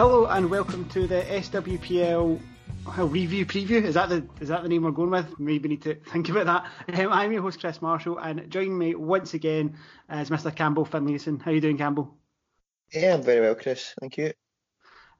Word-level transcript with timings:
Hello 0.00 0.24
and 0.24 0.48
welcome 0.48 0.88
to 0.88 1.06
the 1.06 1.20
SWPL 1.24 2.40
review 2.96 3.44
preview. 3.44 3.84
Is 3.84 3.96
that 3.96 4.08
the 4.08 4.26
is 4.40 4.48
that 4.48 4.62
the 4.62 4.68
name 4.70 4.84
we're 4.84 4.92
going 4.92 5.10
with? 5.10 5.38
Maybe 5.38 5.64
we 5.64 5.68
need 5.74 5.82
to 5.82 5.94
think 5.94 6.30
about 6.30 6.46
that. 6.46 6.98
Um, 6.98 7.12
I'm 7.12 7.30
your 7.32 7.42
host 7.42 7.60
Chris 7.60 7.82
Marshall, 7.82 8.16
and 8.16 8.50
joining 8.50 8.78
me 8.78 8.94
once 8.94 9.34
again 9.34 9.76
is 10.10 10.30
Mr. 10.30 10.56
Campbell 10.56 10.86
Finlayson. 10.86 11.38
How 11.38 11.50
are 11.50 11.54
you 11.54 11.60
doing, 11.60 11.76
Campbell? 11.76 12.16
Yeah, 12.94 13.12
I'm 13.12 13.22
very 13.22 13.42
well, 13.42 13.54
Chris. 13.54 13.92
Thank 14.00 14.16
you. 14.16 14.32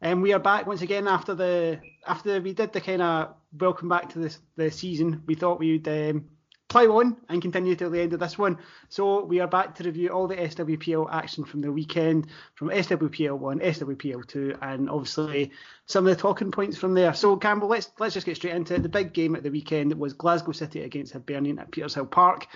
And 0.01 0.15
um, 0.15 0.21
we 0.23 0.33
are 0.33 0.39
back 0.39 0.67
once 0.67 0.81
again 0.81 1.07
after 1.09 1.35
the 1.35 1.79
after 2.07 2.41
we 2.41 2.55
did 2.55 2.73
the 2.73 2.81
kind 2.81 3.03
of 3.03 3.35
welcome 3.53 3.91
back 3.91 4.09
to 4.15 4.19
this 4.19 4.39
the 4.57 4.71
season. 4.71 5.23
We 5.27 5.35
thought 5.35 5.59
we'd 5.59 5.87
um, 5.89 6.25
plough 6.71 6.99
on 6.99 7.17
and 7.29 7.43
continue 7.43 7.75
till 7.75 7.91
the 7.91 8.01
end 8.01 8.15
of 8.15 8.21
this 8.21 8.39
one. 8.39 8.57
So 8.89 9.25
we 9.25 9.41
are 9.41 9.49
back 9.49 9.75
to 9.75 9.85
review 9.85 10.09
all 10.09 10.29
the 10.29 10.37
SWPL 10.37 11.13
action 11.13 11.45
from 11.45 11.61
the 11.61 11.71
weekend, 11.71 12.29
from 12.55 12.69
SWPL 12.69 13.37
one, 13.37 13.59
SWPL 13.59 14.27
two, 14.27 14.57
and 14.63 14.89
obviously 14.89 15.51
some 15.85 16.07
of 16.07 16.17
the 16.17 16.21
talking 16.21 16.53
points 16.53 16.79
from 16.79 16.95
there. 16.95 17.13
So 17.13 17.37
Campbell, 17.37 17.69
let's 17.69 17.91
let's 17.99 18.15
just 18.15 18.25
get 18.25 18.37
straight 18.37 18.55
into 18.55 18.75
it. 18.75 18.83
The 18.83 18.89
big 18.89 19.13
game 19.13 19.37
at 19.37 19.43
the 19.43 19.51
weekend 19.51 19.93
was 19.99 20.15
Glasgow 20.15 20.53
City 20.53 20.83
against 20.83 21.13
Hibernian 21.13 21.59
at 21.59 21.73
Petershill 21.73 22.11
Park. 22.11 22.47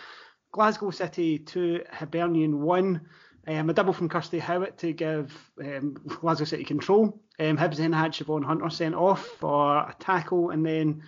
Glasgow 0.52 0.90
City 0.92 1.38
two, 1.38 1.82
Hibernian 1.90 2.60
one. 2.60 3.02
Um, 3.46 3.68
a 3.68 3.74
double 3.74 3.92
from 3.92 4.08
Kirsty 4.08 4.38
Howat 4.38 4.78
to 4.78 4.92
give 4.94 5.36
um, 5.60 5.94
Glasgow 6.06 6.46
City 6.46 6.64
control. 6.64 7.20
Um, 7.38 7.58
Hibs 7.58 7.76
then 7.76 7.92
had 7.92 8.12
Siobhan 8.12 8.44
Hunter 8.44 8.70
sent 8.70 8.94
off 8.94 9.26
for 9.26 9.76
a 9.76 9.94
tackle 9.98 10.48
and 10.48 10.64
then 10.64 11.02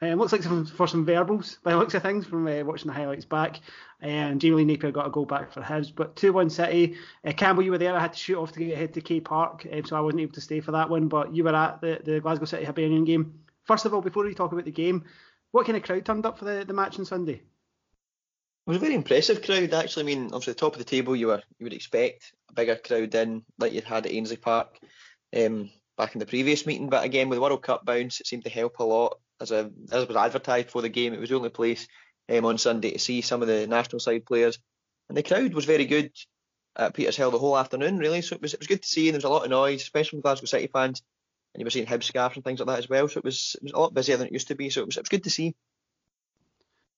um, 0.00 0.14
looks 0.18 0.32
like 0.32 0.44
some, 0.44 0.64
for 0.64 0.86
some 0.86 1.04
verbals 1.04 1.58
by 1.64 1.72
the 1.72 1.78
looks 1.78 1.94
of 1.94 2.02
things 2.02 2.24
from 2.24 2.46
uh, 2.46 2.62
watching 2.62 2.86
the 2.86 2.92
highlights 2.92 3.24
back. 3.24 3.60
And 4.00 4.40
Jamie 4.40 4.56
Lee 4.56 4.64
Napier 4.64 4.92
got 4.92 5.08
a 5.08 5.10
goal 5.10 5.24
back 5.24 5.52
for 5.52 5.60
Hibs. 5.60 5.92
But 5.94 6.14
2 6.14 6.32
1 6.32 6.50
City. 6.50 6.96
Uh, 7.24 7.32
Campbell, 7.32 7.64
you 7.64 7.72
were 7.72 7.78
there. 7.78 7.96
I 7.96 8.00
had 8.00 8.12
to 8.12 8.18
shoot 8.18 8.40
off 8.40 8.52
to 8.52 8.60
get 8.60 8.74
ahead 8.74 8.94
to 8.94 9.00
K 9.00 9.20
Park, 9.20 9.66
um, 9.72 9.84
so 9.84 9.96
I 9.96 10.00
wasn't 10.00 10.20
able 10.20 10.34
to 10.34 10.40
stay 10.40 10.60
for 10.60 10.72
that 10.72 10.88
one. 10.88 11.08
But 11.08 11.34
you 11.34 11.42
were 11.42 11.54
at 11.54 11.80
the, 11.80 12.00
the 12.04 12.20
Glasgow 12.20 12.44
City 12.44 12.64
Hibernian 12.64 13.04
game. 13.04 13.40
First 13.64 13.86
of 13.86 13.94
all, 13.94 14.00
before 14.00 14.24
we 14.24 14.34
talk 14.34 14.52
about 14.52 14.64
the 14.64 14.70
game, 14.70 15.04
what 15.50 15.66
kind 15.66 15.76
of 15.76 15.82
crowd 15.82 16.04
turned 16.04 16.26
up 16.26 16.38
for 16.38 16.44
the, 16.44 16.64
the 16.64 16.74
match 16.74 16.98
on 16.98 17.04
Sunday? 17.04 17.34
It 17.34 18.70
was 18.70 18.76
a 18.76 18.80
very 18.80 18.94
impressive 18.94 19.42
crowd, 19.42 19.74
actually. 19.74 20.04
I 20.04 20.06
mean, 20.06 20.26
obviously, 20.26 20.52
the 20.52 20.60
top 20.60 20.74
of 20.74 20.78
the 20.78 20.84
table, 20.84 21.16
you 21.16 21.28
were 21.28 21.42
you 21.58 21.64
would 21.64 21.72
expect 21.72 22.32
a 22.50 22.52
bigger 22.52 22.76
crowd 22.76 23.14
in, 23.16 23.42
like 23.58 23.72
you 23.72 23.82
had 23.82 24.06
at 24.06 24.12
Ainslie 24.12 24.36
Park 24.36 24.78
um, 25.36 25.70
back 25.96 26.14
in 26.14 26.20
the 26.20 26.26
previous 26.26 26.66
meeting. 26.66 26.88
But 26.88 27.04
again, 27.04 27.28
with 27.28 27.40
World 27.40 27.62
Cup 27.62 27.84
bounce, 27.84 28.20
it 28.20 28.28
seemed 28.28 28.44
to 28.44 28.50
help 28.50 28.78
a 28.78 28.84
lot 28.84 29.18
as 29.40 29.50
a 29.50 29.70
as 29.92 30.06
was 30.06 30.16
advertised 30.16 30.70
for 30.70 30.82
the 30.82 30.88
game. 30.88 31.12
It 31.12 31.20
was 31.20 31.30
the 31.30 31.36
only 31.36 31.50
place 31.50 31.88
um, 32.28 32.44
on 32.44 32.58
Sunday 32.58 32.92
to 32.92 32.98
see 32.98 33.20
some 33.20 33.42
of 33.42 33.48
the 33.48 33.66
national 33.66 34.00
side 34.00 34.26
players, 34.26 34.58
and 35.08 35.16
the 35.16 35.22
crowd 35.22 35.54
was 35.54 35.64
very 35.64 35.86
good 35.86 36.12
at 36.76 36.94
Petershill 36.94 37.32
the 37.32 37.38
whole 37.38 37.58
afternoon. 37.58 37.98
Really, 37.98 38.22
so 38.22 38.36
it 38.36 38.42
was 38.42 38.54
it 38.54 38.60
was 38.60 38.68
good 38.68 38.82
to 38.82 38.88
see. 38.88 39.08
And 39.08 39.14
there 39.14 39.18
was 39.18 39.24
a 39.24 39.28
lot 39.28 39.44
of 39.44 39.50
noise, 39.50 39.82
especially 39.82 40.18
from 40.18 40.22
Glasgow 40.22 40.46
City 40.46 40.68
fans, 40.72 41.02
and 41.54 41.60
you 41.60 41.64
were 41.64 41.70
seeing 41.70 41.86
Hibs 41.86 42.04
scarves 42.04 42.36
and 42.36 42.44
things 42.44 42.60
like 42.60 42.68
that 42.68 42.78
as 42.78 42.88
well. 42.88 43.08
So 43.08 43.18
it 43.18 43.24
was 43.24 43.56
it 43.56 43.64
was 43.64 43.72
a 43.72 43.78
lot 43.78 43.94
busier 43.94 44.16
than 44.16 44.28
it 44.28 44.32
used 44.32 44.48
to 44.48 44.54
be. 44.54 44.70
So 44.70 44.82
it 44.82 44.86
was 44.86 44.96
it 44.96 45.02
was 45.02 45.08
good 45.08 45.24
to 45.24 45.30
see. 45.30 45.54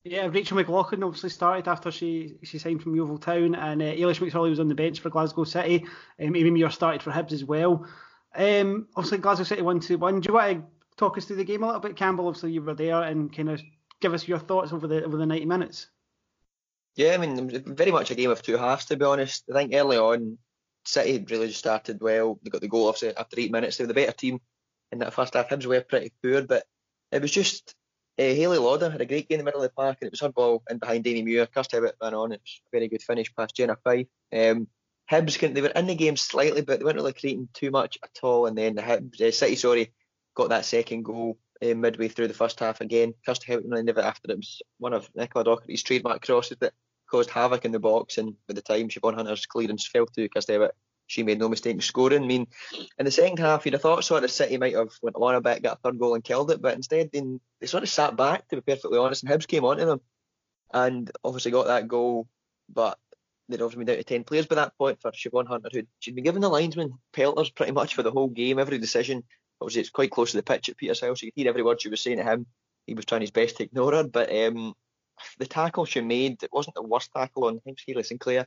Yeah, 0.02 0.26
Rachel 0.26 0.56
McLaughlin 0.56 1.02
obviously 1.02 1.28
started 1.28 1.68
after 1.68 1.90
she 1.90 2.36
she 2.42 2.58
signed 2.58 2.82
from 2.82 2.94
Yeovil 2.94 3.18
Town, 3.18 3.54
and 3.54 3.82
uh, 3.82 3.92
McSorley 3.92 4.50
was 4.50 4.60
on 4.60 4.68
the 4.68 4.74
bench 4.74 5.00
for 5.00 5.10
Glasgow 5.10 5.44
City. 5.44 5.84
Um, 6.18 6.34
Amy 6.34 6.50
Muir 6.50 6.70
started 6.70 7.02
for 7.02 7.10
Hibs 7.10 7.32
as 7.32 7.44
well. 7.44 7.86
Um, 8.34 8.86
obviously, 8.96 9.18
Glasgow 9.18 9.44
City 9.44 9.62
1 9.62 9.80
2 9.80 9.98
1. 9.98 10.20
Do 10.20 10.28
you 10.28 10.34
want 10.34 10.56
to 10.56 10.64
talk 11.00 11.16
us 11.16 11.24
through 11.24 11.36
the 11.36 11.44
game 11.44 11.62
a 11.62 11.66
little 11.66 11.80
bit, 11.80 11.96
Campbell? 11.96 12.28
Obviously, 12.28 12.52
you 12.52 12.62
were 12.62 12.74
there 12.74 13.02
and 13.02 13.34
kind 13.34 13.50
of 13.50 13.60
give 14.00 14.14
us 14.14 14.28
your 14.28 14.38
thoughts 14.38 14.72
over 14.72 14.86
the 14.86 15.02
over 15.04 15.16
the 15.16 15.26
90 15.26 15.46
minutes. 15.46 15.88
Yeah, 16.94 17.14
I 17.14 17.16
mean, 17.16 17.64
very 17.74 17.90
much 17.90 18.10
a 18.10 18.14
game 18.14 18.30
of 18.30 18.42
two 18.42 18.58
halves, 18.58 18.84
to 18.86 18.96
be 18.96 19.04
honest. 19.04 19.44
I 19.50 19.54
think 19.54 19.74
early 19.74 19.96
on, 19.96 20.38
City 20.84 21.24
really 21.28 21.48
just 21.48 21.58
started 21.58 22.00
well. 22.00 22.38
They 22.42 22.50
got 22.50 22.60
the 22.60 22.68
goal 22.68 22.88
after, 22.88 23.12
after 23.16 23.40
eight 23.40 23.52
minutes. 23.52 23.76
They 23.76 23.84
were 23.84 23.88
the 23.88 23.94
better 23.94 24.12
team 24.12 24.40
in 24.92 24.98
that 24.98 25.14
first 25.14 25.34
half. 25.34 25.48
Hibs 25.48 25.66
were 25.66 25.80
pretty 25.80 26.12
poor, 26.22 26.42
but 26.42 26.64
it 27.12 27.22
was 27.22 27.30
just 27.30 27.74
uh, 28.18 28.22
Hayley 28.22 28.58
Lauder 28.58 28.90
had 28.90 29.00
a 29.00 29.06
great 29.06 29.28
game 29.28 29.38
in 29.38 29.44
the 29.44 29.44
middle 29.44 29.62
of 29.62 29.70
the 29.70 29.74
park, 29.74 29.98
and 30.00 30.08
it 30.08 30.12
was 30.12 30.20
her 30.20 30.30
ball 30.30 30.62
in 30.68 30.78
behind 30.78 31.06
Amy 31.06 31.22
Muir. 31.22 31.46
Kirsty 31.46 31.78
Howat 31.78 31.94
ran 32.02 32.14
on. 32.14 32.32
It 32.32 32.40
was 32.42 32.60
a 32.66 32.76
very 32.76 32.88
good 32.88 33.02
finish 33.02 33.34
past 33.34 33.56
Jenna 33.56 33.76
Fife. 33.82 34.08
Um, 34.32 34.66
Hibs, 35.10 35.38
they 35.54 35.62
were 35.62 35.68
in 35.68 35.86
the 35.86 35.94
game 35.94 36.16
slightly, 36.16 36.60
but 36.60 36.78
they 36.78 36.84
weren't 36.84 36.96
really 36.96 37.12
creating 37.12 37.48
too 37.54 37.70
much 37.70 37.98
at 38.02 38.18
all. 38.22 38.46
And 38.46 38.58
then 38.58 38.74
the 38.74 38.82
Hibs, 38.82 39.20
uh, 39.20 39.30
City, 39.30 39.56
sorry, 39.56 39.92
got 40.40 40.48
that 40.50 40.64
second 40.64 41.04
goal 41.04 41.38
uh, 41.62 41.74
midway 41.74 42.08
through 42.08 42.28
the 42.28 42.34
first 42.34 42.58
half 42.60 42.80
again. 42.80 43.14
Kirsty 43.26 43.52
Howat 43.52 43.78
ended 43.78 43.98
it 43.98 44.04
after 44.04 44.30
it 44.30 44.36
was 44.36 44.62
one 44.78 44.94
of 44.94 45.08
Nicola 45.14 45.44
Docherty's 45.44 45.82
trademark 45.82 46.24
crosses 46.24 46.56
that 46.60 46.72
caused 47.10 47.30
havoc 47.30 47.64
in 47.64 47.72
the 47.72 47.78
box. 47.78 48.18
And 48.18 48.34
by 48.48 48.54
the 48.54 48.62
time 48.62 48.88
Siobhan 48.88 49.14
Hunter's 49.14 49.46
clearance 49.46 49.86
fell 49.86 50.06
to 50.06 50.28
Kirsty 50.28 50.54
Howat, 50.54 50.70
she 51.06 51.22
made 51.22 51.38
no 51.38 51.48
mistake 51.48 51.74
in 51.74 51.80
scoring. 51.80 52.22
I 52.22 52.26
mean, 52.26 52.46
in 52.98 53.04
the 53.04 53.10
second 53.10 53.38
half, 53.38 53.66
you'd 53.66 53.74
have 53.74 53.82
thought 53.82 54.04
sort 54.04 54.24
of 54.24 54.30
City 54.30 54.56
might 54.56 54.76
have 54.76 54.92
went 55.02 55.16
on 55.16 55.34
a 55.34 55.40
bit, 55.40 55.62
got 55.62 55.78
a 55.78 55.80
third 55.82 55.98
goal 55.98 56.14
and 56.14 56.24
killed 56.24 56.50
it, 56.52 56.62
but 56.62 56.74
instead 56.74 57.10
they, 57.12 57.22
they 57.60 57.66
sort 57.66 57.82
of 57.82 57.88
sat 57.88 58.16
back, 58.16 58.48
to 58.48 58.56
be 58.56 58.62
perfectly 58.62 58.98
honest, 58.98 59.24
and 59.24 59.32
Hibs 59.32 59.48
came 59.48 59.64
onto 59.64 59.84
them 59.84 60.00
and 60.72 61.10
obviously 61.24 61.50
got 61.50 61.66
that 61.66 61.88
goal. 61.88 62.28
But 62.72 62.96
they'd 63.50 63.60
obviously 63.60 63.84
been 63.84 63.94
down 63.94 63.96
to 63.96 64.04
10 64.04 64.24
players 64.24 64.46
by 64.46 64.54
that 64.54 64.78
point 64.78 65.00
for 65.02 65.10
Siobhan 65.10 65.48
Hunter, 65.48 65.68
who 65.72 65.82
she'd 65.98 66.14
been 66.14 66.24
given 66.24 66.40
the 66.40 66.48
linesman 66.48 66.94
pelters 67.12 67.50
pretty 67.50 67.72
much 67.72 67.94
for 67.94 68.02
the 68.02 68.12
whole 68.12 68.28
game, 68.28 68.58
every 68.58 68.78
decision. 68.78 69.24
Obviously, 69.60 69.80
it's 69.82 69.90
quite 69.90 70.10
close 70.10 70.30
to 70.30 70.36
the 70.36 70.42
pitch 70.42 70.68
at 70.68 70.76
Petershill, 70.76 71.16
so 71.16 71.26
you 71.26 71.32
could 71.32 71.42
hear 71.42 71.48
every 71.48 71.62
word 71.62 71.80
she 71.80 71.88
was 71.88 72.00
saying 72.00 72.18
to 72.18 72.24
him. 72.24 72.46
He 72.86 72.94
was 72.94 73.04
trying 73.04 73.20
his 73.20 73.30
best 73.30 73.56
to 73.58 73.64
ignore 73.64 73.92
her, 73.92 74.04
but 74.04 74.34
um, 74.34 74.74
the 75.38 75.46
tackle 75.46 75.84
she 75.84 76.00
made, 76.00 76.42
it 76.42 76.52
wasn't 76.52 76.74
the 76.74 76.82
worst 76.82 77.10
tackle 77.14 77.44
on, 77.44 77.60
think, 77.60 77.78
Hayley 77.86 78.02
Sinclair, 78.02 78.46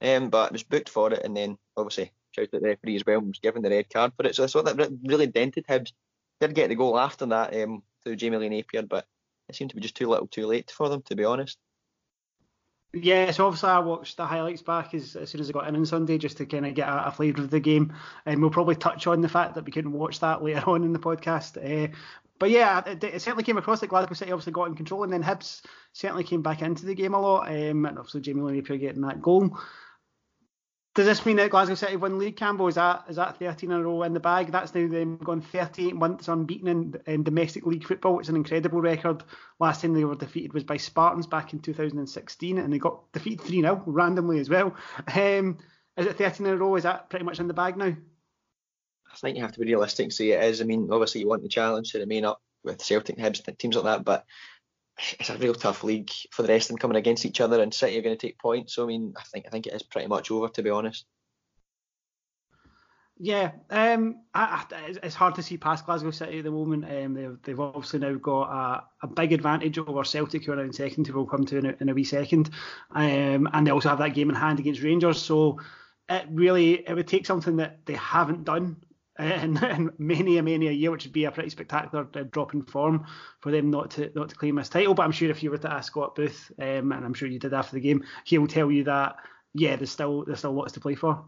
um, 0.00 0.30
but 0.30 0.46
it 0.46 0.52
was 0.52 0.62
booked 0.62 0.88
for 0.88 1.12
it, 1.12 1.24
and 1.24 1.36
then 1.36 1.58
obviously 1.76 2.12
shouted 2.32 2.54
at 2.54 2.62
the 2.62 2.68
referee 2.68 2.96
as 2.96 3.04
well 3.06 3.18
and 3.18 3.28
was 3.28 3.38
given 3.38 3.62
the 3.62 3.70
red 3.70 3.90
card 3.90 4.12
for 4.16 4.26
it. 4.26 4.34
So 4.34 4.44
I 4.44 4.46
thought 4.46 4.64
that 4.64 4.98
really 5.04 5.26
dented 5.26 5.66
Hibs. 5.66 5.92
Did 6.40 6.54
get 6.54 6.68
the 6.68 6.74
goal 6.74 6.98
after 6.98 7.26
that 7.26 7.54
um, 7.54 7.82
through 8.02 8.16
Jamie 8.16 8.38
Lee 8.38 8.48
Napier, 8.48 8.82
but 8.82 9.06
it 9.48 9.54
seemed 9.54 9.70
to 9.70 9.76
be 9.76 9.82
just 9.82 9.94
too 9.94 10.08
little 10.08 10.26
too 10.26 10.46
late 10.46 10.70
for 10.70 10.88
them, 10.88 11.02
to 11.02 11.14
be 11.14 11.24
honest. 11.24 11.58
Yeah, 12.94 13.30
so 13.30 13.46
obviously 13.46 13.70
I 13.70 13.78
watched 13.78 14.18
the 14.18 14.26
highlights 14.26 14.60
back 14.60 14.92
as, 14.92 15.16
as 15.16 15.30
soon 15.30 15.40
as 15.40 15.48
I 15.48 15.52
got 15.52 15.66
in 15.66 15.76
on 15.76 15.86
Sunday 15.86 16.18
just 16.18 16.36
to 16.36 16.46
kind 16.46 16.66
of 16.66 16.74
get 16.74 16.88
a, 16.88 17.06
a 17.06 17.10
flavour 17.10 17.40
of 17.40 17.50
the 17.50 17.60
game. 17.60 17.94
And 18.26 18.40
we'll 18.40 18.50
probably 18.50 18.74
touch 18.74 19.06
on 19.06 19.22
the 19.22 19.30
fact 19.30 19.54
that 19.54 19.64
we 19.64 19.72
couldn't 19.72 19.92
watch 19.92 20.20
that 20.20 20.42
later 20.42 20.62
on 20.68 20.84
in 20.84 20.92
the 20.92 20.98
podcast. 20.98 21.56
Uh, 21.56 21.90
but 22.38 22.50
yeah, 22.50 22.82
it, 22.86 23.02
it, 23.02 23.22
certainly 23.22 23.44
came 23.44 23.56
across 23.56 23.80
that 23.80 23.86
Glasgow 23.86 24.14
City 24.14 24.32
obviously 24.32 24.52
got 24.52 24.68
in 24.68 24.74
control, 24.74 25.04
and 25.04 25.12
then 25.12 25.22
Hibs 25.22 25.62
certainly 25.92 26.24
came 26.24 26.42
back 26.42 26.60
into 26.60 26.84
the 26.84 26.94
game 26.94 27.14
a 27.14 27.20
lot. 27.20 27.48
Um, 27.48 27.86
and 27.86 27.98
obviously 27.98 28.20
Jamie 28.20 28.42
Napier 28.52 28.76
getting 28.76 29.02
that 29.02 29.22
goal. 29.22 29.58
Does 30.94 31.06
this 31.06 31.24
mean 31.24 31.36
that 31.36 31.50
Glasgow 31.50 31.74
City 31.74 31.96
won 31.96 32.18
league, 32.18 32.36
Campbell? 32.36 32.68
Is 32.68 32.74
that 32.74 33.04
is 33.08 33.16
that 33.16 33.38
13 33.38 33.70
in 33.70 33.78
a 33.78 33.82
row 33.82 34.02
in 34.02 34.12
the 34.12 34.20
bag? 34.20 34.52
That's 34.52 34.74
now 34.74 34.86
them 34.86 35.16
gone 35.16 35.40
38 35.40 35.94
months 35.94 36.28
unbeaten 36.28 36.68
in, 36.68 36.94
in 37.06 37.22
domestic 37.22 37.64
league 37.64 37.86
football. 37.86 38.20
It's 38.20 38.28
an 38.28 38.36
incredible 38.36 38.82
record. 38.82 39.24
Last 39.58 39.80
time 39.80 39.94
they 39.94 40.04
were 40.04 40.14
defeated 40.14 40.52
was 40.52 40.64
by 40.64 40.76
Spartans 40.76 41.26
back 41.26 41.54
in 41.54 41.60
2016, 41.60 42.58
and 42.58 42.70
they 42.70 42.78
got 42.78 43.10
defeated 43.12 43.40
3 43.40 43.62
0 43.62 43.82
randomly 43.86 44.38
as 44.38 44.50
well. 44.50 44.76
Um, 45.14 45.58
is 45.96 46.06
it 46.06 46.18
13 46.18 46.46
in 46.46 46.52
a 46.52 46.56
row? 46.58 46.76
Is 46.76 46.82
that 46.82 47.08
pretty 47.08 47.24
much 47.24 47.40
in 47.40 47.48
the 47.48 47.54
bag 47.54 47.78
now? 47.78 47.96
I 49.12 49.16
think 49.16 49.36
you 49.36 49.42
have 49.42 49.52
to 49.52 49.60
be 49.60 49.66
realistic 49.66 50.04
and 50.04 50.12
say 50.12 50.30
it 50.30 50.44
is. 50.44 50.60
I 50.60 50.64
mean, 50.64 50.88
obviously 50.90 51.22
you 51.22 51.28
want 51.28 51.42
the 51.42 51.48
challenge 51.48 51.92
to 51.92 52.00
remain 52.00 52.26
up 52.26 52.42
with 52.64 52.82
Celtic, 52.82 53.16
Hibs, 53.16 53.42
teams 53.58 53.76
like 53.76 53.84
that, 53.84 54.04
but 54.04 54.24
it's 55.18 55.30
a 55.30 55.36
real 55.36 55.54
tough 55.54 55.84
league 55.84 56.10
for 56.30 56.42
the 56.42 56.48
rest 56.48 56.66
of 56.66 56.74
them 56.74 56.78
coming 56.78 56.96
against 56.96 57.26
each 57.26 57.40
other, 57.40 57.60
and 57.60 57.72
City 57.72 57.98
are 57.98 58.02
going 58.02 58.16
to 58.16 58.26
take 58.26 58.38
points. 58.38 58.74
So 58.74 58.84
I 58.84 58.86
mean, 58.86 59.14
I 59.16 59.22
think 59.22 59.46
I 59.46 59.50
think 59.50 59.66
it 59.66 59.74
is 59.74 59.82
pretty 59.82 60.08
much 60.08 60.30
over 60.30 60.48
to 60.48 60.62
be 60.62 60.70
honest. 60.70 61.06
Yeah, 63.18 63.52
um, 63.70 64.22
I, 64.34 64.64
it's 65.02 65.14
hard 65.14 65.36
to 65.36 65.44
see 65.44 65.56
past 65.56 65.86
Glasgow 65.86 66.10
City 66.10 66.38
at 66.38 66.44
the 66.44 66.50
moment. 66.50 66.84
Um, 66.84 67.14
they've, 67.14 67.38
they've 67.44 67.60
obviously 67.60 68.00
now 68.00 68.14
got 68.14 68.50
a, 68.50 68.84
a, 69.04 69.06
big 69.06 69.32
advantage 69.32 69.78
over 69.78 70.02
Celtic, 70.02 70.44
who 70.44 70.52
are 70.52 70.64
in 70.64 70.72
second, 70.72 71.06
who 71.06 71.14
we'll 71.14 71.26
come 71.26 71.46
to 71.46 71.58
in 71.58 71.66
a, 71.66 71.76
in 71.80 71.88
a 71.88 71.94
wee 71.94 72.02
second. 72.02 72.50
Um, 72.90 73.48
and 73.52 73.64
they 73.64 73.70
also 73.70 73.90
have 73.90 73.98
that 73.98 74.14
game 74.14 74.28
in 74.28 74.34
hand 74.34 74.58
against 74.58 74.82
Rangers. 74.82 75.22
So 75.22 75.60
it 76.08 76.26
really 76.30 76.74
it 76.88 76.94
would 76.94 77.06
take 77.06 77.26
something 77.26 77.56
that 77.58 77.86
they 77.86 77.94
haven't 77.94 78.42
done 78.44 78.78
many 79.98 80.38
a 80.38 80.42
many 80.42 80.68
a 80.68 80.72
year, 80.72 80.90
which 80.90 81.04
would 81.04 81.12
be 81.12 81.24
a 81.24 81.30
pretty 81.30 81.50
spectacular 81.50 82.08
uh, 82.14 82.22
drop 82.30 82.54
in 82.54 82.62
form 82.62 83.06
for 83.40 83.52
them 83.52 83.70
not 83.70 83.90
to 83.92 84.10
not 84.14 84.30
to 84.30 84.36
claim 84.36 84.56
this 84.56 84.70
title. 84.70 84.94
But 84.94 85.02
I'm 85.02 85.12
sure 85.12 85.30
if 85.30 85.42
you 85.42 85.50
were 85.50 85.58
to 85.58 85.72
ask 85.72 85.92
Scott 85.92 86.14
Booth, 86.14 86.50
um, 86.58 86.92
and 86.92 87.04
I'm 87.04 87.14
sure 87.14 87.28
you 87.28 87.38
did 87.38 87.52
after 87.52 87.74
the 87.74 87.80
game, 87.80 88.04
he 88.24 88.38
will 88.38 88.46
tell 88.46 88.70
you 88.70 88.84
that 88.84 89.16
yeah, 89.54 89.76
there's 89.76 89.90
still 89.90 90.24
there's 90.24 90.38
still 90.38 90.52
lots 90.52 90.72
to 90.72 90.80
play 90.80 90.94
for. 90.94 91.24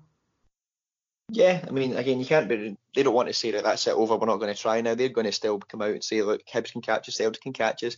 Yeah, 1.30 1.64
I 1.66 1.70
mean, 1.70 1.96
again, 1.96 2.20
you 2.20 2.26
can't 2.26 2.48
be. 2.48 2.76
They 2.94 3.02
don't 3.02 3.14
want 3.14 3.28
to 3.28 3.34
say 3.34 3.50
that 3.52 3.64
that's 3.64 3.86
it 3.86 3.94
over. 3.94 4.16
We're 4.16 4.26
not 4.26 4.40
going 4.40 4.54
to 4.54 4.60
try 4.60 4.80
now. 4.80 4.94
They're 4.94 5.08
going 5.08 5.26
to 5.26 5.32
still 5.32 5.58
come 5.58 5.82
out 5.82 5.90
and 5.90 6.04
say, 6.04 6.22
look, 6.22 6.42
Hibs 6.46 6.72
can 6.72 6.82
catch 6.82 7.08
us, 7.08 7.16
Celtic 7.16 7.42
can 7.42 7.52
catch 7.52 7.82
us. 7.82 7.96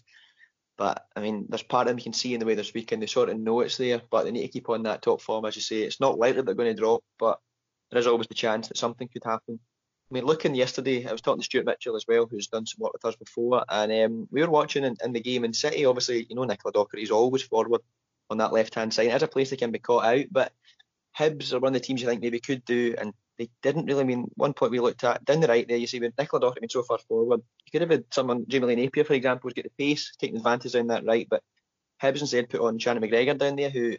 But 0.78 1.04
I 1.16 1.20
mean, 1.20 1.46
there's 1.48 1.62
part 1.62 1.86
of 1.86 1.90
them 1.90 1.98
you 1.98 2.04
can 2.04 2.12
see 2.12 2.34
in 2.34 2.40
the 2.40 2.46
way 2.46 2.54
they're 2.54 2.64
speaking. 2.64 3.00
They 3.00 3.06
sort 3.06 3.28
of 3.28 3.38
know 3.38 3.60
it's 3.60 3.78
there, 3.78 4.00
but 4.10 4.24
they 4.24 4.30
need 4.30 4.42
to 4.42 4.52
keep 4.52 4.68
on 4.68 4.82
that 4.84 5.02
top 5.02 5.20
form, 5.20 5.44
as 5.44 5.56
you 5.56 5.62
say. 5.62 5.82
It's 5.82 6.00
not 6.00 6.18
likely 6.18 6.42
they're 6.42 6.54
going 6.54 6.74
to 6.74 6.80
drop, 6.80 7.02
but 7.18 7.40
there 7.90 7.98
is 7.98 8.06
always 8.06 8.28
the 8.28 8.34
chance 8.34 8.68
that 8.68 8.76
something 8.76 9.08
could 9.08 9.24
happen. 9.24 9.58
I 10.10 10.14
mean, 10.14 10.24
looking 10.24 10.54
yesterday, 10.54 11.06
I 11.06 11.12
was 11.12 11.20
talking 11.20 11.40
to 11.40 11.44
Stuart 11.44 11.66
Mitchell 11.66 11.96
as 11.96 12.06
well, 12.06 12.26
who's 12.26 12.46
done 12.46 12.64
some 12.64 12.80
work 12.80 12.92
with 12.92 13.04
us 13.04 13.16
before, 13.16 13.64
and 13.68 13.90
um, 13.92 14.28
we 14.30 14.40
were 14.40 14.50
watching 14.50 14.84
in, 14.84 14.96
in, 15.02 15.12
the 15.12 15.20
game 15.20 15.44
in 15.44 15.52
City. 15.52 15.84
Obviously, 15.84 16.26
you 16.28 16.36
know, 16.36 16.44
Nicola 16.44 16.72
Docherty's 16.72 17.10
always 17.10 17.42
forward 17.42 17.80
on 18.30 18.38
that 18.38 18.52
left 18.52 18.76
hand 18.76 18.94
side. 18.94 19.08
It 19.08 19.14
is 19.14 19.22
a 19.22 19.28
place 19.28 19.50
they 19.50 19.56
can 19.56 19.72
be 19.72 19.80
caught 19.80 20.04
out, 20.04 20.26
but 20.30 20.52
Hibs 21.18 21.52
are 21.52 21.58
one 21.58 21.74
of 21.74 21.74
the 21.74 21.80
teams 21.80 22.02
you 22.02 22.08
think 22.08 22.22
maybe 22.22 22.40
could 22.40 22.64
do 22.64 22.94
and 22.98 23.12
they 23.38 23.48
didn't 23.62 23.86
really 23.86 24.04
mean 24.04 24.30
one 24.34 24.54
point 24.54 24.72
we 24.72 24.80
looked 24.80 25.04
at 25.04 25.24
down 25.24 25.40
the 25.40 25.48
right 25.48 25.66
there. 25.66 25.76
You 25.76 25.86
see 25.86 26.00
with 26.00 26.16
Nicola 26.18 26.42
Docherty 26.42 26.60
being 26.60 26.68
so 26.68 26.82
far 26.82 26.98
forward, 26.98 27.42
you 27.66 27.72
could 27.72 27.82
have 27.82 27.90
had 27.90 28.04
someone 28.12 28.44
Jamie 28.48 28.66
Lee 28.66 28.76
Napier, 28.76 29.04
for 29.04 29.14
example, 29.14 29.48
who's 29.48 29.54
got 29.54 29.64
the 29.64 29.84
pace, 29.84 30.12
taking 30.18 30.36
advantage 30.36 30.72
down 30.72 30.88
that 30.88 31.04
right, 31.04 31.26
but 31.28 31.42
Hibs 32.02 32.20
instead 32.20 32.48
put 32.48 32.60
on 32.60 32.78
Shannon 32.78 33.02
McGregor 33.02 33.36
down 33.36 33.56
there, 33.56 33.70
who 33.70 33.96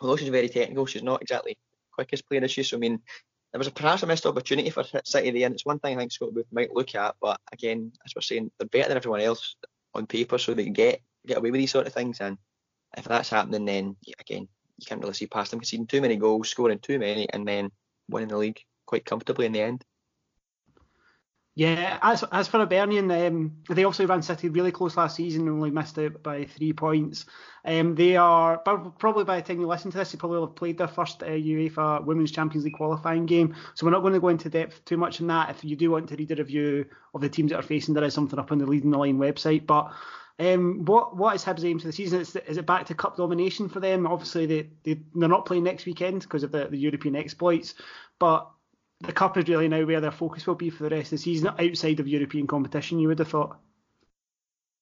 although 0.00 0.16
she's 0.16 0.28
very 0.28 0.48
technical, 0.48 0.86
she's 0.86 1.02
not 1.02 1.22
exactly 1.22 1.56
quickest 1.92 2.28
player, 2.28 2.44
is 2.44 2.50
she? 2.50 2.62
So 2.62 2.76
I 2.76 2.80
mean, 2.80 3.00
there 3.54 3.60
was 3.60 3.68
a, 3.68 3.70
perhaps 3.70 4.02
a 4.02 4.06
missed 4.06 4.26
opportunity 4.26 4.68
for 4.68 4.82
City 5.04 5.30
there, 5.30 5.46
and 5.46 5.54
it's 5.54 5.64
one 5.64 5.78
thing 5.78 5.96
I 5.96 6.00
think 6.00 6.10
Scott 6.10 6.34
Booth 6.34 6.48
might 6.50 6.74
look 6.74 6.96
at, 6.96 7.14
but 7.22 7.40
again, 7.52 7.92
as 8.04 8.12
we're 8.12 8.20
saying, 8.20 8.50
they're 8.58 8.66
better 8.66 8.88
than 8.88 8.96
everyone 8.96 9.20
else 9.20 9.54
on 9.94 10.08
paper, 10.08 10.38
so 10.38 10.54
they 10.54 10.64
can 10.64 10.72
get 10.72 11.00
get 11.24 11.38
away 11.38 11.52
with 11.52 11.60
these 11.60 11.70
sort 11.70 11.86
of 11.86 11.92
things. 11.92 12.20
And 12.20 12.36
if 12.96 13.04
that's 13.04 13.30
happening, 13.30 13.64
then 13.64 13.94
again, 14.18 14.48
you 14.78 14.86
can't 14.86 15.00
really 15.00 15.14
see 15.14 15.28
past 15.28 15.52
them 15.52 15.60
conceding 15.60 15.86
too 15.86 16.00
many 16.00 16.16
goals, 16.16 16.48
scoring 16.48 16.80
too 16.80 16.98
many, 16.98 17.28
and 17.32 17.46
then 17.46 17.70
winning 18.08 18.28
the 18.28 18.36
league 18.36 18.58
quite 18.86 19.04
comfortably 19.04 19.46
in 19.46 19.52
the 19.52 19.62
end. 19.62 19.84
Yeah, 21.56 21.98
as 22.02 22.24
as 22.32 22.48
for 22.48 22.58
Hibernian, 22.58 23.08
um, 23.12 23.52
they 23.70 23.84
also 23.84 24.04
ran 24.08 24.22
City 24.22 24.48
really 24.48 24.72
close 24.72 24.96
last 24.96 25.14
season 25.14 25.42
and 25.42 25.50
only 25.50 25.70
missed 25.70 25.96
out 26.00 26.20
by 26.20 26.46
three 26.46 26.72
points. 26.72 27.26
Um, 27.64 27.94
they 27.94 28.16
are 28.16 28.58
probably 28.58 29.22
by 29.22 29.40
the 29.40 29.46
time 29.46 29.60
you 29.60 29.68
listen 29.68 29.92
to 29.92 29.98
this, 29.98 30.10
they 30.10 30.18
probably 30.18 30.38
will 30.38 30.48
have 30.48 30.56
played 30.56 30.78
their 30.78 30.88
first 30.88 31.22
uh, 31.22 31.26
UEFA 31.26 32.04
Women's 32.04 32.32
Champions 32.32 32.64
League 32.64 32.74
qualifying 32.74 33.26
game. 33.26 33.54
So 33.74 33.86
we're 33.86 33.92
not 33.92 34.00
going 34.00 34.14
to 34.14 34.20
go 34.20 34.28
into 34.28 34.50
depth 34.50 34.84
too 34.84 34.96
much 34.96 35.20
in 35.20 35.28
that. 35.28 35.50
If 35.50 35.62
you 35.64 35.76
do 35.76 35.92
want 35.92 36.08
to 36.08 36.16
read 36.16 36.32
a 36.32 36.36
review 36.36 36.86
of 37.14 37.20
the 37.20 37.28
teams 37.28 37.52
that 37.52 37.60
are 37.60 37.62
facing, 37.62 37.94
there 37.94 38.02
is 38.02 38.14
something 38.14 38.38
up 38.38 38.50
on 38.50 38.58
the 38.58 38.66
Leading 38.66 38.90
the 38.90 38.98
Line 38.98 39.18
website. 39.18 39.64
But 39.64 39.92
um, 40.40 40.84
what 40.84 41.16
what 41.16 41.36
is 41.36 41.44
Hibs' 41.44 41.64
aim 41.64 41.78
for 41.78 41.86
the 41.86 41.92
season? 41.92 42.20
Is, 42.20 42.34
is 42.34 42.56
it 42.56 42.66
back 42.66 42.86
to 42.86 42.94
cup 42.94 43.16
domination 43.16 43.68
for 43.68 43.78
them? 43.78 44.08
Obviously, 44.08 44.46
they, 44.46 44.70
they 44.82 45.00
they're 45.14 45.28
not 45.28 45.46
playing 45.46 45.62
next 45.62 45.86
weekend 45.86 46.22
because 46.22 46.42
of 46.42 46.50
the, 46.50 46.66
the 46.66 46.78
European 46.78 47.14
exploits, 47.14 47.74
but 48.18 48.50
the 49.06 49.12
cup 49.12 49.36
is 49.36 49.48
really 49.48 49.68
now 49.68 49.84
where 49.84 50.00
their 50.00 50.10
focus 50.10 50.46
will 50.46 50.54
be 50.54 50.70
for 50.70 50.84
the 50.84 50.90
rest 50.90 51.06
of 51.06 51.18
the 51.18 51.18
season 51.18 51.48
outside 51.48 52.00
of 52.00 52.08
European 52.08 52.46
competition. 52.46 52.98
You 52.98 53.08
would 53.08 53.18
have 53.18 53.28
thought. 53.28 53.58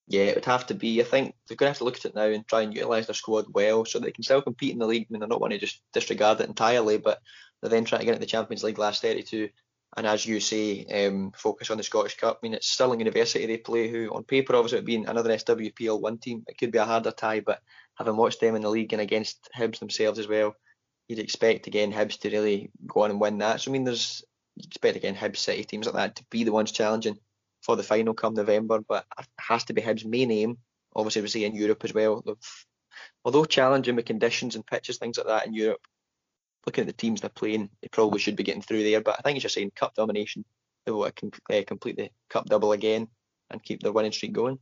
Yeah, 0.08 0.24
it 0.24 0.34
would 0.34 0.44
have 0.44 0.66
to 0.66 0.74
be. 0.74 1.00
I 1.00 1.04
think 1.04 1.34
they're 1.46 1.56
going 1.56 1.68
to 1.68 1.70
have 1.70 1.78
to 1.78 1.84
look 1.84 1.96
at 1.96 2.04
it 2.04 2.14
now 2.14 2.24
and 2.24 2.46
try 2.46 2.62
and 2.62 2.74
utilise 2.74 3.06
their 3.06 3.14
squad 3.14 3.46
well 3.52 3.84
so 3.84 3.98
they 3.98 4.10
can 4.10 4.24
still 4.24 4.42
compete 4.42 4.72
in 4.72 4.78
the 4.78 4.86
league. 4.86 5.06
I 5.08 5.12
mean, 5.12 5.20
they're 5.20 5.28
not 5.28 5.40
want 5.40 5.52
to 5.52 5.58
just 5.58 5.80
disregard 5.92 6.40
it 6.40 6.48
entirely, 6.48 6.98
but 6.98 7.20
they're 7.60 7.70
then 7.70 7.84
trying 7.84 8.00
to 8.00 8.04
get 8.04 8.12
into 8.12 8.20
the 8.20 8.26
Champions 8.26 8.64
League 8.64 8.78
last 8.78 9.02
32. 9.02 9.48
And 9.96 10.06
as 10.06 10.24
you 10.26 10.40
say, 10.40 10.86
um, 10.86 11.32
focus 11.36 11.70
on 11.70 11.76
the 11.76 11.82
Scottish 11.82 12.16
Cup. 12.16 12.40
I 12.42 12.46
mean, 12.46 12.54
it's 12.54 12.68
Stirling 12.68 13.00
University 13.00 13.46
they 13.46 13.58
play, 13.58 13.88
who 13.88 14.08
on 14.08 14.24
paper 14.24 14.56
obviously 14.56 14.78
would 14.78 14.86
be 14.86 14.96
another 14.96 15.30
SWPL 15.30 16.00
one 16.00 16.18
team. 16.18 16.44
It 16.48 16.58
could 16.58 16.72
be 16.72 16.78
a 16.78 16.84
harder 16.84 17.10
tie, 17.10 17.40
but 17.40 17.60
having 17.96 18.16
watched 18.16 18.40
them 18.40 18.56
in 18.56 18.62
the 18.62 18.70
league 18.70 18.92
and 18.92 19.02
against 19.02 19.48
Hibs 19.56 19.78
themselves 19.78 20.18
as 20.18 20.28
well, 20.28 20.54
you'd 21.08 21.18
expect 21.18 21.66
again 21.66 21.92
Hibs 21.92 22.20
to 22.20 22.30
really 22.30 22.70
go 22.86 23.02
on 23.02 23.10
and 23.10 23.20
win 23.20 23.38
that. 23.38 23.60
So 23.60 23.70
I 23.70 23.72
mean, 23.72 23.84
there's 23.84 24.24
you 24.56 24.64
expect 24.66 24.96
again 24.96 25.14
Hibs 25.14 25.38
City 25.38 25.64
teams 25.64 25.86
like 25.86 25.94
that 25.94 26.16
to 26.16 26.24
be 26.30 26.44
the 26.44 26.52
ones 26.52 26.72
challenging 26.72 27.18
for 27.62 27.76
the 27.76 27.82
final 27.82 28.14
come 28.14 28.34
November, 28.34 28.80
but 28.80 29.06
it 29.18 29.26
has 29.38 29.64
to 29.64 29.72
be 29.72 29.82
Hibs' 29.82 30.04
main 30.04 30.30
aim. 30.30 30.58
Obviously, 30.94 31.22
we 31.22 31.28
see 31.28 31.44
in 31.44 31.54
Europe 31.54 31.84
as 31.84 31.94
well. 31.94 32.22
although 33.24 33.44
challenging 33.44 33.96
with 33.96 34.04
conditions 34.04 34.56
and 34.56 34.66
pitches, 34.66 34.98
things 34.98 35.16
like 35.16 35.26
that 35.26 35.46
in 35.46 35.54
Europe, 35.54 35.80
looking 36.66 36.82
at 36.82 36.86
the 36.86 36.92
teams 36.92 37.20
they're 37.20 37.30
playing, 37.30 37.70
they 37.80 37.88
probably 37.88 38.18
should 38.18 38.36
be 38.36 38.42
getting 38.42 38.62
through 38.62 38.82
there. 38.84 39.00
But 39.00 39.16
I 39.18 39.22
think 39.22 39.36
it's 39.36 39.42
just 39.42 39.54
saying 39.54 39.72
cup 39.74 39.94
domination. 39.94 40.44
They 40.84 40.92
will 40.92 41.04
uh, 41.04 41.10
complete 41.12 41.96
the 41.96 42.10
cup 42.28 42.46
double 42.46 42.72
again 42.72 43.08
and 43.50 43.62
keep 43.62 43.82
their 43.82 43.92
winning 43.92 44.12
streak 44.12 44.32
going. 44.32 44.58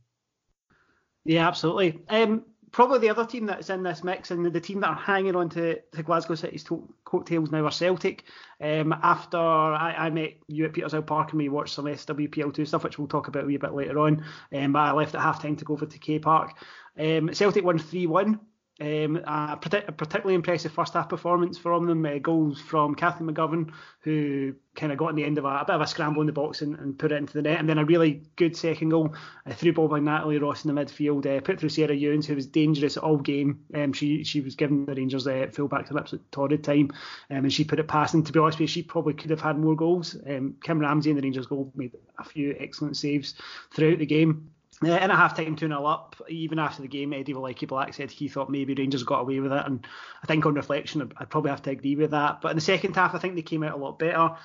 Yeah, 1.25 1.47
absolutely. 1.47 1.99
Um, 2.07 2.45
probably 2.71 2.99
the 2.99 3.09
other 3.09 3.25
team 3.25 3.45
that's 3.45 3.69
in 3.69 3.83
this 3.83 4.03
mix 4.03 4.31
and 4.31 4.45
the, 4.45 4.61
team 4.61 4.79
that 4.81 4.89
are 4.89 4.95
hanging 4.95 5.35
on 5.35 5.49
to, 5.49 5.79
to 5.91 6.03
Glasgow 6.03 6.35
City's 6.35 6.63
to- 6.65 6.87
coattails 7.03 7.51
now 7.51 7.65
are 7.65 7.71
Celtic. 7.71 8.23
Um, 8.61 8.93
after 9.03 9.37
I, 9.37 9.93
I, 9.97 10.09
met 10.09 10.35
you 10.47 10.65
at 10.65 10.73
Petershill 10.73 11.05
Park 11.05 11.31
and 11.31 11.41
we 11.41 11.49
watched 11.49 11.73
some 11.73 11.85
SWPL2 11.85 12.67
stuff, 12.67 12.83
which 12.83 12.97
we'll 12.97 13.07
talk 13.07 13.27
about 13.27 13.43
a 13.43 13.47
wee 13.47 13.57
bit 13.57 13.73
later 13.73 13.99
on, 13.99 14.23
um, 14.53 14.71
but 14.73 14.79
I 14.79 14.91
left 14.91 15.15
at 15.15 15.21
half 15.21 15.41
time 15.41 15.55
to 15.57 15.65
go 15.65 15.73
over 15.73 15.85
to 15.85 15.99
K 15.99 16.19
Park. 16.19 16.57
Um, 16.97 17.33
Celtic 17.33 17.63
won 17.63 17.79
3 17.79 18.07
1. 18.07 18.39
Um, 18.81 19.17
a, 19.17 19.59
a, 19.61 19.91
particularly 19.91 20.33
impressive 20.33 20.71
first 20.71 20.95
half 20.95 21.07
performance 21.07 21.55
from 21.55 21.85
them. 21.85 22.03
Uh, 22.03 22.17
goals 22.17 22.59
from 22.59 22.95
Kathleen 22.95 23.29
McGovern, 23.29 23.71
who 23.99 24.55
kind 24.73 24.91
of 24.91 24.97
got 24.97 25.09
in 25.09 25.15
the 25.15 25.23
end 25.23 25.37
of 25.37 25.45
a, 25.45 25.49
a, 25.49 25.65
bit 25.65 25.75
of 25.75 25.81
a 25.81 25.87
scramble 25.87 26.21
in 26.21 26.25
the 26.25 26.33
box 26.33 26.63
and, 26.63 26.79
and, 26.79 26.97
put 26.97 27.11
it 27.11 27.17
into 27.17 27.33
the 27.33 27.43
net, 27.43 27.59
and 27.59 27.69
then 27.69 27.77
a 27.77 27.85
really 27.85 28.23
good 28.37 28.57
second 28.57 28.89
goal, 28.89 29.13
a 29.45 29.53
through 29.53 29.73
ball 29.73 29.87
by 29.87 29.99
Natalie 29.99 30.39
Ross 30.39 30.65
in 30.65 30.73
the 30.73 30.81
midfield, 30.81 31.27
uh, 31.27 31.41
put 31.41 31.59
through 31.59 31.69
Sarah 31.69 31.95
Ewens, 31.95 32.25
who 32.25 32.33
was 32.33 32.47
dangerous 32.47 32.97
all 32.97 33.17
game. 33.17 33.59
Um, 33.75 33.93
she 33.93 34.23
she 34.23 34.41
was 34.41 34.55
giving 34.55 34.85
the 34.87 34.95
Rangers 34.95 35.27
uh, 35.27 35.45
full 35.51 35.67
back 35.67 35.87
to 35.87 35.93
lips 35.93 36.13
at 36.13 36.31
torrid 36.31 36.63
time, 36.63 36.89
um, 37.29 37.37
and 37.37 37.53
she 37.53 37.63
put 37.63 37.79
it 37.79 37.87
past. 37.87 38.15
And 38.15 38.25
to 38.25 38.33
be 38.33 38.39
honest 38.39 38.57
with 38.57 38.61
you, 38.61 38.67
she 38.67 38.81
probably 38.81 39.13
could 39.13 39.29
have 39.29 39.41
had 39.41 39.59
more 39.59 39.75
goals. 39.75 40.17
Um, 40.27 40.55
Kim 40.63 40.79
Ramsey 40.79 41.11
in 41.11 41.17
the 41.17 41.21
Rangers 41.21 41.45
goal 41.45 41.71
made 41.75 41.95
a 42.17 42.23
few 42.23 42.55
excellent 42.59 42.97
saves 42.97 43.35
throughout 43.71 43.99
the 43.99 44.07
game. 44.07 44.49
In 44.83 44.89
a 44.89 45.15
half 45.15 45.37
time 45.37 45.55
2 45.55 45.67
0 45.67 45.85
up, 45.85 46.15
even 46.27 46.57
after 46.57 46.81
the 46.81 46.87
game, 46.87 47.13
Eddie 47.13 47.35
Wolecki 47.35 47.67
Black 47.67 47.93
said 47.93 48.09
he 48.09 48.27
thought 48.27 48.49
maybe 48.49 48.73
Rangers 48.73 49.03
got 49.03 49.19
away 49.19 49.39
with 49.39 49.51
it. 49.51 49.63
And 49.65 49.85
I 50.23 50.25
think 50.25 50.43
on 50.45 50.55
reflection, 50.55 51.11
I'd 51.17 51.29
probably 51.29 51.51
have 51.51 51.61
to 51.63 51.69
agree 51.69 51.95
with 51.95 52.11
that. 52.11 52.41
But 52.41 52.49
in 52.49 52.57
the 52.57 52.61
second 52.61 52.95
half, 52.95 53.13
I 53.13 53.19
think 53.19 53.35
they 53.35 53.43
came 53.43 53.61
out 53.61 53.75
a 53.75 53.77
lot 53.77 53.99
better. 53.99 54.35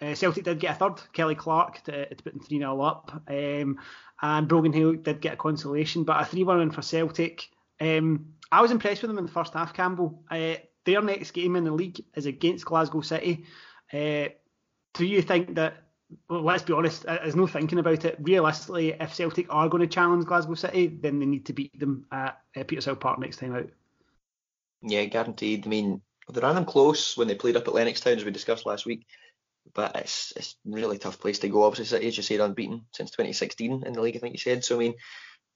Uh, 0.00 0.14
Celtic 0.14 0.44
did 0.44 0.60
get 0.60 0.76
a 0.76 0.78
third, 0.78 1.02
Kelly 1.12 1.34
Clark, 1.34 1.82
to, 1.84 2.08
to 2.08 2.22
put 2.22 2.32
them 2.32 2.42
3 2.42 2.58
0 2.58 2.80
up. 2.80 3.22
Um, 3.28 3.80
and 4.22 4.48
Brogan 4.48 4.72
Hill 4.72 4.94
did 4.94 5.20
get 5.20 5.34
a 5.34 5.36
consolation, 5.36 6.04
but 6.04 6.20
a 6.20 6.24
3 6.24 6.44
1 6.44 6.58
win 6.58 6.70
for 6.70 6.82
Celtic. 6.82 7.48
Um, 7.80 8.34
I 8.52 8.62
was 8.62 8.70
impressed 8.70 9.02
with 9.02 9.08
them 9.10 9.18
in 9.18 9.26
the 9.26 9.32
first 9.32 9.54
half, 9.54 9.74
Campbell. 9.74 10.22
Uh, 10.30 10.54
their 10.84 11.02
next 11.02 11.32
game 11.32 11.56
in 11.56 11.64
the 11.64 11.72
league 11.72 12.00
is 12.14 12.26
against 12.26 12.64
Glasgow 12.64 13.00
City. 13.00 13.44
Uh, 13.92 14.28
do 14.94 15.04
you 15.04 15.22
think 15.22 15.56
that 15.56 15.89
well, 16.28 16.42
let's 16.42 16.62
be 16.62 16.72
honest, 16.72 17.04
there's 17.04 17.36
no 17.36 17.46
thinking 17.46 17.78
about 17.78 18.04
it. 18.04 18.16
Realistically, 18.20 18.92
if 18.98 19.14
Celtic 19.14 19.46
are 19.50 19.68
going 19.68 19.82
to 19.82 19.86
challenge 19.86 20.24
Glasgow 20.24 20.54
City, 20.54 20.88
then 20.88 21.18
they 21.18 21.26
need 21.26 21.46
to 21.46 21.52
beat 21.52 21.78
them 21.78 22.06
at 22.12 22.40
uh, 22.56 22.60
Petershill 22.60 22.98
Park 22.98 23.18
next 23.18 23.38
time 23.38 23.54
out. 23.54 23.68
Yeah, 24.82 25.04
guaranteed. 25.04 25.66
I 25.66 25.68
mean, 25.68 26.02
they 26.32 26.40
ran 26.40 26.54
them 26.54 26.64
close 26.64 27.16
when 27.16 27.28
they 27.28 27.34
played 27.34 27.56
up 27.56 27.68
at 27.68 27.74
Lennoxtown, 27.74 28.16
as 28.16 28.24
we 28.24 28.30
discussed 28.30 28.66
last 28.66 28.86
week. 28.86 29.06
But 29.74 29.94
it's 29.96 30.32
it's 30.36 30.56
really 30.64 30.98
tough 30.98 31.20
place 31.20 31.38
to 31.40 31.48
go. 31.48 31.62
Obviously, 31.62 31.84
City, 31.84 32.08
as 32.08 32.16
you 32.16 32.22
said, 32.22 32.40
unbeaten 32.40 32.86
since 32.92 33.10
2016 33.10 33.84
in 33.86 33.92
the 33.92 34.00
league, 34.00 34.16
I 34.16 34.18
think 34.18 34.34
you 34.34 34.38
said. 34.38 34.64
So, 34.64 34.76
I 34.76 34.78
mean, 34.78 34.94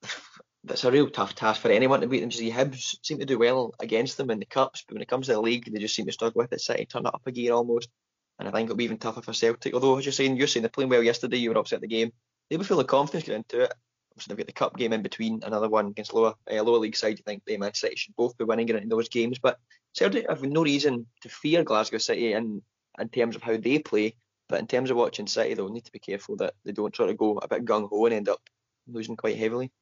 that's 0.64 0.84
a 0.84 0.90
real 0.90 1.11
tough 1.11 1.34
task 1.34 1.61
for 1.61 1.70
anyone 1.70 2.00
to 2.00 2.06
beat 2.06 2.20
them. 2.20 2.30
See, 2.30 2.50
Hibs 2.50 2.96
seem 3.02 3.18
to 3.18 3.26
do 3.26 3.38
well 3.38 3.75
against 3.80 4.16
them 4.16 4.30
in 4.30 4.38
the 4.38 4.46
Cups, 4.46 4.84
but 4.87 4.94
when 4.94 5.02
it 5.02 5.08
comes 5.08 5.26
to 5.26 5.32
the 5.32 5.40
league, 5.40 5.70
they 5.73 5.80
just 5.80 5.96
seem 5.96 6.06
to 6.06 6.12
struggle 6.12 6.40
with 6.40 6.52
it. 6.52 6.61
City 6.61 6.84
turn 6.84 7.06
it 7.06 7.14
up 7.14 7.23
a 7.26 7.32
gear 7.32 7.54
almost. 7.54 7.88
And 8.38 8.48
I 8.48 8.50
think 8.50 8.66
it'll 8.66 8.76
be 8.76 8.84
even 8.84 8.98
tougher 8.98 9.22
for 9.22 9.32
Celtic. 9.32 9.74
Although, 9.74 9.98
as 9.98 10.04
you're 10.04 10.12
saying, 10.12 10.36
you're 10.36 10.46
saying 10.46 10.62
they're 10.62 10.70
playing 10.70 10.90
well 10.90 11.02
yesterday, 11.02 11.36
you 11.36 11.50
were 11.50 11.58
upset 11.58 11.80
the 11.80 11.86
game. 11.86 12.12
They'll 12.48 12.58
be 12.58 12.64
full 12.64 12.80
of 12.80 12.86
confidence 12.86 13.26
going 13.26 13.38
into 13.38 13.64
it. 13.64 13.74
Obviously, 14.12 14.34
they've 14.34 14.38
got 14.38 14.46
the 14.46 14.52
cup 14.52 14.76
game 14.76 14.92
in 14.92 15.02
between, 15.02 15.40
another 15.44 15.68
one 15.68 15.88
against 15.88 16.14
lower 16.14 16.34
uh, 16.50 16.62
lower 16.62 16.78
league 16.78 16.96
side. 16.96 17.18
You 17.18 17.24
think 17.26 17.42
they 17.44 17.56
Man 17.56 17.74
City 17.74 17.96
should 17.96 18.16
both 18.16 18.36
be 18.36 18.44
winning 18.44 18.68
in 18.68 18.88
those 18.88 19.08
games. 19.08 19.38
But 19.38 19.58
Celtic 19.92 20.28
have 20.28 20.42
no 20.42 20.62
reason 20.62 21.06
to 21.22 21.28
fear 21.28 21.64
Glasgow 21.64 21.98
City 21.98 22.32
in, 22.32 22.62
in 22.98 23.08
terms 23.08 23.36
of 23.36 23.42
how 23.42 23.56
they 23.56 23.78
play. 23.78 24.16
But 24.48 24.60
in 24.60 24.66
terms 24.66 24.90
of 24.90 24.96
watching 24.96 25.26
City, 25.26 25.54
they'll 25.54 25.68
need 25.68 25.84
to 25.86 25.92
be 25.92 25.98
careful 25.98 26.36
that 26.36 26.54
they 26.64 26.72
don't 26.72 26.94
sort 26.94 27.10
of 27.10 27.16
go 27.16 27.38
a 27.38 27.48
bit 27.48 27.64
gung 27.64 27.88
ho 27.88 28.06
and 28.06 28.14
end 28.14 28.28
up 28.28 28.40
losing 28.86 29.16
quite 29.16 29.36
heavily. 29.36 29.72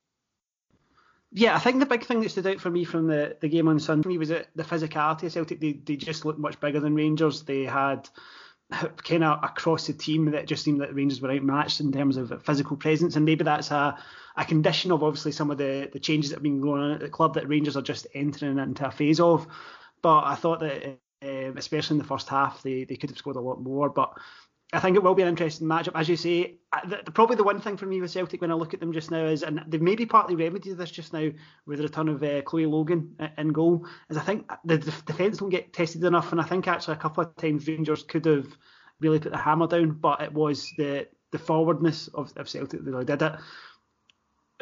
Yeah, 1.35 1.57
I 1.57 1.59
think 1.61 1.81
the 1.81 1.87
big 1.87 2.05
thing 2.05 2.21
that 2.21 2.31
stood 2.31 2.47
out 2.47 2.61
for 2.61 2.69
me 2.69 2.85
from 2.85 3.07
the, 3.07 3.37
the 3.41 3.49
game 3.49 3.67
on 3.67 3.81
Sunday 3.81 4.19
was 4.19 4.29
the 4.29 4.45
physicality 4.59 5.25
of 5.25 5.33
Celtic. 5.33 5.61
They, 5.61 5.73
they 5.73 5.97
just 5.97 6.27
looked 6.27 6.39
much 6.39 6.61
bigger 6.61 6.79
than 6.79 6.95
Rangers. 6.95 7.43
They 7.43 7.65
had 7.65 8.07
kind 8.71 9.25
of 9.25 9.43
across 9.43 9.87
the 9.87 9.95
team 9.95 10.31
that 10.31 10.47
just 10.47 10.63
seemed 10.63 10.83
that 10.83 10.95
Rangers 10.95 11.23
were 11.23 11.31
outmatched 11.31 11.81
in 11.81 11.91
terms 11.91 12.19
of 12.19 12.43
physical 12.45 12.77
presence, 12.77 13.17
and 13.17 13.25
maybe 13.25 13.45
that's 13.45 13.71
a, 13.71 13.99
a 14.37 14.45
condition 14.45 14.93
of 14.93 15.03
obviously 15.03 15.33
some 15.33 15.51
of 15.51 15.57
the, 15.57 15.89
the 15.91 16.01
changes 16.01 16.31
that 16.31 16.37
have 16.37 16.43
been 16.43 16.61
going 16.61 16.83
on 16.83 16.91
at 16.93 17.01
the 17.01 17.09
club 17.09 17.35
that 17.35 17.49
Rangers 17.49 17.79
are 17.79 17.83
just 17.83 18.07
entering 18.15 18.59
into 18.59 18.87
a 18.87 18.91
phase 18.91 19.19
of. 19.19 19.47
But 20.03 20.25
I 20.25 20.35
thought 20.35 20.61
that, 20.61 20.99
uh, 21.25 21.53
especially 21.57 21.95
in 21.95 21.99
the 21.99 22.09
first 22.09 22.29
half, 22.29 22.63
they, 22.63 22.85
they 22.85 22.97
could 22.97 23.09
have 23.09 23.19
scored 23.19 23.37
a 23.37 23.41
lot 23.41 23.63
more. 23.63 23.89
But 23.89 24.19
I 24.75 24.81
think 24.81 24.97
it 24.97 25.03
will 25.03 25.15
be 25.15 25.23
an 25.23 25.29
interesting 25.29 25.69
matchup. 25.69 25.93
As 25.95 26.09
you 26.09 26.17
say, 26.17 26.57
the, 26.89 27.03
the, 27.05 27.11
probably 27.11 27.37
the 27.37 27.45
one 27.45 27.61
thing 27.61 27.77
for 27.77 27.85
me 27.85 28.01
with 28.01 28.11
Celtic 28.11 28.41
when 28.41 28.51
I 28.51 28.55
look 28.55 28.73
at 28.73 28.81
them 28.81 28.93
just 28.93 29.11
now 29.11 29.27
is, 29.27 29.43
and 29.43 29.63
they've 29.67 29.83
maybe 29.83 30.07
partly 30.07 30.35
remedied 30.35 30.79
this 30.79 30.91
just 30.91 31.13
now 31.13 31.29
with 31.67 31.79
the 31.79 31.85
return 31.85 32.09
of 32.09 32.23
uh, 32.23 32.41
Chloe 32.43 32.65
Logan 32.65 33.15
in 33.37 33.49
goal, 33.53 33.87
is 34.09 34.17
I 34.17 34.23
think 34.23 34.51
the 34.65 34.79
defence 34.79 35.39
don't 35.39 35.51
get 35.51 35.75
tested 35.75 36.03
enough, 36.05 36.33
and 36.33 36.41
I 36.41 36.45
think 36.45 36.67
actually 36.67 36.95
a 36.95 37.01
couple 37.01 37.23
of 37.23 37.37
times 37.37 37.69
Rangers 37.69 38.03
could 38.03 38.25
have 38.25 38.47
really 39.01 39.19
put 39.19 39.33
the 39.33 39.39
hammer 39.39 39.67
down, 39.67 39.91
but 39.91 40.23
it 40.23 40.33
was 40.33 40.73
the 40.79 41.07
the 41.33 41.39
forwardness 41.39 42.09
of, 42.09 42.33
of 42.37 42.49
Celtic 42.49 42.85
that 42.85 42.91
really 42.91 43.05
did 43.05 43.23
it. 43.23 43.33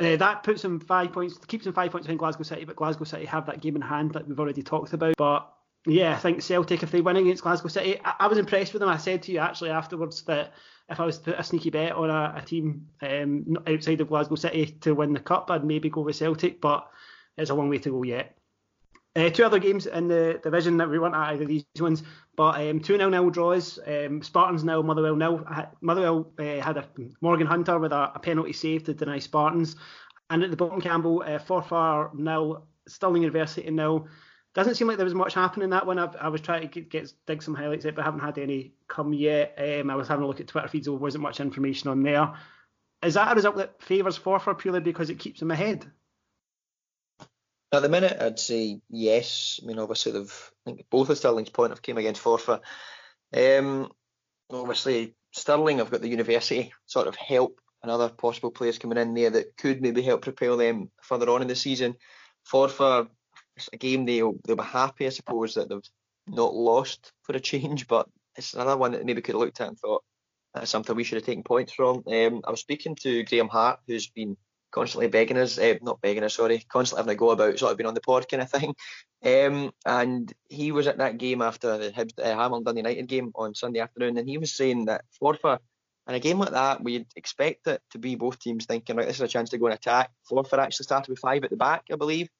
Uh, 0.00 0.16
that 0.16 0.42
puts 0.42 0.62
them 0.62 0.80
five 0.80 1.12
points, 1.12 1.36
keeps 1.46 1.64
them 1.64 1.74
five 1.74 1.92
points 1.92 2.06
behind 2.06 2.18
Glasgow 2.18 2.44
City, 2.44 2.64
but 2.64 2.76
Glasgow 2.76 3.04
City 3.04 3.26
have 3.26 3.46
that 3.46 3.60
game 3.60 3.76
in 3.76 3.82
hand 3.82 4.12
that 4.14 4.26
we've 4.26 4.40
already 4.40 4.62
talked 4.62 4.92
about. 4.92 5.14
But 5.18 5.52
yeah, 5.86 6.12
I 6.12 6.16
think 6.16 6.42
Celtic, 6.42 6.82
if 6.82 6.90
they 6.90 7.00
win 7.00 7.16
against 7.16 7.42
Glasgow 7.42 7.68
City, 7.68 7.98
I, 8.04 8.14
I, 8.20 8.26
was 8.26 8.38
impressed 8.38 8.72
with 8.72 8.80
them. 8.80 8.88
I 8.88 8.98
said 8.98 9.22
to 9.22 9.32
you 9.32 9.38
actually 9.38 9.70
afterwards 9.70 10.22
that 10.22 10.52
if 10.90 11.00
I 11.00 11.06
was 11.06 11.18
to 11.18 11.24
put 11.24 11.38
a 11.38 11.44
sneaky 11.44 11.70
bet 11.70 11.92
on 11.92 12.10
a, 12.10 12.34
a 12.36 12.42
team 12.42 12.88
um, 13.00 13.56
outside 13.66 14.00
of 14.00 14.08
Glasgow 14.08 14.34
City 14.34 14.66
to 14.82 14.94
win 14.94 15.14
the 15.14 15.20
cup, 15.20 15.50
I'd 15.50 15.64
maybe 15.64 15.88
go 15.88 16.02
with 16.02 16.16
Celtic, 16.16 16.60
but 16.60 16.90
it's 17.38 17.50
a 17.50 17.54
long 17.54 17.70
way 17.70 17.78
to 17.78 17.90
go 17.90 18.02
yet. 18.02 18.36
Uh, 19.16 19.28
two 19.28 19.44
other 19.44 19.58
games 19.58 19.86
in 19.86 20.06
the 20.06 20.38
division 20.42 20.76
that 20.76 20.88
we 20.88 20.98
weren't 20.98 21.16
at 21.16 21.30
either 21.30 21.44
these 21.44 21.64
ones, 21.80 22.04
but 22.36 22.60
um, 22.60 22.78
two 22.78 22.96
nil 22.96 23.10
nil 23.10 23.30
draws. 23.30 23.78
Um, 23.84 24.22
Spartans 24.22 24.62
nil, 24.62 24.82
Motherwell 24.82 25.16
nil. 25.16 25.44
Motherwell 25.80 26.30
uh, 26.38 26.60
had 26.60 26.76
a 26.76 26.86
Morgan 27.20 27.46
Hunter 27.46 27.78
with 27.78 27.92
a, 27.92 28.12
a, 28.14 28.20
penalty 28.20 28.52
save 28.52 28.84
to 28.84 28.94
deny 28.94 29.18
Spartans, 29.18 29.74
and 30.28 30.44
at 30.44 30.50
the 30.50 30.56
bottom 30.56 30.80
Campbell 30.80 31.24
uh, 31.26 31.38
Forfar 31.38 32.14
nil, 32.14 32.66
Stirling 32.86 33.22
University 33.22 33.68
nil. 33.70 34.06
Doesn't 34.54 34.74
seem 34.74 34.88
like 34.88 34.96
there 34.96 35.04
was 35.04 35.14
much 35.14 35.34
happening 35.34 35.64
in 35.64 35.70
that 35.70 35.86
one. 35.86 35.98
I've, 35.98 36.16
i 36.16 36.28
was 36.28 36.40
trying 36.40 36.62
to 36.62 36.66
get, 36.66 36.90
get, 36.90 37.12
dig 37.26 37.42
some 37.42 37.54
highlights 37.54 37.86
out, 37.86 37.94
but 37.94 38.02
I 38.02 38.04
haven't 38.04 38.20
had 38.20 38.38
any 38.38 38.72
come 38.88 39.12
yet. 39.12 39.54
Um, 39.56 39.90
I 39.90 39.94
was 39.94 40.08
having 40.08 40.24
a 40.24 40.26
look 40.26 40.40
at 40.40 40.48
Twitter 40.48 40.66
feeds, 40.66 40.86
there 40.86 40.94
wasn't 40.94 41.22
much 41.22 41.40
information 41.40 41.90
on 41.90 42.02
there. 42.02 42.34
Is 43.02 43.14
that 43.14 43.32
a 43.32 43.34
result 43.34 43.56
that 43.56 43.80
favours 43.82 44.18
Forfar 44.18 44.58
purely 44.58 44.80
because 44.80 45.08
it 45.08 45.18
keeps 45.18 45.40
them 45.40 45.50
ahead? 45.50 45.90
At 47.72 47.82
the 47.82 47.88
minute, 47.88 48.20
I'd 48.20 48.40
say 48.40 48.80
yes. 48.90 49.60
I 49.62 49.66
mean, 49.66 49.78
obviously, 49.78 50.12
they've 50.12 50.50
I 50.66 50.70
think 50.70 50.86
both 50.90 51.08
of 51.08 51.16
Stirling's 51.16 51.50
point 51.50 51.70
have 51.70 51.82
came 51.82 51.98
against 51.98 52.22
Forfar. 52.22 52.60
Um, 53.32 53.90
obviously, 54.50 55.14
Stirling 55.32 55.78
have 55.78 55.90
got 55.90 56.00
the 56.00 56.08
university 56.08 56.72
sort 56.86 57.06
of 57.06 57.14
help 57.14 57.60
and 57.82 57.90
other 57.90 58.08
possible 58.08 58.50
players 58.50 58.78
coming 58.78 58.98
in 58.98 59.14
there 59.14 59.30
that 59.30 59.56
could 59.56 59.80
maybe 59.80 60.02
help 60.02 60.22
propel 60.22 60.56
them 60.56 60.90
further 61.00 61.30
on 61.30 61.42
in 61.42 61.48
the 61.48 61.54
season. 61.54 61.94
Forfar, 62.50 63.08
a 63.72 63.76
game 63.76 64.06
they'll 64.06 64.34
they'll 64.44 64.56
be 64.56 64.62
happy, 64.62 65.06
I 65.06 65.10
suppose, 65.10 65.54
that 65.54 65.68
they've 65.68 65.78
not 66.26 66.54
lost 66.54 67.12
for 67.22 67.36
a 67.36 67.40
change, 67.40 67.86
but 67.88 68.08
it's 68.36 68.54
another 68.54 68.76
one 68.76 68.92
that 68.92 69.04
maybe 69.04 69.22
could 69.22 69.34
have 69.34 69.40
looked 69.40 69.60
at 69.60 69.68
and 69.68 69.78
thought 69.78 70.02
that's 70.54 70.70
something 70.70 70.96
we 70.96 71.04
should 71.04 71.16
have 71.16 71.26
taken 71.26 71.42
points 71.42 71.72
from. 71.72 72.02
Um, 72.06 72.42
I 72.44 72.50
was 72.50 72.60
speaking 72.60 72.96
to 72.96 73.24
Graham 73.24 73.48
Hart, 73.48 73.80
who's 73.86 74.08
been 74.08 74.36
constantly 74.70 75.08
begging 75.08 75.36
us, 75.36 75.58
uh, 75.58 75.74
not 75.82 76.00
begging 76.00 76.24
us, 76.24 76.34
sorry, 76.34 76.64
constantly 76.68 77.02
having 77.02 77.16
a 77.16 77.18
go 77.18 77.30
about 77.30 77.58
sort 77.58 77.72
of 77.72 77.78
being 77.78 77.88
on 77.88 77.94
the 77.94 78.00
pod 78.00 78.28
kind 78.28 78.42
of 78.42 78.50
thing. 78.50 78.74
Um, 79.22 79.72
and 79.84 80.32
he 80.48 80.72
was 80.72 80.86
at 80.86 80.96
that 80.96 81.18
game 81.18 81.42
after 81.42 81.76
the 81.76 81.90
Hibs, 81.90 82.18
uh, 82.18 82.34
Hamilton 82.34 82.78
United 82.78 83.06
game 83.06 83.32
on 83.34 83.54
Sunday 83.54 83.80
afternoon, 83.80 84.16
and 84.16 84.26
he 84.26 84.38
was 84.38 84.54
saying 84.54 84.86
that 84.86 85.04
Forfar, 85.20 85.58
in 86.08 86.14
a 86.14 86.20
game 86.20 86.38
like 86.38 86.52
that, 86.52 86.82
we'd 86.82 87.04
expect 87.14 87.66
it 87.66 87.82
to 87.90 87.98
be 87.98 88.14
both 88.14 88.38
teams 88.38 88.64
thinking, 88.64 88.96
right, 88.96 89.06
this 89.06 89.16
is 89.16 89.20
a 89.20 89.28
chance 89.28 89.50
to 89.50 89.58
go 89.58 89.66
and 89.66 89.74
attack. 89.74 90.10
Forfar 90.26 90.58
actually 90.58 90.84
started 90.84 91.10
with 91.10 91.18
five 91.18 91.44
at 91.44 91.50
the 91.50 91.56
back, 91.58 91.84
I 91.92 91.96
believe, 91.96 92.30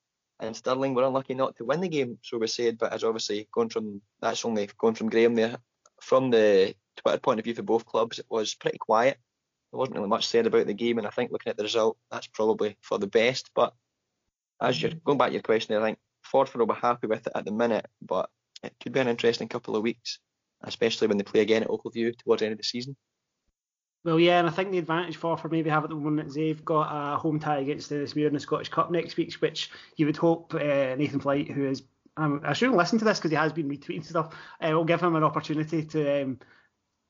and 0.41 0.57
Stirling 0.57 0.95
were 0.95 1.05
unlucky 1.05 1.35
not 1.35 1.57
to 1.57 1.65
win 1.65 1.81
the 1.81 1.89
game, 1.89 2.19
so 2.23 2.39
we 2.39 2.47
said, 2.47 2.79
but 2.79 2.93
as 2.93 3.05
obviously 3.05 3.49
going 3.53 3.69
from, 3.69 4.01
that's 4.21 4.45
only 4.45 4.69
going 4.79 4.95
from 4.95 5.11
Graham 5.11 5.35
there, 5.35 5.59
from 6.01 6.31
the 6.31 6.75
Twitter 6.97 7.19
point 7.19 7.39
of 7.39 7.45
view 7.45 7.55
for 7.55 7.63
both 7.63 7.87
clubs, 7.87 8.19
it 8.19 8.27
was 8.29 8.55
pretty 8.55 8.79
quiet 8.79 9.19
there 9.71 9.79
wasn't 9.79 9.97
really 9.97 10.09
much 10.09 10.27
said 10.27 10.47
about 10.47 10.67
the 10.67 10.75
game, 10.75 10.99
and 10.99 11.07
I 11.07 11.11
think 11.11 11.31
looking 11.31 11.51
at 11.51 11.57
the 11.57 11.63
result, 11.63 11.97
that's 12.11 12.27
probably 12.27 12.77
for 12.81 12.99
the 12.99 13.07
best. 13.07 13.51
But 13.55 13.73
as 14.61 14.81
you're 14.81 14.93
going 15.05 15.19
back 15.19 15.29
to 15.29 15.35
your 15.35 15.43
question, 15.43 15.77
I 15.77 15.85
think 15.85 15.99
Forfar 16.25 16.57
will 16.57 16.67
be 16.67 16.75
happy 16.75 17.07
with 17.07 17.27
it 17.27 17.33
at 17.35 17.45
the 17.45 17.53
minute, 17.53 17.87
but 18.03 18.29
it 18.63 18.75
could 18.83 18.93
be 18.93 19.01
an 19.01 19.09
interesting 19.09 19.49
couple 19.49 19.77
of 19.77 19.83
weeks, 19.83 20.19
especially 20.63 21.07
when 21.07 21.19
they 21.19 21.25
play 21.25 21.41
again 21.41 21.63
at 21.63 21.69
Ochilview 21.69 22.19
towards 22.19 22.41
the 22.41 22.47
end 22.47 22.53
of 22.53 22.59
the 22.59 22.65
season. 22.65 22.97
Well, 24.03 24.19
yeah, 24.19 24.39
and 24.39 24.49
I 24.49 24.51
think 24.51 24.71
the 24.71 24.79
advantage 24.79 25.17
for 25.17 25.37
for 25.37 25.49
maybe 25.49 25.69
have 25.69 25.85
at 25.85 25.91
the 25.91 25.97
moment 25.97 26.29
is 26.29 26.35
they've 26.35 26.65
got 26.65 26.89
a 26.91 27.19
home 27.19 27.39
tie 27.39 27.59
against 27.59 27.91
Dennismuir 27.91 28.29
in 28.29 28.33
the 28.33 28.41
Scottish 28.41 28.71
Cup 28.71 28.91
next 28.91 29.17
week, 29.19 29.35
which 29.35 29.71
you 29.97 30.07
would 30.07 30.17
hope 30.17 30.55
uh, 30.55 30.95
Nathan 30.97 31.21
Flight, 31.21 31.51
who 31.51 31.69
is 31.69 31.83
um, 32.17 32.41
I 32.45 32.55
shouldn't 32.55 32.79
listen 32.79 32.99
to 32.99 33.05
this 33.05 33.19
because 33.19 33.31
he 33.31 33.37
has 33.37 33.53
been 33.53 33.69
retweeting 33.69 34.05
stuff, 34.05 34.35
uh, 34.61 34.71
will 34.73 34.85
give 34.85 35.03
him 35.03 35.17
an 35.17 35.25
opportunity 35.25 35.85
to 35.85 36.23
um, 36.23 36.39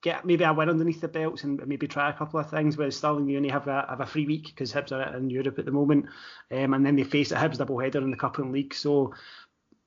get 0.03 0.25
maybe 0.25 0.45
a 0.45 0.53
win 0.53 0.69
underneath 0.69 1.01
the 1.01 1.09
belts 1.09 1.45
and 1.45 1.65
maybe 1.67 1.87
try 1.87 2.11
a 2.11 2.13
couple 2.13 2.41
of 2.41 2.51
things. 2.51 2.77
Whereas 2.77 2.97
Stirling 2.97 3.29
Uni 3.29 3.49
have 3.49 3.69
a 3.69 3.87
have 3.89 4.01
a 4.01 4.07
free 4.07 4.27
week 4.27 4.47
because 4.47 4.73
Hibs 4.73 4.93
are 4.93 5.17
in 5.17 5.31
Europe 5.31 5.59
at 5.59 5.67
the 5.67 5.73
moment, 5.73 6.07
um, 6.51 6.75
and 6.75 6.85
then 6.85 6.97
they 6.97 7.05
face 7.05 7.33
a 7.33 7.37
Hibs 7.37 7.59
double 7.59 7.79
header 7.79 8.01
in 8.01 8.11
the 8.11 8.17
Cup 8.17 8.39
and 8.39 8.53
League. 8.53 8.75
So 8.75 9.15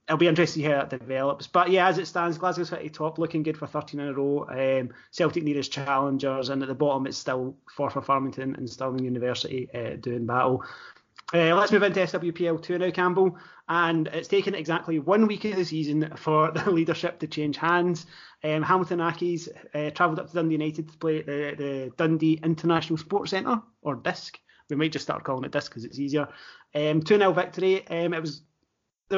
it'll 0.08 0.18
be 0.18 0.28
interesting 0.28 0.64
to 0.64 0.68
see 0.68 0.74
how 0.74 0.80
that 0.80 1.00
develops. 1.00 1.48
But 1.48 1.72
yeah, 1.72 1.88
as 1.88 1.98
it 1.98 2.08
stands, 2.08 2.38
Glasgow 2.38 2.64
City 2.64 2.90
top 2.90 3.18
looking 3.18 3.44
good 3.44 3.58
for 3.58 3.68
13 3.68 4.00
in 4.00 4.08
a 4.08 4.14
row. 4.14 4.46
Um, 4.50 4.90
Celtic 5.12 5.44
nearest 5.44 5.72
challengers, 5.72 6.50
and 6.50 6.62
at 6.62 6.68
the 6.68 6.76
bottom 6.76 7.08
it's 7.08 7.18
still 7.18 7.56
Forfar 7.78 8.04
Farmington 8.04 8.56
and 8.56 8.70
Stirling 8.70 9.04
University 9.04 9.70
uh, 9.74 9.96
doing 10.00 10.26
battle. 10.26 10.64
Uh, 11.34 11.56
let's 11.56 11.72
move 11.72 11.82
into 11.82 12.00
SWPL 12.00 12.62
2 12.62 12.78
now, 12.78 12.92
Campbell. 12.92 13.38
And 13.70 14.08
it's 14.08 14.28
taken 14.28 14.54
exactly 14.54 15.00
one 15.00 15.26
week 15.26 15.46
of 15.46 15.56
the 15.56 15.66
season 15.66 16.12
for 16.16 16.52
the 16.56 16.70
leadership 16.70 17.20
to 17.20 17.28
change 17.28 17.58
hands. 17.58 18.06
Um, 18.44 18.62
Hamilton 18.62 19.00
Accies 19.00 19.48
uh, 19.74 19.90
travelled 19.92 20.20
up 20.20 20.28
to 20.28 20.34
Dundee 20.34 20.56
United 20.56 20.90
to 20.92 20.98
play 20.98 21.20
at 21.20 21.26
the, 21.26 21.56
the 21.58 21.94
Dundee 21.98 22.40
International 22.44 22.98
Sports 22.98 23.32
Centre, 23.32 23.62
or 23.82 23.96
DISC. 23.96 24.38
We 24.70 24.76
might 24.76 24.92
just 24.92 25.06
start 25.06 25.24
calling 25.24 25.46
it 25.46 25.52
DISC 25.52 25.72
because 25.72 25.86
it's 25.86 26.00
easier. 26.00 26.28
Um, 26.76 27.02
2 27.02 27.18
0 27.18 27.32
victory. 27.32 27.88
Um, 27.88 28.14
it 28.14 28.22
was 28.22 28.42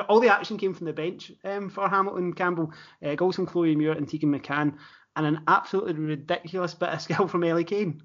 all 0.01 0.19
the 0.19 0.31
action 0.31 0.57
came 0.57 0.73
from 0.73 0.85
the 0.85 0.93
bench 0.93 1.31
um, 1.43 1.69
for 1.69 1.87
Hamilton 1.87 2.33
Campbell. 2.33 2.73
Uh, 3.03 3.15
goals 3.15 3.35
from 3.35 3.45
Chloe 3.45 3.75
Muir 3.75 3.93
and 3.93 4.07
Tegan 4.07 4.37
McCann, 4.37 4.77
and 5.15 5.25
an 5.25 5.41
absolutely 5.47 5.93
ridiculous 5.93 6.73
bit 6.73 6.89
of 6.89 7.01
skill 7.01 7.27
from 7.29 7.43
Ellie 7.43 7.63
Kane. 7.63 8.01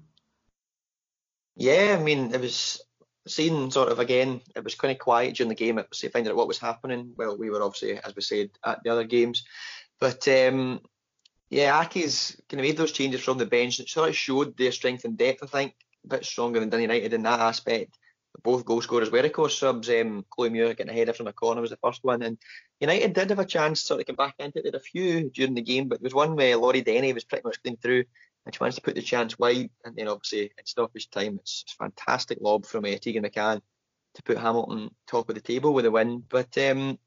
Yeah, 1.55 1.97
I 1.99 2.03
mean, 2.03 2.33
it 2.33 2.41
was 2.41 2.81
seen 3.27 3.69
sort 3.69 3.89
of 3.89 3.99
again, 3.99 4.41
it 4.55 4.63
was 4.63 4.75
kind 4.75 4.91
of 4.91 4.97
quiet 4.97 5.35
during 5.35 5.49
the 5.49 5.55
game. 5.55 5.77
It 5.77 5.87
was 5.89 6.01
finding 6.01 6.31
out 6.31 6.37
what 6.37 6.47
was 6.47 6.57
happening. 6.57 7.13
Well, 7.15 7.37
we 7.37 7.49
were 7.49 7.61
obviously, 7.61 7.97
as 7.97 8.15
we 8.15 8.21
said, 8.21 8.49
at 8.65 8.83
the 8.83 8.89
other 8.89 9.03
games, 9.03 9.43
but 9.99 10.27
um, 10.27 10.81
yeah, 11.49 11.83
Accies 11.83 12.39
kind 12.47 12.61
of 12.61 12.65
made 12.65 12.77
those 12.77 12.93
changes 12.93 13.21
from 13.21 13.37
the 13.37 13.45
bench. 13.45 13.79
It 13.79 13.89
sort 13.89 14.09
of 14.09 14.15
showed 14.15 14.57
their 14.57 14.71
strength 14.71 15.05
and 15.05 15.17
depth. 15.17 15.43
I 15.43 15.47
think 15.47 15.75
a 16.05 16.07
bit 16.07 16.25
stronger 16.25 16.65
than 16.65 16.81
United 16.81 17.13
in 17.13 17.23
that 17.23 17.39
aspect. 17.39 17.97
Both 18.43 18.65
goal 18.65 18.81
scorers 18.81 19.11
were, 19.11 19.19
of 19.19 19.33
course, 19.33 19.57
subs. 19.57 19.89
Um, 19.89 20.25
Chloe 20.29 20.49
Muir 20.49 20.73
getting 20.73 20.89
a 20.89 20.97
header 20.97 21.13
from 21.13 21.25
the 21.25 21.33
corner 21.33 21.61
was 21.61 21.69
the 21.69 21.77
first 21.77 22.03
one, 22.03 22.21
and 22.21 22.37
United 22.79 23.13
did 23.13 23.29
have 23.29 23.39
a 23.39 23.45
chance 23.45 23.81
to 23.81 23.87
sort 23.87 23.99
of 23.99 24.07
come 24.07 24.15
back 24.15 24.35
into 24.39 24.59
it. 24.59 24.63
They 24.63 24.67
had 24.69 24.75
a 24.75 24.79
few 24.79 25.29
during 25.29 25.53
the 25.53 25.61
game, 25.61 25.89
but 25.89 25.99
there 25.99 26.07
was 26.07 26.13
one 26.13 26.35
where 26.35 26.57
Laurie 26.57 26.81
Denny 26.81 27.13
was 27.13 27.25
pretty 27.25 27.43
much 27.45 27.61
clean 27.61 27.77
through 27.77 28.05
and 28.45 28.53
she 28.53 28.59
managed 28.61 28.77
to 28.77 28.81
put 28.81 28.95
the 28.95 29.01
chance 29.01 29.37
wide. 29.37 29.69
And 29.85 29.95
then 29.95 30.07
obviously 30.07 30.51
in 30.57 30.65
stoppage 30.65 31.09
time, 31.09 31.37
it's, 31.39 31.63
it's 31.65 31.73
fantastic 31.73 32.39
lob 32.41 32.65
from 32.65 32.85
uh, 32.85 32.97
Tegan 32.97 33.23
McCann 33.23 33.61
to 34.15 34.23
put 34.23 34.37
Hamilton 34.37 34.91
top 35.07 35.29
of 35.29 35.35
the 35.35 35.41
table 35.41 35.73
with 35.73 35.85
a 35.85 35.91
win. 35.91 36.23
But 36.27 36.57
um, 36.57 36.97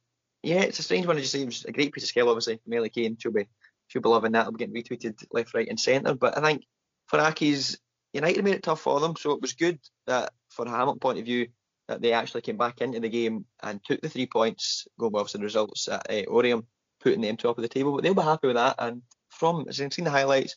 yeah, 0.43 0.61
it's 0.61 0.79
a 0.79 0.83
strange 0.83 1.07
one. 1.07 1.19
It 1.19 1.45
was 1.45 1.65
a 1.65 1.73
great 1.73 1.93
piece 1.93 2.05
of 2.05 2.09
skill, 2.09 2.29
obviously. 2.29 2.61
Ellie 2.73 2.91
Kane, 2.91 3.17
she'll 3.19 3.33
be, 3.33 3.49
she'll 3.89 4.03
be 4.03 4.09
loving 4.09 4.33
that. 4.33 4.43
It'll 4.43 4.53
be 4.53 4.65
getting 4.65 4.75
retweeted 4.75 5.25
left, 5.33 5.55
right, 5.55 5.69
and 5.69 5.81
centre. 5.81 6.15
But 6.15 6.39
I 6.39 6.41
think 6.41 6.65
for 7.07 7.19
Accies, 7.19 7.79
United 8.13 8.45
made 8.45 8.55
it 8.55 8.63
tough 8.63 8.81
for 8.81 9.01
them. 9.01 9.17
So 9.17 9.33
it 9.33 9.43
was 9.43 9.55
good 9.55 9.81
that, 10.07 10.33
for 10.55 10.67
a 10.67 10.71
Hamilton 10.71 11.01
point 11.01 11.19
of 11.19 11.25
view, 11.25 11.49
that 11.89 12.01
they 12.01 12.13
actually 12.13 12.41
came 12.41 12.57
back 12.57 12.81
into 12.81 13.01
the 13.01 13.09
game 13.09 13.45
and 13.63 13.85
took 13.85 14.01
the 14.01 14.09
three 14.09 14.27
points, 14.27 14.87
going 14.99 15.13
well 15.13 15.25
for 15.25 15.39
the 15.39 15.45
results 15.45 15.89
at 15.89 16.11
uh, 16.11 16.31
Oriam, 16.31 16.65
putting 17.01 17.21
them 17.21 17.37
top 17.37 17.59
of 17.59 17.63
the 17.63 17.69
table. 17.69 17.93
But 17.93 18.03
they'll 18.03 18.15
be 18.15 18.23
happy 18.23 18.47
with 18.47 18.57
that. 18.57 18.77
And 18.79 19.03
from, 19.31 19.67
as 19.69 19.79
you've 19.79 19.93
seen 19.93 20.07
the 20.07 20.11
highlights, 20.11 20.57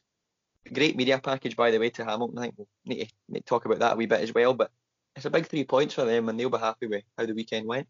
great 0.74 0.96
media 0.96 1.20
package, 1.20 1.56
by 1.56 1.72
the 1.72 1.80
way, 1.80 1.90
to 1.92 2.06
Hamilton. 2.06 2.38
I 2.38 2.42
think 2.44 2.56
we'll 2.58 2.68
need 2.86 3.10
to 3.34 3.42
talk 3.42 3.66
about 3.66 3.80
that 3.80 3.94
a 3.94 3.96
wee 3.96 4.06
bit 4.06 4.22
as 4.22 4.34
well. 4.34 4.54
But 4.54 4.72
it's 5.16 5.26
a 5.26 5.30
big 5.30 5.48
three 5.48 5.66
points 5.66 5.96
for 5.96 6.06
them, 6.06 6.30
and 6.30 6.40
they'll 6.40 6.50
be 6.50 6.58
happy 6.58 6.88
with 6.88 7.04
how 7.18 7.26
the 7.26 7.34
weekend 7.34 7.68
went. 7.68 7.88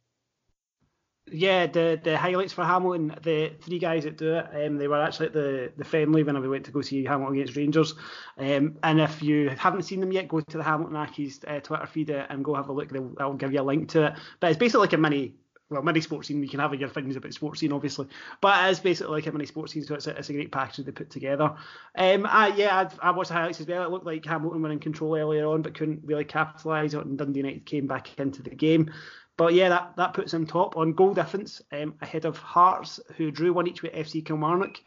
Yeah, 1.29 1.67
the 1.67 1.99
the 2.01 2.17
highlights 2.17 2.53
for 2.53 2.63
Hamilton, 2.63 3.13
the 3.21 3.51
three 3.61 3.79
guys 3.79 4.05
that 4.05 4.17
do 4.17 4.35
it, 4.35 4.65
um, 4.65 4.77
they 4.77 4.87
were 4.87 5.01
actually 5.01 5.27
at 5.27 5.33
the, 5.33 5.71
the 5.75 5.83
friendly 5.83 6.23
when 6.23 6.39
we 6.39 6.47
went 6.47 6.65
to 6.65 6.71
go 6.71 6.81
see 6.81 7.03
Hamilton 7.03 7.35
against 7.35 7.57
Rangers. 7.57 7.95
Um, 8.37 8.77
and 8.83 9.01
if 9.01 9.21
you 9.21 9.49
haven't 9.49 9.83
seen 9.83 9.99
them 9.99 10.13
yet, 10.13 10.29
go 10.29 10.39
to 10.39 10.57
the 10.57 10.63
Hamilton 10.63 10.95
Accies 10.95 11.43
uh, 11.45 11.59
Twitter 11.59 11.85
feed 11.85 12.11
and 12.11 12.45
go 12.45 12.55
have 12.55 12.69
a 12.69 12.73
look. 12.73 12.93
I'll 13.19 13.33
give 13.33 13.51
you 13.51 13.59
a 13.59 13.63
link 13.63 13.89
to 13.89 14.07
it. 14.07 14.13
But 14.39 14.51
it's 14.51 14.59
basically 14.59 14.81
like 14.81 14.93
a 14.93 14.97
mini 14.97 15.35
well, 15.69 15.81
mini 15.81 15.99
Sportscene. 15.99 16.41
You 16.41 16.49
can 16.49 16.59
have 16.59 16.73
your 16.75 16.89
things 16.89 17.15
about 17.15 17.31
Sportscene, 17.31 17.73
obviously, 17.73 18.07
but 18.41 18.65
it 18.65 18.71
is 18.71 18.79
basically 18.79 19.13
like 19.13 19.27
a 19.27 19.31
mini 19.31 19.45
Sportscene, 19.45 19.85
so 19.85 19.95
it's 19.95 20.07
a, 20.07 20.17
it's 20.17 20.29
a 20.29 20.33
great 20.33 20.51
package 20.51 20.85
they 20.85 20.91
put 20.91 21.09
together. 21.09 21.55
Um, 21.95 22.25
I, 22.25 22.53
yeah, 22.55 22.89
I, 23.01 23.09
I 23.09 23.11
watched 23.11 23.29
the 23.29 23.35
highlights 23.35 23.59
as 23.59 23.67
well. 23.67 23.83
It 23.83 23.91
looked 23.91 24.05
like 24.05 24.25
Hamilton 24.25 24.61
were 24.61 24.71
in 24.71 24.79
control 24.79 25.17
earlier 25.17 25.45
on, 25.45 25.61
but 25.61 25.73
couldn't 25.73 26.01
really 26.05 26.23
capitalise 26.23 26.93
on 26.93 27.01
it, 27.01 27.07
and 27.07 27.17
Dundee 27.17 27.41
United 27.41 27.65
came 27.65 27.87
back 27.87 28.17
into 28.17 28.41
the 28.41 28.51
game. 28.51 28.93
But 29.37 29.53
yeah, 29.53 29.69
that, 29.69 29.93
that 29.97 30.13
puts 30.13 30.31
them 30.31 30.47
top 30.47 30.75
on 30.75 30.93
goal 30.93 31.13
difference 31.13 31.61
um, 31.71 31.93
ahead 32.01 32.25
of 32.25 32.37
Hearts, 32.37 32.99
who 33.15 33.29
drew 33.29 33.53
one 33.53 33.67
each 33.67 33.83
with 33.83 33.93
FC 33.93 34.25
Kilmarnock. 34.25 34.81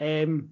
Um, 0.00 0.50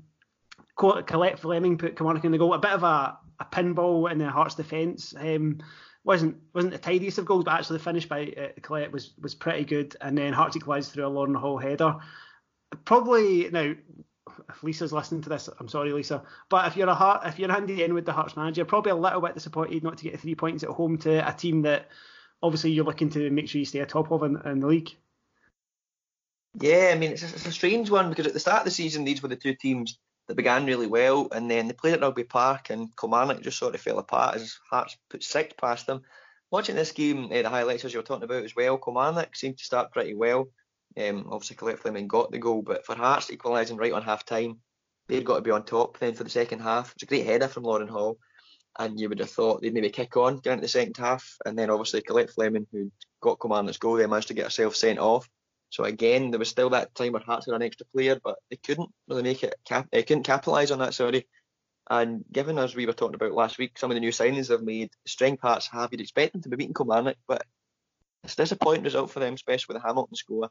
Colette 0.76 1.40
Fleming 1.40 1.78
put 1.78 1.96
Kilmarnock 1.96 2.24
in 2.24 2.32
the 2.32 2.38
goal. 2.38 2.54
A 2.54 2.58
bit 2.58 2.70
of 2.70 2.82
a, 2.82 3.18
a 3.40 3.44
pinball 3.46 4.10
in 4.12 4.18
the 4.18 4.28
Hearts 4.28 4.54
defence. 4.54 5.14
Um, 5.18 5.60
wasn't 6.04 6.36
wasn't 6.54 6.72
the 6.72 6.78
tidiest 6.78 7.18
of 7.18 7.26
goals, 7.26 7.44
but 7.44 7.54
actually 7.54 7.78
the 7.78 7.84
finish 7.84 8.06
by 8.06 8.32
uh, 8.38 8.60
Colette 8.62 8.92
was 8.92 9.14
was 9.20 9.34
pretty 9.34 9.64
good. 9.64 9.96
And 10.00 10.16
then 10.16 10.32
Hearts 10.32 10.56
equalised 10.56 10.92
through 10.92 11.06
a 11.06 11.08
Lauren 11.08 11.34
Hall 11.34 11.58
header. 11.58 11.96
Probably 12.84 13.48
now, 13.50 13.74
if 14.48 14.62
Lisa's 14.62 14.92
listening 14.92 15.22
to 15.22 15.30
this, 15.30 15.48
I'm 15.58 15.68
sorry, 15.68 15.92
Lisa, 15.92 16.22
but 16.50 16.66
if 16.66 16.76
you're 16.76 16.88
a 16.88 16.94
Heart, 16.94 17.22
if 17.26 17.38
you're 17.38 17.50
handy 17.50 17.82
in 17.82 17.94
with 17.94 18.04
the 18.04 18.12
Hearts 18.12 18.36
manager, 18.36 18.64
probably 18.66 18.92
a 18.92 18.96
little 18.96 19.22
bit 19.22 19.34
disappointed 19.34 19.82
not 19.82 19.96
to 19.98 20.04
get 20.04 20.20
three 20.20 20.34
points 20.34 20.62
at 20.62 20.70
home 20.70 20.98
to 20.98 21.26
a 21.26 21.32
team 21.32 21.62
that 21.62 21.88
obviously 22.42 22.70
you're 22.70 22.84
looking 22.84 23.10
to 23.10 23.30
make 23.30 23.48
sure 23.48 23.58
you 23.58 23.64
stay 23.64 23.80
atop 23.80 24.10
of 24.10 24.22
in, 24.22 24.40
in 24.44 24.60
the 24.60 24.66
league. 24.66 24.90
Yeah, 26.60 26.90
I 26.92 26.98
mean 26.98 27.12
it's 27.12 27.22
a, 27.22 27.26
it's 27.26 27.46
a 27.46 27.52
strange 27.52 27.90
one 27.90 28.08
because 28.08 28.26
at 28.26 28.32
the 28.32 28.40
start 28.40 28.60
of 28.60 28.64
the 28.64 28.70
season 28.70 29.04
these 29.04 29.22
were 29.22 29.28
the 29.28 29.36
two 29.36 29.54
teams 29.54 29.98
that 30.28 30.36
began 30.36 30.66
really 30.66 30.86
well, 30.86 31.28
and 31.32 31.50
then 31.50 31.66
they 31.66 31.72
played 31.72 31.94
at 31.94 32.02
Rugby 32.02 32.24
Park, 32.24 32.70
and 32.70 32.94
Kilmarnock 32.96 33.40
just 33.40 33.58
sort 33.58 33.74
of 33.74 33.80
fell 33.80 33.98
apart 33.98 34.36
as 34.36 34.58
Hearts 34.70 34.96
put 35.08 35.24
six 35.24 35.54
past 35.58 35.86
them. 35.86 36.02
Watching 36.50 36.76
this 36.76 36.92
game, 36.92 37.30
uh, 37.32 37.42
the 37.42 37.48
highlights 37.48 37.84
as 37.84 37.92
you 37.92 37.98
were 37.98 38.04
talking 38.04 38.24
about 38.24 38.44
as 38.44 38.54
well, 38.54 38.78
Kilmarnock 38.78 39.34
seemed 39.34 39.58
to 39.58 39.64
start 39.64 39.92
pretty 39.92 40.14
well. 40.14 40.48
Um, 40.96 41.26
obviously, 41.30 41.56
Colette 41.56 41.78
Fleming 41.78 42.08
got 42.08 42.30
the 42.30 42.38
goal, 42.38 42.62
but 42.62 42.84
for 42.84 42.94
Hearts 42.94 43.30
equalising 43.30 43.78
right 43.78 43.92
on 43.92 44.02
half 44.02 44.24
time, 44.24 44.58
they'd 45.08 45.24
got 45.24 45.36
to 45.36 45.42
be 45.42 45.50
on 45.50 45.64
top 45.64 45.98
then 45.98 46.14
for 46.14 46.24
the 46.24 46.30
second 46.30 46.60
half. 46.60 46.92
It's 46.92 47.02
a 47.02 47.06
great 47.06 47.26
header 47.26 47.48
from 47.48 47.64
Lauren 47.64 47.88
Hall, 47.88 48.18
and 48.78 48.98
you 48.98 49.08
would 49.08 49.18
have 49.18 49.30
thought 49.30 49.60
they'd 49.60 49.74
maybe 49.74 49.90
kick 49.90 50.16
on, 50.16 50.38
get 50.38 50.52
into 50.52 50.62
the 50.62 50.68
second 50.68 50.96
half, 50.96 51.36
and 51.44 51.58
then 51.58 51.70
obviously 51.70 52.00
Colette 52.00 52.30
Fleming, 52.30 52.66
who 52.70 52.92
got 53.20 53.40
Kilmarnock's 53.40 53.78
goal, 53.78 53.96
they 53.96 54.06
managed 54.06 54.28
to 54.28 54.34
get 54.34 54.44
herself 54.44 54.76
sent 54.76 54.98
off. 54.98 55.28
So 55.70 55.84
again, 55.84 56.30
there 56.30 56.38
was 56.38 56.48
still 56.48 56.70
that 56.70 56.94
time 56.94 57.12
where 57.12 57.22
Hearts 57.22 57.46
had 57.46 57.54
an 57.54 57.62
extra 57.62 57.86
player, 57.86 58.18
but 58.22 58.36
they 58.50 58.56
couldn't 58.56 58.90
really 59.08 59.22
make 59.22 59.42
it. 59.42 59.54
Cap- 59.66 59.88
they 59.90 60.02
couldn't 60.02 60.22
capitalise 60.22 60.70
on 60.70 60.78
that. 60.78 60.94
Sorry. 60.94 61.26
And 61.90 62.24
given 62.30 62.58
as 62.58 62.74
we 62.74 62.86
were 62.86 62.92
talking 62.92 63.16
about 63.16 63.32
last 63.32 63.58
week, 63.58 63.78
some 63.78 63.90
of 63.90 63.94
the 63.94 64.00
new 64.00 64.10
signings 64.10 64.48
they've 64.48 64.62
made, 64.62 64.90
strength 65.06 65.42
Hearts 65.42 65.68
have, 65.68 65.90
you'd 65.90 66.00
expect 66.00 66.32
them 66.32 66.42
to 66.42 66.48
be 66.48 66.56
beating 66.56 66.74
Kilmarnock, 66.74 67.16
but 67.26 67.44
it's 68.24 68.34
a 68.34 68.36
disappointing 68.36 68.84
result 68.84 69.10
for 69.10 69.20
them, 69.20 69.34
especially 69.34 69.74
with 69.74 69.82
the 69.82 69.86
Hamilton 69.86 70.14
score. 70.14 70.50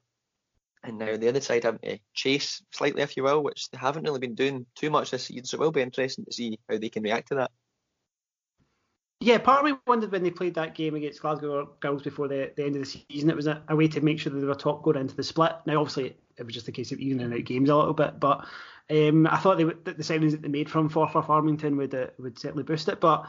And 0.83 0.97
now 0.97 1.17
the 1.17 1.29
other 1.29 1.41
side 1.41 1.63
having 1.63 1.79
to 1.79 1.93
eh, 1.93 1.97
chase 2.13 2.61
slightly, 2.71 3.01
if 3.01 3.17
you 3.17 3.23
will, 3.23 3.43
which 3.43 3.69
they 3.69 3.77
haven't 3.77 4.03
really 4.03 4.19
been 4.19 4.35
doing 4.35 4.65
too 4.75 4.89
much 4.89 5.11
this 5.11 5.25
season. 5.25 5.45
So 5.45 5.57
it 5.57 5.59
will 5.59 5.71
be 5.71 5.81
interesting 5.81 6.25
to 6.25 6.33
see 6.33 6.59
how 6.69 6.77
they 6.77 6.89
can 6.89 7.03
react 7.03 7.29
to 7.29 7.35
that. 7.35 7.51
Yeah, 9.27 9.39
part 9.39 9.59
of 9.59 9.65
me 9.65 9.77
wondered 9.85 10.13
when 10.13 10.23
they 10.23 10.31
played 10.31 10.55
that 10.55 10.73
game 10.73 10.95
against 10.95 11.19
Glasgow 11.19 11.71
Girls 11.81 12.01
before 12.01 12.29
the, 12.29 12.49
the 12.55 12.63
end 12.63 12.77
of 12.77 12.81
the 12.81 13.03
season, 13.09 13.29
it 13.29 13.35
was 13.35 13.45
a, 13.45 13.61
a, 13.67 13.75
way 13.75 13.89
to 13.89 13.99
make 13.99 14.21
sure 14.21 14.31
that 14.31 14.39
they 14.39 14.47
were 14.47 14.55
top 14.55 14.83
going 14.83 14.95
into 14.95 15.17
the 15.17 15.23
split. 15.23 15.51
Now, 15.65 15.81
obviously, 15.81 16.15
it 16.37 16.45
was 16.45 16.53
just 16.53 16.69
a 16.69 16.71
case 16.71 16.93
of 16.93 16.99
evening 16.99 17.33
out 17.33 17.43
games 17.43 17.69
a 17.69 17.75
little 17.75 17.93
bit, 17.93 18.21
but 18.21 18.47
um, 18.89 19.27
I 19.27 19.35
thought 19.35 19.57
they 19.57 19.65
the 19.65 20.01
signings 20.01 20.31
that 20.31 20.43
they 20.43 20.47
made 20.47 20.69
from 20.69 20.89
Forfar 20.89 21.27
Farmington 21.27 21.75
would 21.75 21.93
uh, 21.93 22.07
would 22.19 22.39
certainly 22.39 22.63
boost 22.63 22.87
it. 22.87 23.01
But 23.01 23.27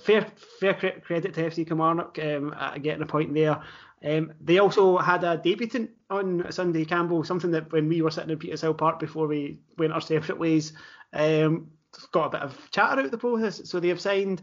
fair 0.00 0.26
fair 0.58 0.74
credit 0.74 1.34
to 1.34 1.42
FC 1.44 1.64
Kilmarnock 1.64 2.18
um, 2.18 2.52
getting 2.82 3.02
a 3.02 3.06
point 3.06 3.32
there. 3.32 3.62
Um, 4.04 4.32
they 4.40 4.58
also 4.58 4.98
had 4.98 5.22
a 5.22 5.36
debutant 5.36 5.90
on 6.10 6.50
Sunday, 6.50 6.84
Campbell, 6.84 7.22
something 7.22 7.52
that 7.52 7.70
when 7.70 7.88
we 7.88 8.02
were 8.02 8.10
sitting 8.10 8.30
in 8.30 8.38
Petershill 8.40 8.76
Park 8.76 8.98
before 8.98 9.28
we 9.28 9.60
went 9.78 9.92
our 9.92 10.00
separate 10.00 10.40
ways, 10.40 10.72
um, 11.12 11.70
got 12.10 12.26
a 12.26 12.30
bit 12.30 12.42
of 12.42 12.70
chatter 12.72 12.98
out 12.98 13.04
of 13.04 13.12
the 13.12 13.18
process. 13.18 13.62
So 13.70 13.78
they 13.78 13.88
have 13.88 14.00
signed 14.00 14.42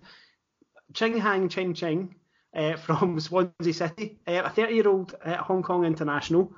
Ching 0.93 1.17
Hang 1.17 1.49
Ching 1.49 1.73
Ching 1.73 2.15
uh, 2.55 2.75
from 2.77 3.19
Swansea 3.19 3.73
City, 3.73 4.19
uh, 4.27 4.41
a 4.45 4.49
30 4.49 4.73
year 4.73 4.87
old 4.87 5.15
Hong 5.25 5.63
Kong 5.63 5.85
international. 5.85 6.53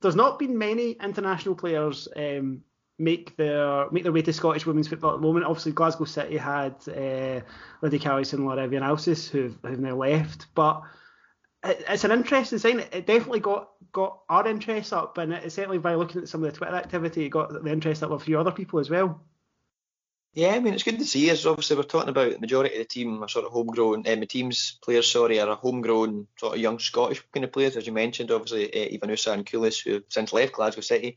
There's 0.00 0.16
not 0.16 0.38
been 0.38 0.58
many 0.58 0.92
international 0.92 1.54
players 1.54 2.08
um, 2.16 2.62
make 2.98 3.36
their 3.36 3.90
make 3.90 4.02
their 4.02 4.12
way 4.12 4.22
to 4.22 4.32
Scottish 4.32 4.66
women's 4.66 4.88
football 4.88 5.14
at 5.14 5.20
the 5.20 5.26
moment. 5.26 5.46
Obviously, 5.46 5.72
Glasgow 5.72 6.04
City 6.04 6.36
had 6.36 6.74
uh, 6.88 7.40
Lydia 7.82 8.00
Callison 8.00 8.34
and 8.34 8.46
Laura 8.46 8.68
Vianalsis, 8.68 9.28
who 9.28 9.54
have 9.64 9.80
now 9.80 9.96
left, 9.96 10.46
but 10.54 10.82
it's 11.64 12.04
an 12.04 12.12
interesting 12.12 12.58
sign. 12.58 12.80
It 12.92 13.06
definitely 13.06 13.40
got 13.40 13.70
got 13.92 14.20
our 14.28 14.46
interest 14.46 14.92
up, 14.92 15.18
and 15.18 15.32
it 15.32 15.50
certainly 15.52 15.78
by 15.78 15.94
looking 15.94 16.22
at 16.22 16.28
some 16.28 16.44
of 16.44 16.52
the 16.52 16.56
Twitter 16.56 16.74
activity, 16.74 17.26
it 17.26 17.30
got 17.30 17.52
the 17.52 17.72
interest 17.72 18.02
up 18.02 18.10
of 18.10 18.20
a 18.20 18.24
few 18.24 18.38
other 18.38 18.52
people 18.52 18.78
as 18.78 18.90
well. 18.90 19.20
Yeah, 20.34 20.48
I 20.48 20.58
mean 20.58 20.74
it's 20.74 20.82
good 20.82 20.98
to 20.98 21.04
see. 21.04 21.30
As 21.30 21.46
obviously 21.46 21.76
we're 21.76 21.84
talking 21.84 22.08
about 22.08 22.32
the 22.32 22.40
majority 22.40 22.74
of 22.74 22.80
the 22.80 22.84
team 22.84 23.22
are 23.22 23.28
sort 23.28 23.46
of 23.46 23.52
homegrown. 23.52 24.04
Um, 24.08 24.20
the 24.20 24.26
team's 24.26 24.78
players, 24.82 25.08
sorry, 25.10 25.38
are 25.38 25.48
a 25.48 25.54
homegrown 25.54 26.26
sort 26.38 26.54
of 26.54 26.60
young 26.60 26.80
Scottish 26.80 27.22
kind 27.32 27.44
of 27.44 27.52
players, 27.52 27.76
as 27.76 27.86
you 27.86 27.92
mentioned. 27.92 28.32
Obviously, 28.32 28.72
uh, 28.74 28.98
Ivanusa 28.98 29.32
and 29.32 29.46
Koulis, 29.46 29.84
who 29.84 30.02
since 30.08 30.32
left 30.32 30.54
Glasgow 30.54 30.80
City. 30.80 31.16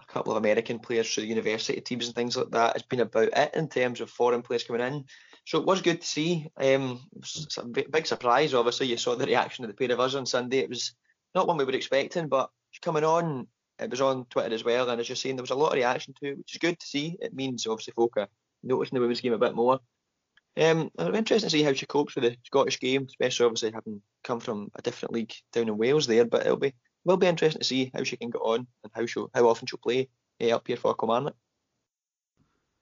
A 0.00 0.10
couple 0.10 0.32
of 0.32 0.38
American 0.38 0.78
players 0.78 1.12
through 1.12 1.24
the 1.24 1.28
university 1.28 1.78
teams 1.82 2.06
and 2.06 2.14
things 2.14 2.38
like 2.38 2.50
that. 2.52 2.76
It's 2.76 2.86
been 2.86 3.00
about 3.00 3.28
it 3.36 3.54
in 3.54 3.68
terms 3.68 4.00
of 4.00 4.08
foreign 4.08 4.40
players 4.40 4.64
coming 4.64 4.80
in. 4.80 5.04
So 5.44 5.58
it 5.58 5.66
was 5.66 5.82
good 5.82 6.00
to 6.00 6.06
see. 6.06 6.46
Um, 6.56 7.02
it 7.14 7.58
a 7.58 7.66
big 7.66 8.06
surprise, 8.06 8.54
obviously. 8.54 8.86
You 8.86 8.96
saw 8.96 9.14
the 9.14 9.26
reaction 9.26 9.64
of 9.64 9.68
the 9.68 9.76
pair 9.76 9.92
of 9.92 10.00
us 10.00 10.14
on 10.14 10.24
Sunday. 10.24 10.60
It 10.60 10.70
was 10.70 10.94
not 11.34 11.46
one 11.46 11.58
we 11.58 11.66
were 11.66 11.72
expecting, 11.72 12.28
but 12.28 12.50
coming 12.80 13.04
on, 13.04 13.46
it 13.78 13.90
was 13.90 14.00
on 14.00 14.24
Twitter 14.26 14.54
as 14.54 14.64
well. 14.64 14.88
And 14.90 15.00
as 15.00 15.08
you're 15.08 15.16
saying, 15.16 15.36
there 15.36 15.42
was 15.42 15.50
a 15.50 15.56
lot 15.56 15.68
of 15.68 15.74
reaction 15.74 16.14
to 16.14 16.30
it, 16.30 16.38
which 16.38 16.54
is 16.54 16.58
good 16.58 16.78
to 16.78 16.86
see. 16.86 17.16
It 17.20 17.34
means 17.34 17.66
obviously 17.66 17.92
folk 17.94 18.16
are 18.16 18.28
noticing 18.62 18.96
the 18.96 19.00
women's 19.00 19.20
game 19.20 19.32
a 19.32 19.38
bit 19.38 19.54
more. 19.54 19.80
Um, 20.56 20.90
it'll 20.98 21.12
be 21.12 21.18
interesting 21.18 21.48
to 21.48 21.56
see 21.56 21.62
how 21.62 21.72
she 21.72 21.86
copes 21.86 22.16
with 22.16 22.24
the 22.24 22.36
Scottish 22.44 22.80
game, 22.80 23.06
especially 23.08 23.46
obviously 23.46 23.70
having 23.72 24.02
come 24.24 24.40
from 24.40 24.70
a 24.74 24.82
different 24.82 25.14
league 25.14 25.32
down 25.52 25.68
in 25.68 25.78
Wales 25.78 26.06
there. 26.06 26.24
But 26.24 26.46
it'll 26.46 26.56
be 26.56 26.74
will 27.04 27.16
be 27.16 27.28
interesting 27.28 27.60
to 27.60 27.66
see 27.66 27.90
how 27.94 28.02
she 28.02 28.16
can 28.16 28.30
get 28.30 28.40
on 28.40 28.66
and 28.82 28.92
how 28.92 29.06
she 29.06 29.20
how 29.34 29.48
often 29.48 29.66
she'll 29.66 29.78
play 29.78 30.08
uh, 30.42 30.48
up 30.48 30.66
here 30.66 30.76
for 30.76 30.94
Kilmarnock. 30.94 31.36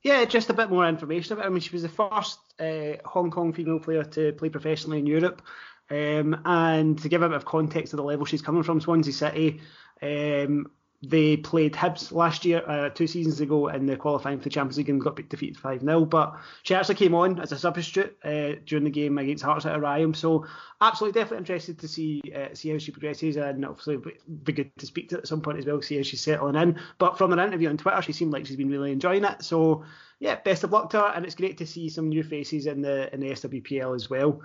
Yeah, 0.02 0.24
just 0.24 0.50
a 0.50 0.54
bit 0.54 0.70
more 0.70 0.88
information 0.88 1.34
about. 1.34 1.44
It. 1.44 1.48
I 1.48 1.50
mean, 1.50 1.60
she 1.60 1.72
was 1.72 1.82
the 1.82 1.88
first 1.88 2.38
uh, 2.58 2.96
Hong 3.04 3.30
Kong 3.30 3.52
female 3.52 3.80
player 3.80 4.04
to 4.04 4.32
play 4.32 4.48
professionally 4.48 5.00
in 5.00 5.06
Europe. 5.06 5.42
Um, 5.88 6.40
and 6.44 6.98
to 7.00 7.08
give 7.08 7.22
a 7.22 7.28
bit 7.28 7.36
of 7.36 7.44
context 7.44 7.90
to 7.90 7.96
the 7.96 8.02
level 8.02 8.26
she's 8.26 8.42
coming 8.42 8.64
from, 8.64 8.80
Swansea 8.80 9.12
City 9.12 9.60
um, 10.02 10.66
they 11.02 11.36
played 11.36 11.74
Hibs 11.74 12.10
last 12.10 12.44
year, 12.44 12.62
uh, 12.66 12.88
two 12.88 13.06
seasons 13.06 13.40
ago, 13.40 13.68
in 13.68 13.86
the 13.86 13.96
qualifying 13.96 14.38
for 14.38 14.44
the 14.44 14.50
Champions 14.50 14.78
League 14.78 14.88
and 14.88 15.00
got 15.00 15.16
defeated 15.28 15.58
5 15.58 15.80
0. 15.80 16.04
But 16.06 16.36
she 16.62 16.74
actually 16.74 16.94
came 16.94 17.14
on 17.14 17.38
as 17.38 17.52
a 17.52 17.58
substitute 17.58 18.16
uh, 18.24 18.52
during 18.64 18.84
the 18.84 18.90
game 18.90 19.18
against 19.18 19.44
Hearts 19.44 19.66
at 19.66 19.78
Oriam. 19.78 20.16
So, 20.16 20.46
absolutely, 20.80 21.20
definitely 21.20 21.38
interested 21.38 21.78
to 21.80 21.88
see 21.88 22.22
uh, 22.34 22.54
see 22.54 22.70
how 22.70 22.78
she 22.78 22.92
progresses. 22.92 23.36
And 23.36 23.64
obviously, 23.64 23.98
be 24.44 24.52
good 24.52 24.76
to 24.78 24.86
speak 24.86 25.10
to 25.10 25.18
at 25.18 25.28
some 25.28 25.42
point 25.42 25.58
as 25.58 25.66
well, 25.66 25.82
see 25.82 25.96
how 25.96 26.02
she's 26.02 26.22
settling 26.22 26.56
in. 26.56 26.80
But 26.98 27.18
from 27.18 27.30
her 27.30 27.44
interview 27.44 27.68
on 27.68 27.76
Twitter, 27.76 28.02
she 28.02 28.12
seemed 28.12 28.32
like 28.32 28.46
she's 28.46 28.56
been 28.56 28.70
really 28.70 28.92
enjoying 28.92 29.24
it. 29.24 29.42
So, 29.42 29.84
yeah, 30.18 30.36
best 30.36 30.64
of 30.64 30.72
luck 30.72 30.90
to 30.90 31.00
her. 31.00 31.12
And 31.14 31.24
it's 31.24 31.34
great 31.34 31.58
to 31.58 31.66
see 31.66 31.88
some 31.88 32.08
new 32.08 32.22
faces 32.22 32.66
in 32.66 32.80
the 32.80 33.12
in 33.12 33.20
the 33.20 33.30
SWPL 33.30 33.94
as 33.94 34.08
well 34.08 34.40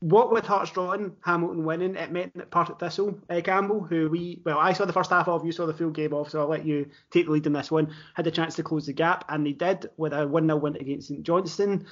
what 0.00 0.30
with 0.30 0.44
Hearts 0.44 0.70
drawing, 0.70 1.16
Hamilton 1.22 1.64
winning, 1.64 1.96
it 1.96 2.12
meant 2.12 2.34
that 2.34 2.50
Partick 2.50 2.78
Thistle, 2.78 3.18
uh, 3.30 3.40
Campbell, 3.40 3.82
who 3.82 4.10
we, 4.10 4.42
well, 4.44 4.58
I 4.58 4.72
saw 4.72 4.84
the 4.84 4.92
first 4.92 5.10
half 5.10 5.26
of, 5.26 5.44
you 5.44 5.52
saw 5.52 5.66
the 5.66 5.72
full 5.72 5.90
game 5.90 6.12
of, 6.12 6.30
so 6.30 6.40
I'll 6.40 6.48
let 6.48 6.66
you 6.66 6.90
take 7.10 7.26
the 7.26 7.32
lead 7.32 7.46
in 7.46 7.54
this 7.54 7.70
one, 7.70 7.94
had 8.14 8.26
the 8.26 8.30
chance 8.30 8.56
to 8.56 8.62
close 8.62 8.86
the 8.86 8.92
gap, 8.92 9.24
and 9.28 9.46
they 9.46 9.52
did 9.52 9.88
with 9.96 10.12
a 10.12 10.26
1 10.26 10.46
0 10.46 10.56
win 10.58 10.76
against 10.76 11.08
St 11.08 11.22
Johnstone. 11.22 11.86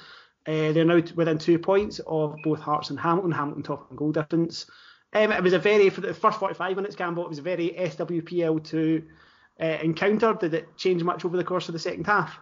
Uh, 0.47 0.71
they're 0.71 0.85
now 0.85 1.01
within 1.15 1.39
two 1.39 1.57
points 1.57 1.99
of 2.05 2.35
both 2.43 2.59
Hearts 2.59 2.91
and 2.91 2.99
Hamilton, 2.99 3.31
Hamilton 3.31 3.63
top 3.63 3.89
in 3.89 3.97
goal 3.97 4.11
difference. 4.11 4.69
Um, 5.13 5.31
it 5.31 5.41
was 5.41 5.53
a 5.53 5.59
very, 5.59 5.89
for 5.89 6.01
the 6.01 6.13
first 6.13 6.39
45 6.39 6.75
minutes, 6.75 6.95
Campbell, 6.95 7.25
it 7.25 7.29
was 7.29 7.39
a 7.39 7.43
very 7.43 7.69
SWPL2 7.71 9.03
uh, 9.59 9.65
encounter. 9.81 10.33
Did 10.33 10.53
it 10.53 10.77
change 10.77 11.01
much 11.01 11.25
over 11.25 11.37
the 11.37 11.43
course 11.43 11.69
of 11.69 11.73
the 11.73 11.79
second 11.79 12.05
half? 12.05 12.37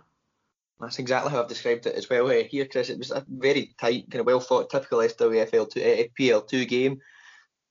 That's 0.84 1.00
exactly 1.00 1.32
how 1.32 1.42
I've 1.42 1.48
described 1.48 1.86
it 1.88 1.96
as 1.96 2.10
well 2.10 2.28
uh, 2.28 2.44
here, 2.44 2.66
Chris. 2.66 2.90
It 2.90 3.00
was 3.00 3.12
a 3.12 3.26
very 3.28 3.74
tight, 3.80 4.10
kind 4.12 4.20
of 4.20 4.26
well 4.26 4.40
fought, 4.40 4.70
typical 4.70 5.00
SWFL 5.00 5.70
two, 5.70 5.82
uh, 5.82 6.04
PL2 6.20 6.68
game. 6.68 7.00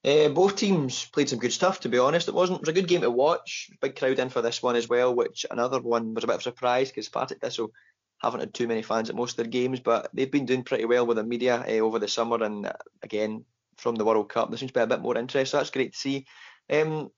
Uh, 0.05 0.29
both 0.29 0.57
teams 0.57 1.05
played 1.07 1.29
some 1.29 1.39
good 1.39 1.53
stuff, 1.53 1.81
to 1.81 1.89
be 1.89 1.99
honest. 1.99 2.29
It 2.29 2.35
wasn't. 2.35 2.59
It 2.59 2.63
was 2.63 2.69
a 2.71 2.73
good 2.73 2.89
game 2.89 3.03
to 3.03 3.11
watch. 3.11 3.71
Big 3.81 3.97
crowd 3.97 4.19
in 4.19 4.31
for 4.31 4.43
this 4.43 4.63
one 4.63 4.77
as 4.77 4.89
well, 4.89 5.15
which 5.15 5.47
another 5.51 5.81
one 5.81 6.15
was 6.15 6.25
a 6.25 6.27
bit 6.27 6.35
of 6.35 6.41
a 6.41 6.43
surprise 6.43 6.89
because 6.89 7.09
Partick 7.09 7.41
Thistle 7.41 7.73
haven't 8.21 8.41
had 8.41 8.55
too 8.55 8.67
many 8.67 8.83
fans 8.83 9.11
at 9.11 9.17
most 9.17 9.33
of 9.33 9.37
their 9.37 9.47
games, 9.47 9.81
but 9.81 10.09
they've 10.13 10.31
been 10.31 10.47
doing 10.47 10.65
pretty 10.65 10.87
well 10.87 11.07
with 11.07 11.19
the 11.19 11.25
media 11.25 11.65
uh, 11.69 11.85
over 11.85 11.99
the 11.99 12.09
summer 12.09 12.43
and 12.43 12.67
uh, 12.67 12.73
again 13.03 13.45
from 13.77 13.95
the 13.95 14.05
World 14.05 14.29
Cup. 14.29 14.49
There 14.49 14.59
seems 14.59 14.73
to 14.73 14.79
be 14.79 14.83
a 14.83 14.87
bit 14.87 15.01
more 15.01 15.19
interest, 15.19 15.53
so 15.53 15.59
that's 15.59 15.71
great 15.71 15.93
to 15.93 15.99
see. 15.99 16.27
Um, 16.71 17.11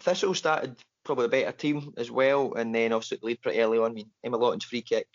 Thistle 0.00 0.34
started 0.34 0.76
probably 1.04 1.26
a 1.26 1.28
better 1.28 1.52
team 1.52 1.92
as 1.96 2.10
well, 2.10 2.54
and 2.54 2.74
then 2.74 2.92
obviously 2.92 3.18
lead 3.22 3.42
pretty 3.42 3.60
early 3.60 3.78
on. 3.78 3.90
I 3.90 3.94
mean, 3.94 4.10
Emma 4.24 4.38
Lawton's 4.38 4.64
free 4.64 4.82
kick 4.82 5.08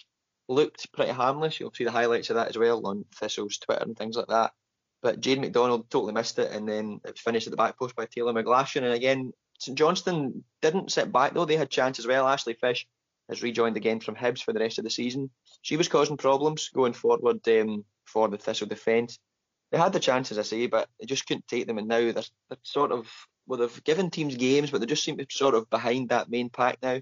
looked 0.47 0.91
pretty 0.93 1.11
harmless. 1.11 1.59
You'll 1.59 1.73
see 1.73 1.83
the 1.83 1.91
highlights 1.91 2.29
of 2.29 2.35
that 2.35 2.49
as 2.49 2.57
well 2.57 2.85
on 2.85 3.05
Thistle's 3.15 3.57
Twitter 3.57 3.83
and 3.83 3.97
things 3.97 4.15
like 4.15 4.27
that. 4.27 4.53
But 5.01 5.19
Jade 5.19 5.39
McDonald 5.39 5.89
totally 5.89 6.13
missed 6.13 6.39
it, 6.39 6.51
and 6.51 6.67
then 6.67 6.99
it 7.05 7.11
was 7.11 7.19
finished 7.19 7.47
at 7.47 7.51
the 7.51 7.57
back 7.57 7.77
post 7.77 7.95
by 7.95 8.05
Taylor 8.05 8.33
McGlashan. 8.33 8.83
And 8.83 8.93
again, 8.93 9.33
St 9.59 9.77
Johnstone 9.77 10.43
didn't 10.61 10.91
sit 10.91 11.11
back 11.11 11.33
though; 11.33 11.45
they 11.45 11.57
had 11.57 11.69
chance 11.69 11.99
as 11.99 12.07
well. 12.07 12.27
Ashley 12.27 12.55
Fish 12.55 12.87
has 13.29 13.43
rejoined 13.43 13.77
again 13.77 13.99
from 13.99 14.15
Hibs 14.15 14.41
for 14.41 14.53
the 14.53 14.59
rest 14.59 14.77
of 14.77 14.83
the 14.83 14.89
season. 14.89 15.29
She 15.61 15.77
was 15.77 15.87
causing 15.87 16.17
problems 16.17 16.69
going 16.69 16.93
forward 16.93 17.47
um, 17.47 17.85
for 18.05 18.27
the 18.27 18.37
Thistle 18.37 18.67
defence. 18.67 19.19
They 19.71 19.77
had 19.77 19.93
the 19.93 19.99
chances, 19.99 20.37
I 20.37 20.43
say, 20.43 20.67
but 20.67 20.89
they 20.99 21.05
just 21.05 21.25
couldn't 21.27 21.47
take 21.47 21.67
them. 21.67 21.77
And 21.77 21.87
now 21.87 21.99
they're, 21.99 22.13
they're 22.13 22.57
sort 22.63 22.91
of 22.91 23.07
well, 23.47 23.59
they've 23.59 23.83
given 23.83 24.09
teams 24.09 24.35
games, 24.35 24.71
but 24.71 24.81
they 24.81 24.87
just 24.87 25.03
seem 25.03 25.17
to 25.17 25.25
be 25.25 25.27
sort 25.31 25.55
of 25.55 25.69
behind 25.69 26.09
that 26.09 26.29
main 26.29 26.49
pack 26.49 26.79
now. 26.81 26.99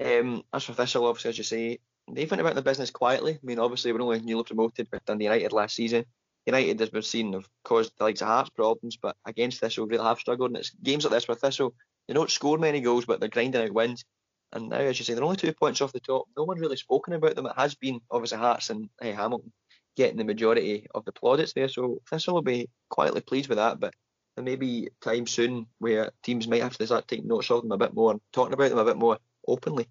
Um, 0.00 0.44
as 0.52 0.64
for 0.64 0.72
Thistle, 0.72 1.06
obviously, 1.06 1.30
as 1.30 1.38
you 1.38 1.44
say, 1.44 1.78
they 2.14 2.24
went 2.26 2.40
about 2.40 2.54
the 2.54 2.62
business 2.62 2.90
quietly. 2.90 3.34
I 3.34 3.38
mean, 3.42 3.58
obviously, 3.58 3.92
we're 3.92 4.02
only 4.02 4.20
newly 4.20 4.44
promoted 4.44 4.88
with 4.90 5.04
Dundee 5.04 5.24
United 5.24 5.52
last 5.52 5.74
season. 5.74 6.04
United, 6.46 6.80
as 6.80 6.92
we've 6.92 7.04
seen, 7.04 7.32
have 7.34 7.48
caused 7.64 7.92
the 7.98 8.04
likes 8.04 8.22
of 8.22 8.28
Hearts 8.28 8.50
problems, 8.50 8.96
but 8.96 9.16
against 9.26 9.60
Thistle, 9.60 9.86
really 9.86 10.04
have 10.04 10.18
struggled. 10.18 10.50
And 10.50 10.58
it's 10.58 10.70
games 10.70 11.04
like 11.04 11.12
this 11.12 11.28
with 11.28 11.40
Thistle, 11.40 11.74
they 12.08 12.14
don't 12.14 12.30
score 12.30 12.58
many 12.58 12.80
goals, 12.80 13.04
but 13.04 13.20
they're 13.20 13.28
grinding 13.28 13.62
out 13.62 13.72
wins. 13.72 14.04
And 14.52 14.68
now, 14.70 14.78
as 14.78 14.98
you 14.98 15.04
say, 15.04 15.14
they're 15.14 15.24
only 15.24 15.36
two 15.36 15.52
points 15.52 15.80
off 15.80 15.92
the 15.92 16.00
top. 16.00 16.26
No 16.36 16.44
one's 16.44 16.60
really 16.60 16.76
spoken 16.76 17.12
about 17.12 17.36
them. 17.36 17.46
It 17.46 17.52
has 17.56 17.74
been, 17.74 18.00
obviously, 18.10 18.38
Hearts 18.38 18.70
and 18.70 18.88
hey, 19.00 19.12
Hamilton 19.12 19.52
getting 19.96 20.16
the 20.16 20.24
majority 20.24 20.86
of 20.94 21.04
the 21.04 21.12
plaudits 21.12 21.52
there. 21.52 21.68
So 21.68 22.00
Thistle 22.08 22.34
will 22.34 22.42
be 22.42 22.68
quietly 22.88 23.20
pleased 23.20 23.48
with 23.48 23.58
that. 23.58 23.78
But 23.78 23.94
there 24.34 24.44
may 24.44 24.56
be 24.56 24.88
time 25.02 25.26
soon 25.26 25.66
where 25.78 26.10
teams 26.22 26.48
might 26.48 26.62
have 26.62 26.76
to 26.78 26.86
start 26.86 27.06
taking 27.06 27.28
notes 27.28 27.50
of 27.50 27.62
them 27.62 27.72
a 27.72 27.78
bit 27.78 27.94
more 27.94 28.12
and 28.12 28.20
talking 28.32 28.54
about 28.54 28.70
them 28.70 28.78
a 28.78 28.84
bit 28.84 28.96
more 28.96 29.18
openly. 29.46 29.86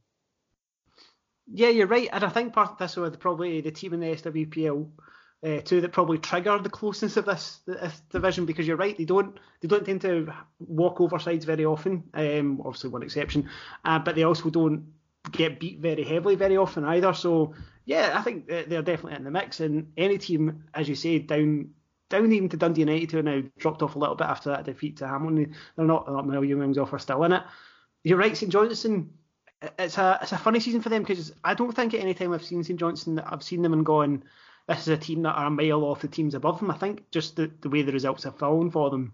Yeah, 1.52 1.70
you're 1.70 1.88
right, 1.88 2.10
and 2.12 2.24
I 2.24 2.30
think 2.30 2.54
part 2.54 2.72
of 2.72 2.78
this 2.78 2.96
was 2.96 3.18
probably 3.18 3.62
the 3.62 3.72
team 3.72 3.94
in 3.94 4.00
the 4.00 4.08
SWPL 4.08 4.90
uh, 5.44 5.62
two 5.62 5.82
that 5.82 5.92
probably 5.92 6.18
trigger 6.18 6.58
the 6.60 6.70
closeness 6.70 7.18
of 7.18 7.26
this, 7.26 7.60
this, 7.66 8.02
division 8.12 8.46
because 8.46 8.68
you're 8.68 8.76
right 8.76 8.98
they 8.98 9.06
don't 9.06 9.40
they 9.62 9.68
don't 9.68 9.86
tend 9.86 10.02
to 10.02 10.32
walk 10.60 11.00
over 11.00 11.18
sides 11.18 11.46
very 11.46 11.66
often 11.66 12.04
um, 12.14 12.62
obviously 12.66 12.90
one 12.90 13.04
exception 13.04 13.50
uh, 13.86 14.00
but 14.00 14.16
they 14.16 14.24
also 14.24 14.50
don't 14.50 14.86
get 15.32 15.60
beat 15.60 15.80
very 15.80 16.04
heavily 16.04 16.36
very 16.36 16.58
often 16.58 16.84
either. 16.84 17.14
So 17.14 17.54
yeah 17.86 18.14
I 18.16 18.22
think 18.22 18.48
they're 18.48 18.82
definitely 18.82 19.16
in 19.16 19.24
the 19.24 19.32
mix 19.32 19.60
and 19.60 19.92
any 19.96 20.18
team 20.18 20.66
as 20.74 20.90
you 20.90 20.96
say 20.96 21.20
down 21.20 21.70
down 22.10 22.32
even 22.32 22.50
to 22.50 22.58
Dundee 22.58 22.82
United 22.82 23.12
who 23.12 23.22
now 23.22 23.44
dropped 23.58 23.82
off 23.82 23.96
a 23.96 24.00
little 24.00 24.16
bit 24.16 24.28
after 24.28 24.50
that 24.50 24.66
defeat 24.66 24.98
to 24.98 25.08
Hamilton 25.08 25.56
they're 25.76 25.86
not 25.86 26.12
not 26.12 26.26
a 26.26 26.28
million 26.28 26.60
wings 26.60 26.78
off 26.78 26.94
are 26.94 27.00
still 27.00 27.24
in 27.24 27.34
it. 27.34 27.44
You're 28.04 28.18
right 28.18 28.36
St 28.36 28.52
Johnstone 28.52 29.12
it's 29.78 29.98
a 29.98 30.20
it's 30.22 30.32
a 30.32 30.38
funny 30.38 30.60
season 30.60 30.82
for 30.82 30.90
them 30.90 31.04
because 31.04 31.34
I 31.44 31.54
don't 31.54 31.76
think 31.76 31.94
at 31.94 32.00
any 32.00 32.14
time 32.14 32.34
I've 32.34 32.46
seen 32.46 32.64
St 32.64 32.80
Johnstone 32.80 33.16
that 33.16 33.32
I've 33.32 33.44
seen 33.44 33.62
them 33.62 33.74
and 33.74 33.86
gone 33.86 34.24
this 34.68 34.82
is 34.82 34.88
a 34.90 34.98
team 34.98 35.24
that 35.24 35.34
are 35.34 35.48
a 35.48 35.50
mile 35.50 35.84
off 35.84 36.02
the 36.02 36.08
teams 36.08 36.36
above 36.36 36.60
them. 36.60 36.70
I 36.70 36.78
think 36.78 37.10
just 37.10 37.36
the, 37.36 37.52
the 37.62 37.70
way 37.70 37.82
the 37.82 37.92
results 37.92 38.24
have 38.24 38.38
fallen 38.38 38.70
for 38.70 38.92
them 38.92 39.14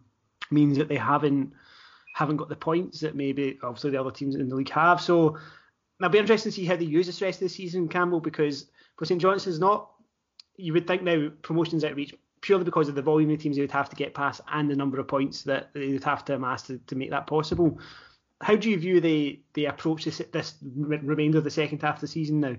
means 0.51 0.77
that 0.77 0.89
they 0.89 0.97
haven't 0.97 1.53
haven't 2.13 2.38
got 2.38 2.49
the 2.49 2.55
points 2.55 2.99
that 2.99 3.15
maybe 3.15 3.58
obviously 3.63 3.91
the 3.91 3.99
other 3.99 4.12
teams 4.12 4.36
in 4.36 4.49
the 4.49 4.55
league 4.55 4.69
have. 4.69 5.01
So 5.01 5.38
it'll 5.99 6.12
be 6.12 6.17
interesting 6.17 6.51
to 6.51 6.55
see 6.55 6.65
how 6.65 6.75
they 6.75 6.86
use 6.86 7.05
this 7.05 7.21
rest 7.21 7.41
of 7.41 7.47
the 7.47 7.49
season, 7.49 7.88
Campbell, 7.88 8.19
because 8.19 8.67
for 8.97 9.05
St 9.05 9.21
Johnstone's 9.21 9.60
not 9.60 9.91
you 10.58 10.73
would 10.73 10.88
think 10.88 11.03
now 11.03 11.29
promotions 11.41 11.84
out 11.84 11.95
reach 11.95 12.13
purely 12.41 12.63
because 12.63 12.88
of 12.88 12.95
the 12.95 13.01
volume 13.01 13.31
of 13.31 13.39
teams 13.39 13.55
they 13.55 13.62
would 13.62 13.71
have 13.71 13.89
to 13.89 13.95
get 13.95 14.13
past 14.13 14.41
and 14.51 14.69
the 14.69 14.75
number 14.75 14.99
of 14.99 15.08
points 15.08 15.43
that 15.43 15.73
they 15.73 15.93
would 15.93 16.03
have 16.03 16.23
to 16.25 16.36
amass 16.36 16.63
to, 16.63 16.77
to 16.88 16.95
make 16.95 17.10
that 17.10 17.27
possible. 17.27 17.79
How 18.41 18.56
do 18.56 18.69
you 18.69 18.78
view 18.78 19.00
the 19.00 19.41
the 19.54 19.65
approach 19.65 20.06
this, 20.06 20.21
this 20.32 20.56
remainder 20.63 21.38
of 21.38 21.43
the 21.43 21.50
second 21.50 21.82
half 21.82 21.95
of 21.95 22.02
the 22.02 22.08
season 22.08 22.41
now? 22.41 22.56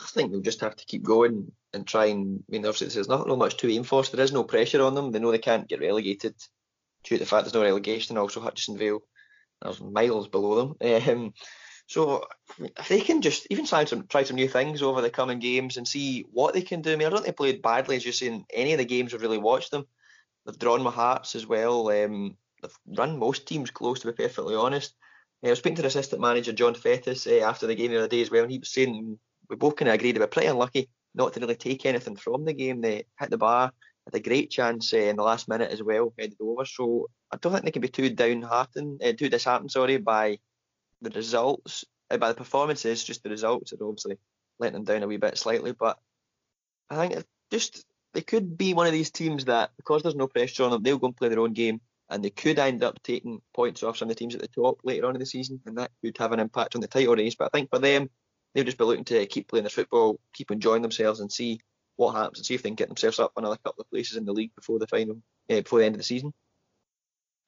I 0.00 0.06
think 0.06 0.30
they'll 0.30 0.40
just 0.40 0.60
have 0.60 0.76
to 0.76 0.84
keep 0.84 1.02
going 1.02 1.52
and 1.72 1.86
try 1.86 2.06
and. 2.06 2.42
I 2.48 2.52
mean, 2.52 2.66
obviously, 2.66 2.88
there's 2.88 3.08
not, 3.08 3.26
not 3.26 3.38
much 3.38 3.56
to 3.58 3.70
aim 3.70 3.84
for. 3.84 4.04
So 4.04 4.16
there 4.16 4.24
is 4.24 4.32
no 4.32 4.44
pressure 4.44 4.82
on 4.82 4.94
them. 4.94 5.10
They 5.10 5.18
know 5.18 5.30
they 5.30 5.38
can't 5.38 5.68
get 5.68 5.80
relegated 5.80 6.34
due 7.04 7.16
to 7.16 7.24
the 7.24 7.28
fact 7.28 7.44
there's 7.44 7.54
no 7.54 7.62
relegation. 7.62 8.18
Also, 8.18 8.40
Hutchison 8.40 8.76
Vale, 8.76 9.00
there's 9.62 9.80
miles 9.80 10.28
below 10.28 10.74
them. 10.80 11.02
Um, 11.08 11.32
so 11.88 12.24
if 12.58 12.88
they 12.88 13.00
can 13.00 13.22
just 13.22 13.46
even 13.48 13.64
try 13.64 13.84
some 13.84 14.08
try 14.08 14.24
some 14.24 14.34
new 14.34 14.48
things 14.48 14.82
over 14.82 15.00
the 15.00 15.10
coming 15.10 15.38
games 15.38 15.76
and 15.76 15.86
see 15.86 16.26
what 16.32 16.52
they 16.52 16.62
can 16.62 16.82
do. 16.82 16.92
I 16.92 16.96
mean, 16.96 17.06
I 17.06 17.10
don't 17.10 17.22
think 17.22 17.36
they 17.36 17.52
played 17.52 17.62
badly 17.62 17.94
as 17.94 18.04
you 18.04 18.10
see 18.10 18.26
in 18.26 18.44
any 18.52 18.72
of 18.72 18.78
the 18.78 18.84
games 18.84 19.14
I've 19.14 19.22
really 19.22 19.38
watched 19.38 19.70
them. 19.70 19.86
They've 20.44 20.58
drawn 20.58 20.82
my 20.82 20.90
hearts 20.90 21.36
as 21.36 21.46
well. 21.46 21.88
Um, 21.90 22.36
they've 22.62 22.98
run 22.98 23.18
most 23.18 23.46
teams 23.46 23.70
close, 23.70 24.00
to 24.00 24.06
be 24.06 24.12
perfectly 24.12 24.54
honest. 24.54 24.94
Uh, 25.42 25.48
I 25.48 25.50
was 25.50 25.58
speaking 25.58 25.76
to 25.76 25.82
the 25.82 25.88
assistant 25.88 26.20
manager 26.20 26.52
John 26.52 26.74
Fettis 26.74 27.26
uh, 27.26 27.44
after 27.44 27.66
the 27.66 27.74
game 27.74 27.90
the 27.90 27.98
other 27.98 28.08
day 28.08 28.22
as 28.22 28.30
well, 28.30 28.42
and 28.42 28.52
he 28.52 28.58
was 28.58 28.72
saying 28.72 29.18
we 29.48 29.56
both 29.56 29.76
kind 29.76 29.88
of 29.88 29.94
agreed 29.94 30.16
they 30.16 30.20
were 30.20 30.26
pretty 30.26 30.48
unlucky 30.48 30.88
not 31.14 31.32
to 31.32 31.40
really 31.40 31.56
take 31.56 31.86
anything 31.86 32.16
from 32.16 32.44
the 32.44 32.52
game. 32.52 32.80
They 32.80 33.04
hit 33.18 33.30
the 33.30 33.38
bar, 33.38 33.72
had 34.06 34.14
a 34.14 34.20
great 34.20 34.50
chance 34.50 34.92
uh, 34.92 34.98
in 34.98 35.16
the 35.16 35.22
last 35.22 35.48
minute 35.48 35.70
as 35.70 35.82
well, 35.82 36.12
headed 36.18 36.36
over. 36.40 36.64
So 36.64 37.08
I 37.32 37.38
don't 37.38 37.52
think 37.52 37.64
they 37.64 37.70
can 37.70 37.82
be 37.82 37.88
too 37.88 38.10
downhearted, 38.10 39.02
uh, 39.02 39.12
too 39.12 39.28
disheartened, 39.28 39.70
sorry, 39.70 39.96
by 39.96 40.38
the 41.00 41.10
results, 41.10 41.84
uh, 42.10 42.18
by 42.18 42.28
the 42.28 42.34
performances. 42.34 43.02
Just 43.02 43.22
the 43.22 43.30
results 43.30 43.72
are 43.72 43.82
obviously 43.82 44.18
letting 44.58 44.74
them 44.74 44.84
down 44.84 45.02
a 45.02 45.06
wee 45.06 45.16
bit 45.16 45.38
slightly. 45.38 45.72
But 45.72 45.98
I 46.90 47.08
think 47.08 47.24
just 47.50 47.84
they 48.12 48.20
could 48.20 48.56
be 48.56 48.74
one 48.74 48.86
of 48.86 48.92
these 48.92 49.10
teams 49.10 49.46
that 49.46 49.70
because 49.76 50.02
there's 50.02 50.14
no 50.14 50.28
pressure 50.28 50.64
on 50.64 50.70
them, 50.70 50.82
they'll 50.82 50.98
go 50.98 51.08
and 51.08 51.16
play 51.16 51.28
their 51.28 51.40
own 51.40 51.54
game. 51.54 51.80
And 52.08 52.22
they 52.22 52.30
could 52.30 52.58
end 52.58 52.84
up 52.84 53.02
taking 53.02 53.42
points 53.54 53.82
off 53.82 53.96
some 53.96 54.08
of 54.08 54.14
the 54.14 54.18
teams 54.18 54.34
at 54.34 54.40
the 54.40 54.48
top 54.48 54.80
later 54.84 55.06
on 55.06 55.16
in 55.16 55.20
the 55.20 55.26
season, 55.26 55.60
and 55.66 55.78
that 55.78 55.90
could 56.02 56.16
have 56.18 56.32
an 56.32 56.40
impact 56.40 56.74
on 56.74 56.80
the 56.80 56.86
title 56.86 57.16
race. 57.16 57.34
But 57.34 57.46
I 57.46 57.58
think 57.58 57.70
for 57.70 57.78
them, 57.80 58.10
they'll 58.54 58.64
just 58.64 58.78
be 58.78 58.84
looking 58.84 59.04
to 59.06 59.26
keep 59.26 59.48
playing 59.48 59.64
their 59.64 59.70
football, 59.70 60.20
keep 60.32 60.50
enjoying 60.50 60.82
themselves, 60.82 61.20
and 61.20 61.30
see 61.32 61.60
what 61.96 62.12
happens, 62.12 62.38
and 62.38 62.46
see 62.46 62.54
if 62.54 62.62
they 62.62 62.68
can 62.68 62.76
get 62.76 62.88
themselves 62.88 63.18
up 63.18 63.32
another 63.36 63.56
couple 63.56 63.82
of 63.82 63.90
places 63.90 64.16
in 64.16 64.24
the 64.24 64.32
league 64.32 64.54
before 64.54 64.78
the 64.78 64.86
final, 64.86 65.16
uh, 65.50 65.60
before 65.60 65.80
the 65.80 65.86
end 65.86 65.94
of 65.94 65.98
the 65.98 66.04
season. 66.04 66.32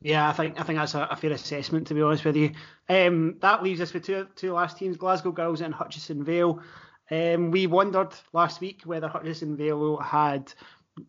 Yeah, 0.01 0.29
I 0.29 0.33
think 0.33 0.61
I 0.61 0.62
think 0.62 0.79
that's 0.79 0.94
a, 0.94 1.09
a 1.11 1.16
fair 1.16 1.33
assessment 1.33 1.88
to 1.88 1.94
be 1.94 2.03
honest 2.03 2.25
with 2.25 2.37
you. 2.37 2.53
Um, 2.88 3.37
that 3.40 3.62
leaves 3.62 3.81
us 3.81 3.92
with 3.92 4.05
two 4.05 4.29
two 4.37 4.53
last 4.53 4.79
teams, 4.79 4.97
Glasgow 4.97 5.33
Girls 5.33 5.61
and 5.61 5.75
Hutchison 5.75 6.25
Vale. 6.25 6.62
Um, 7.11 7.51
we 7.51 7.66
wondered 7.66 8.11
last 8.33 8.61
week 8.61 8.83
whether 8.85 9.09
Hutchison 9.09 9.57
Vale 9.57 9.97
had 9.97 10.53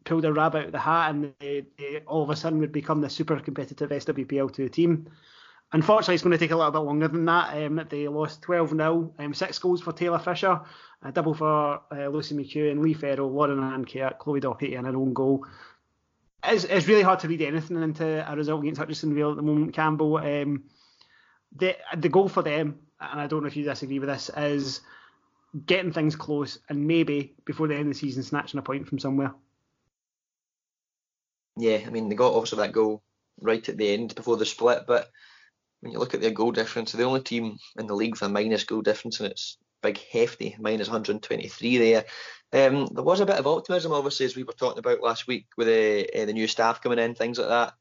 pulled 0.03 0.25
a 0.25 0.33
rabbit 0.33 0.59
out 0.59 0.65
of 0.65 0.71
the 0.71 0.79
hat 0.79 1.09
and 1.11 1.33
they, 1.39 1.65
they 1.77 1.99
all 2.07 2.23
of 2.23 2.29
a 2.29 2.35
sudden 2.35 2.59
would 2.59 2.71
become 2.71 3.01
the 3.01 3.09
super 3.09 3.39
competitive 3.39 3.89
SWPL 3.89 4.53
two 4.53 4.69
team. 4.69 5.09
Unfortunately, 5.71 6.15
it's 6.15 6.23
going 6.23 6.31
to 6.31 6.37
take 6.39 6.51
a 6.51 6.55
little 6.55 6.71
bit 6.71 6.79
longer 6.79 7.07
than 7.07 7.25
that. 7.25 7.55
Um, 7.55 7.85
they 7.89 8.07
lost 8.07 8.41
12 8.41 8.71
0, 8.71 9.13
um, 9.19 9.33
six 9.33 9.59
goals 9.59 9.81
for 9.81 9.93
Taylor 9.93 10.17
Fisher, 10.17 10.59
a 11.03 11.11
double 11.11 11.35
for 11.35 11.81
uh, 11.91 12.07
Lucy 12.07 12.35
McHugh, 12.35 12.79
Lee 12.79 12.95
Farrell, 12.95 13.31
Lauren 13.31 13.59
Ankert, 13.59 14.17
Chloe 14.17 14.39
Doherty, 14.39 14.75
and 14.75 14.87
her 14.87 14.95
own 14.95 15.13
goal. 15.13 15.45
It's, 16.43 16.63
it's 16.63 16.87
really 16.87 17.03
hard 17.03 17.19
to 17.19 17.27
read 17.27 17.41
anything 17.41 17.81
into 17.81 18.31
a 18.31 18.35
result 18.35 18.63
against 18.63 18.79
Hutchison 18.79 19.13
Vale 19.13 19.31
at 19.31 19.35
the 19.35 19.43
moment, 19.43 19.73
Campbell. 19.73 20.17
Um, 20.17 20.63
the, 21.55 21.75
the 21.95 22.09
goal 22.09 22.29
for 22.29 22.41
them, 22.41 22.79
and 22.99 23.21
I 23.21 23.27
don't 23.27 23.41
know 23.41 23.47
if 23.47 23.55
you 23.55 23.63
disagree 23.63 23.99
with 23.99 24.09
this, 24.09 24.31
is 24.35 24.81
getting 25.65 25.91
things 25.91 26.15
close 26.15 26.59
and 26.69 26.87
maybe 26.87 27.35
before 27.45 27.67
the 27.67 27.75
end 27.75 27.87
of 27.87 27.93
the 27.93 27.99
season 27.99 28.23
snatching 28.23 28.59
a 28.59 28.63
point 28.63 28.87
from 28.87 28.99
somewhere. 28.99 29.33
Yeah, 31.59 31.79
I 31.85 31.89
mean, 31.89 32.07
they 32.07 32.15
got 32.15 32.33
obviously 32.33 32.59
that 32.59 32.71
goal 32.71 33.03
right 33.41 33.67
at 33.67 33.77
the 33.77 33.89
end 33.89 34.15
before 34.15 34.37
the 34.37 34.45
split, 34.45 34.85
but 34.87 35.09
when 35.81 35.91
you 35.91 35.99
look 35.99 36.13
at 36.13 36.21
their 36.21 36.31
goal 36.31 36.51
difference, 36.51 36.91
they're 36.91 36.99
the 36.99 37.07
only 37.07 37.21
team 37.21 37.57
in 37.77 37.87
the 37.87 37.95
league 37.95 38.13
with 38.13 38.21
a 38.21 38.29
minus 38.29 38.63
goal 38.63 38.81
difference, 38.81 39.19
and 39.19 39.29
it's 39.29 39.57
big 39.81 39.99
hefty 40.11 40.55
minus 40.59 40.87
123 40.87 41.77
there. 41.77 42.05
Um, 42.51 42.87
there 42.87 43.03
was 43.03 43.19
a 43.19 43.25
bit 43.25 43.37
of 43.37 43.47
optimism, 43.47 43.91
obviously, 43.91 44.25
as 44.25 44.35
we 44.35 44.43
were 44.43 44.53
talking 44.53 44.79
about 44.79 45.01
last 45.01 45.27
week 45.27 45.47
with 45.57 45.67
the 45.67 46.09
uh, 46.15 46.25
the 46.25 46.33
new 46.33 46.47
staff 46.47 46.81
coming 46.81 46.99
in, 46.99 47.13
things 47.13 47.37
like 47.37 47.49
that. 47.49 47.73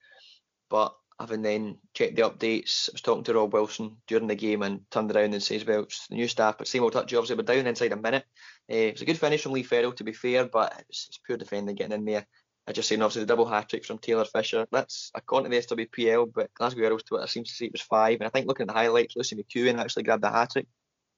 But 0.68 0.94
having 1.20 1.42
then 1.42 1.78
checked 1.94 2.16
the 2.16 2.22
updates, 2.22 2.88
I 2.88 2.92
was 2.92 3.00
talking 3.00 3.24
to 3.24 3.34
Rob 3.34 3.52
Wilson 3.52 3.96
during 4.06 4.26
the 4.26 4.34
game 4.34 4.62
and 4.62 4.82
turned 4.90 5.10
around 5.10 5.34
and 5.34 5.42
says, 5.42 5.64
"Well, 5.64 5.84
it's 5.84 6.06
the 6.08 6.16
new 6.16 6.28
staff, 6.28 6.58
but 6.58 6.68
same 6.68 6.82
old 6.82 6.92
touch. 6.92 7.14
Obviously, 7.14 7.36
we're 7.36 7.42
down 7.42 7.66
inside 7.66 7.92
a 7.92 7.96
minute. 7.96 8.24
Uh, 8.70 8.74
it 8.74 8.94
was 8.94 9.02
a 9.02 9.06
good 9.06 9.18
finish 9.18 9.42
from 9.42 9.52
Lee 9.52 9.62
Farrell, 9.62 9.92
to 9.92 10.04
be 10.04 10.12
fair, 10.12 10.44
but 10.44 10.84
it's, 10.88 11.08
it's 11.08 11.18
pure 11.18 11.38
defending 11.38 11.74
getting 11.74 11.92
in 11.92 12.04
there. 12.04 12.26
I 12.68 12.72
just 12.72 12.86
saying 12.86 13.00
obviously 13.00 13.22
the 13.22 13.26
double 13.26 13.46
hat 13.46 13.70
trick 13.70 13.86
from 13.86 13.96
Taylor 13.96 14.26
Fisher. 14.26 14.66
That's 14.70 15.10
according 15.14 15.50
to 15.50 15.56
the 15.56 15.86
SWPL, 15.86 16.30
but 16.34 16.52
Glasgow 16.52 16.82
Girls 16.82 17.02
Twitter 17.02 17.26
seems 17.26 17.48
to 17.48 17.54
say 17.54 17.64
it 17.64 17.72
was 17.72 17.80
five. 17.80 18.20
And 18.20 18.24
I 18.26 18.28
think 18.28 18.46
looking 18.46 18.64
at 18.64 18.68
the 18.68 18.78
highlights, 18.78 19.16
Lucy 19.16 19.36
McEwen 19.36 19.78
actually 19.78 20.02
grabbed 20.02 20.22
the 20.22 20.30
hat 20.30 20.50
trick. 20.52 20.66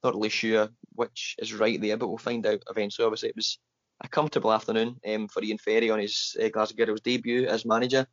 Not 0.01 0.15
really 0.15 0.29
sure 0.29 0.69
which 0.93 1.35
is 1.39 1.53
right 1.53 1.79
there, 1.79 1.97
but 1.97 2.07
we'll 2.07 2.17
find 2.17 2.45
out 2.47 2.63
eventually. 2.69 3.05
Obviously, 3.05 3.29
it 3.29 3.35
was 3.35 3.59
a 3.99 4.07
comfortable 4.07 4.53
afternoon 4.53 4.95
um, 5.05 5.27
for 5.27 5.43
Ian 5.43 5.57
Ferry 5.57 5.89
on 5.89 5.99
his 5.99 6.37
uh, 6.41 6.47
Glasgow 6.47 6.85
Girls 6.85 7.01
debut 7.01 7.45
as 7.47 7.65
manager. 7.65 8.07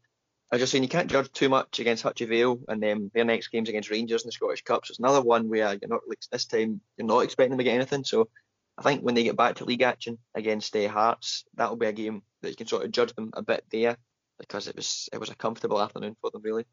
I 0.50 0.56
was 0.56 0.62
just 0.62 0.72
saying 0.72 0.82
you 0.82 0.88
can't 0.88 1.10
judge 1.10 1.30
too 1.30 1.48
much 1.48 1.78
against 1.78 2.02
Hutchie 2.02 2.28
Vale 2.28 2.58
and 2.66 2.84
um, 2.84 3.10
their 3.14 3.24
next 3.24 3.48
games 3.48 3.68
against 3.68 3.90
Rangers 3.90 4.24
in 4.24 4.28
the 4.28 4.32
Scottish 4.32 4.62
Cup. 4.62 4.84
So 4.84 4.90
it's 4.90 4.98
another 4.98 5.22
one 5.22 5.48
where 5.48 5.78
you're 5.80 5.88
not 5.88 6.00
like 6.08 6.18
this 6.32 6.46
time 6.46 6.80
you're 6.96 7.06
not 7.06 7.20
expecting 7.20 7.50
them 7.50 7.58
to 7.58 7.64
get 7.64 7.74
anything. 7.76 8.02
So 8.02 8.30
I 8.76 8.82
think 8.82 9.02
when 9.02 9.14
they 9.14 9.22
get 9.22 9.36
back 9.36 9.56
to 9.56 9.64
league 9.64 9.82
action 9.82 10.18
against 10.34 10.74
uh, 10.74 10.88
Hearts, 10.88 11.44
that'll 11.54 11.76
be 11.76 11.86
a 11.86 11.92
game 11.92 12.22
that 12.42 12.50
you 12.50 12.56
can 12.56 12.66
sort 12.66 12.84
of 12.84 12.92
judge 12.92 13.12
them 13.14 13.30
a 13.34 13.42
bit 13.42 13.64
there 13.70 13.96
because 14.38 14.68
it 14.68 14.76
was 14.76 15.08
it 15.12 15.18
was 15.18 15.30
a 15.30 15.34
comfortable 15.34 15.80
afternoon 15.80 16.16
for 16.20 16.30
them 16.30 16.42
really. 16.42 16.64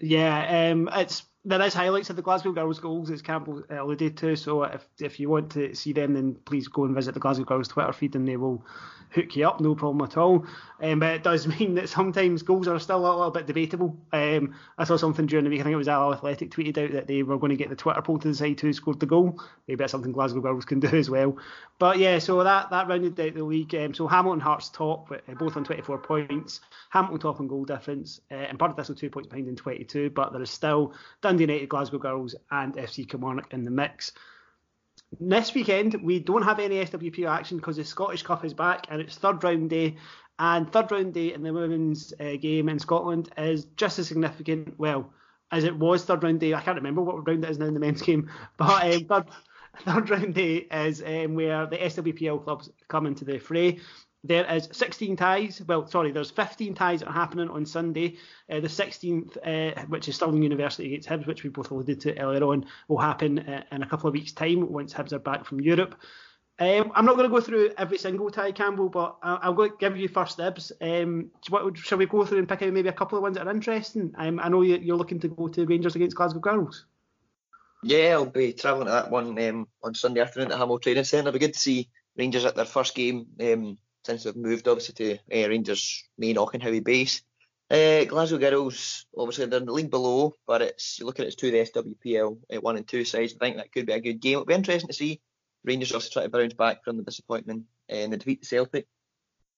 Yeah, 0.00 0.70
um, 0.70 0.88
it's 0.92 1.24
there 1.48 1.62
is 1.62 1.72
highlights 1.72 2.10
of 2.10 2.16
the 2.16 2.22
Glasgow 2.22 2.52
Girls 2.52 2.78
goals 2.78 3.10
as 3.10 3.22
Campbell 3.22 3.62
alluded 3.70 4.16
to. 4.18 4.36
So 4.36 4.64
if 4.64 4.86
if 5.00 5.18
you 5.18 5.30
want 5.30 5.50
to 5.52 5.74
see 5.74 5.92
them, 5.92 6.14
then 6.14 6.36
please 6.44 6.68
go 6.68 6.84
and 6.84 6.94
visit 6.94 7.14
the 7.14 7.20
Glasgow 7.20 7.44
Girls 7.44 7.68
Twitter 7.68 7.92
feed, 7.92 8.14
and 8.14 8.28
they 8.28 8.36
will 8.36 8.64
hook 9.10 9.36
you 9.36 9.46
up, 9.46 9.60
no 9.60 9.74
problem 9.74 10.06
at 10.06 10.16
all. 10.16 10.46
Um, 10.80 11.00
but 11.00 11.14
it 11.14 11.22
does 11.22 11.46
mean 11.58 11.74
that 11.74 11.88
sometimes 11.88 12.42
goals 12.42 12.68
are 12.68 12.78
still 12.78 12.98
a 12.98 13.08
little 13.08 13.30
bit 13.30 13.46
debatable. 13.46 13.96
Um, 14.12 14.54
I 14.76 14.84
saw 14.84 14.96
something 14.96 15.26
during 15.26 15.44
the 15.44 15.50
week, 15.50 15.60
I 15.60 15.64
think 15.64 15.74
it 15.74 15.76
was 15.76 15.88
Al 15.88 16.12
Athletic 16.12 16.50
tweeted 16.50 16.78
out 16.78 16.92
that 16.92 17.06
they 17.06 17.22
were 17.22 17.38
going 17.38 17.50
to 17.50 17.56
get 17.56 17.70
the 17.70 17.76
Twitter 17.76 18.02
poll 18.02 18.18
to 18.18 18.28
decide 18.28 18.60
who 18.60 18.72
scored 18.72 19.00
the 19.00 19.06
goal. 19.06 19.40
Maybe 19.66 19.78
that's 19.78 19.92
something 19.92 20.12
Glasgow 20.12 20.40
Girls 20.40 20.64
can 20.64 20.80
do 20.80 20.96
as 20.96 21.10
well. 21.10 21.36
But 21.78 21.98
yeah, 21.98 22.18
so 22.18 22.42
that, 22.44 22.70
that 22.70 22.88
rounded 22.88 23.18
out 23.18 23.34
the 23.34 23.44
league. 23.44 23.74
Um, 23.74 23.94
so 23.94 24.06
Hamilton 24.06 24.40
Hearts 24.40 24.68
top, 24.68 25.10
uh, 25.10 25.34
both 25.34 25.56
on 25.56 25.64
24 25.64 25.98
points. 25.98 26.60
Hamilton 26.90 27.20
top 27.20 27.40
on 27.40 27.48
goal 27.48 27.64
difference, 27.64 28.20
uh, 28.30 28.34
and 28.34 28.58
part 28.58 28.70
of 28.70 28.76
this 28.76 28.88
was 28.88 28.98
two 28.98 29.10
points 29.10 29.28
behind 29.28 29.48
in 29.48 29.56
22, 29.56 30.10
but 30.10 30.32
there 30.32 30.42
is 30.42 30.50
still 30.50 30.94
Dundee 31.22 31.37
United, 31.40 31.68
Glasgow 31.68 31.98
Girls, 31.98 32.34
and 32.50 32.74
FC 32.74 33.08
Kilmarnock 33.08 33.52
in 33.52 33.64
the 33.64 33.70
mix. 33.70 34.12
This 35.20 35.54
weekend, 35.54 35.94
we 36.02 36.18
don't 36.18 36.42
have 36.42 36.58
any 36.58 36.76
SWP 36.84 37.28
action 37.28 37.56
because 37.56 37.76
the 37.76 37.84
Scottish 37.84 38.22
Cup 38.22 38.44
is 38.44 38.52
back 38.54 38.86
and 38.90 39.00
it's 39.00 39.16
third 39.16 39.42
round 39.42 39.70
day. 39.70 39.96
And 40.38 40.70
third 40.70 40.92
round 40.92 41.14
day 41.14 41.32
in 41.32 41.42
the 41.42 41.52
women's 41.52 42.12
uh, 42.20 42.36
game 42.40 42.68
in 42.68 42.78
Scotland 42.78 43.30
is 43.36 43.64
just 43.76 43.98
as 43.98 44.08
significant, 44.08 44.78
well, 44.78 45.12
as 45.50 45.64
it 45.64 45.76
was 45.76 46.04
third 46.04 46.22
round 46.22 46.40
day. 46.40 46.54
I 46.54 46.60
can't 46.60 46.76
remember 46.76 47.02
what 47.02 47.26
round 47.26 47.44
it 47.44 47.50
is 47.50 47.58
now 47.58 47.66
in 47.66 47.74
the 47.74 47.80
men's 47.80 48.02
game, 48.02 48.30
but 48.56 48.84
um, 48.84 49.04
third, 49.06 49.24
third 49.80 50.10
round 50.10 50.34
day 50.34 50.56
is 50.70 51.02
um, 51.02 51.34
where 51.34 51.66
the 51.66 51.78
SWPL 51.78 52.44
clubs 52.44 52.70
come 52.88 53.06
into 53.06 53.24
the 53.24 53.38
fray. 53.38 53.78
There 54.24 54.52
is 54.52 54.68
16 54.72 55.16
ties. 55.16 55.62
Well, 55.66 55.86
sorry, 55.86 56.10
there's 56.10 56.30
15 56.30 56.74
ties 56.74 57.00
that 57.00 57.08
are 57.08 57.12
happening 57.12 57.48
on 57.48 57.64
Sunday. 57.64 58.16
Uh, 58.50 58.60
the 58.60 58.68
16th, 58.68 59.36
uh, 59.44 59.80
which 59.86 60.08
is 60.08 60.16
Stirling 60.16 60.42
University 60.42 60.86
against 60.86 61.08
Hibs, 61.08 61.26
which 61.26 61.44
we 61.44 61.50
both 61.50 61.70
alluded 61.70 62.00
to 62.00 62.18
earlier 62.18 62.42
on, 62.44 62.66
will 62.88 62.98
happen 62.98 63.38
uh, 63.38 63.62
in 63.70 63.82
a 63.82 63.88
couple 63.88 64.08
of 64.08 64.14
weeks' 64.14 64.32
time 64.32 64.72
once 64.72 64.92
Hibs 64.92 65.12
are 65.12 65.20
back 65.20 65.44
from 65.44 65.60
Europe. 65.60 65.94
Um, 66.60 66.90
I'm 66.96 67.04
not 67.04 67.14
going 67.14 67.28
to 67.28 67.34
go 67.34 67.40
through 67.40 67.70
every 67.78 67.98
single 67.98 68.30
tie, 68.30 68.50
Campbell, 68.50 68.88
but 68.88 69.16
I'll, 69.22 69.52
going 69.54 69.70
to 69.70 69.76
give 69.78 69.96
you 69.96 70.08
first 70.08 70.38
dibs. 70.38 70.72
Um, 70.80 71.30
what, 71.48 71.78
shall 71.78 71.98
we 71.98 72.06
go 72.06 72.24
through 72.24 72.38
and 72.38 72.48
pick 72.48 72.62
out 72.62 72.72
maybe 72.72 72.88
a 72.88 72.92
couple 72.92 73.16
of 73.16 73.22
ones 73.22 73.36
that 73.36 73.46
are 73.46 73.50
interesting? 73.50 74.12
Um, 74.18 74.40
I 74.40 74.48
know 74.48 74.62
you're 74.62 74.96
looking 74.96 75.20
to 75.20 75.28
go 75.28 75.46
to 75.46 75.66
Rangers 75.66 75.94
against 75.94 76.16
Glasgow 76.16 76.40
Girls. 76.40 76.86
Yeah, 77.84 78.14
I'll 78.14 78.26
be 78.26 78.52
travelling 78.52 78.86
to 78.86 78.92
that 78.92 79.10
one 79.10 79.38
um, 79.40 79.68
on 79.84 79.94
Sunday 79.94 80.20
afternoon 80.20 80.50
at 80.50 80.58
Hummel 80.58 80.80
Training 80.80 81.04
Centre. 81.04 81.28
It'll 81.28 81.38
be 81.38 81.46
good 81.46 81.54
to 81.54 81.60
see 81.60 81.88
Rangers 82.16 82.44
at 82.44 82.56
their 82.56 82.64
first 82.64 82.96
game 82.96 83.26
um, 83.40 83.78
since 84.04 84.24
they've 84.24 84.36
moved, 84.36 84.68
obviously, 84.68 84.94
to 84.94 85.44
uh, 85.44 85.48
Rangers' 85.48 86.04
main 86.16 86.36
Auchenhowie 86.36 86.84
base. 86.84 87.22
Uh, 87.70 88.04
Glasgow 88.04 88.38
Girls, 88.38 89.06
obviously, 89.16 89.44
they're 89.46 89.60
in 89.60 89.66
the 89.66 89.72
league 89.72 89.90
below, 89.90 90.34
but 90.46 90.62
it's 90.62 90.98
you 90.98 91.06
look 91.06 91.20
at 91.20 91.26
it's 91.26 91.36
two 91.36 91.50
the 91.50 91.58
SWPL 91.58 92.38
uh, 92.54 92.60
one 92.60 92.76
and 92.76 92.88
two 92.88 93.04
sides. 93.04 93.34
I 93.34 93.44
think 93.44 93.56
that 93.56 93.72
could 93.72 93.86
be 93.86 93.92
a 93.92 94.00
good 94.00 94.20
game. 94.20 94.34
It'll 94.34 94.46
be 94.46 94.54
interesting 94.54 94.88
to 94.88 94.94
see 94.94 95.20
Rangers 95.64 95.92
also 95.92 96.08
try 96.10 96.22
to 96.22 96.30
bounce 96.30 96.54
back 96.54 96.82
from 96.82 96.96
the 96.96 97.02
disappointment 97.02 97.64
and 97.88 98.12
the 98.12 98.16
defeat 98.16 98.42
to 98.42 98.48
Celtic. 98.48 98.86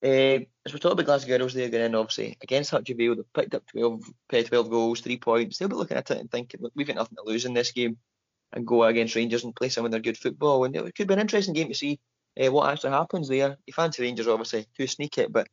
Uh, 0.03 0.43
as 0.65 0.73
we're 0.73 0.79
talking 0.79 0.93
about 0.93 1.07
Glasgow 1.07 1.39
Girls, 1.39 1.55
they're 1.55 1.69
going 1.69 1.85
in 1.85 1.95
obviously 1.95 2.37
against 2.43 2.73
Hutchie 2.73 2.97
they've 2.97 3.33
picked 3.35 3.55
up 3.55 3.67
12, 3.71 4.03
12 4.29 4.71
goals, 4.71 5.01
three 5.01 5.19
points. 5.19 5.59
They'll 5.59 5.69
be 5.69 5.75
looking 5.75 5.99
at 5.99 6.11
it 6.11 6.19
and 6.19 6.31
thinking, 6.31 6.61
look, 6.63 6.73
we've 6.75 6.87
got 6.87 6.97
nothing 6.97 7.17
to 7.17 7.31
lose 7.31 7.45
in 7.45 7.53
this 7.53 7.73
game 7.73 7.99
and 8.53 8.67
go 8.67 8.83
against 8.85 9.15
Rangers 9.15 9.45
and 9.45 9.55
play 9.55 9.69
some 9.69 9.85
of 9.85 9.91
their 9.91 10.01
good 10.01 10.17
football. 10.17 10.65
And 10.65 10.75
it 10.75 10.95
could 10.95 11.07
be 11.07 11.15
an 11.15 11.21
interesting 11.21 11.55
game 11.55 11.69
to 11.69 11.75
see 11.75 12.01
uh, 12.39 12.53
what 12.53 12.71
actually 12.71 12.91
happens 12.91 13.29
there. 13.29 13.57
You 13.67 13.73
fancy 13.73 14.03
Rangers, 14.03 14.29
obviously, 14.29 14.67
too 14.77 14.87
sneaky, 14.87 15.27
but 15.29 15.49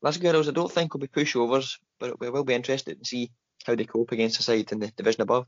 Glasgow 0.00 0.32
Girls, 0.32 0.48
I 0.48 0.52
don't 0.52 0.70
think 0.70 0.92
will 0.92 1.00
be 1.00 1.08
pushovers, 1.08 1.78
but 2.00 2.18
we 2.18 2.30
will 2.30 2.44
be 2.44 2.54
interested 2.54 2.98
to 2.98 3.04
see 3.08 3.30
how 3.64 3.74
they 3.74 3.84
cope 3.84 4.12
against 4.12 4.38
the 4.38 4.42
side 4.42 4.72
in 4.72 4.80
the 4.80 4.88
division 4.88 5.22
above. 5.22 5.46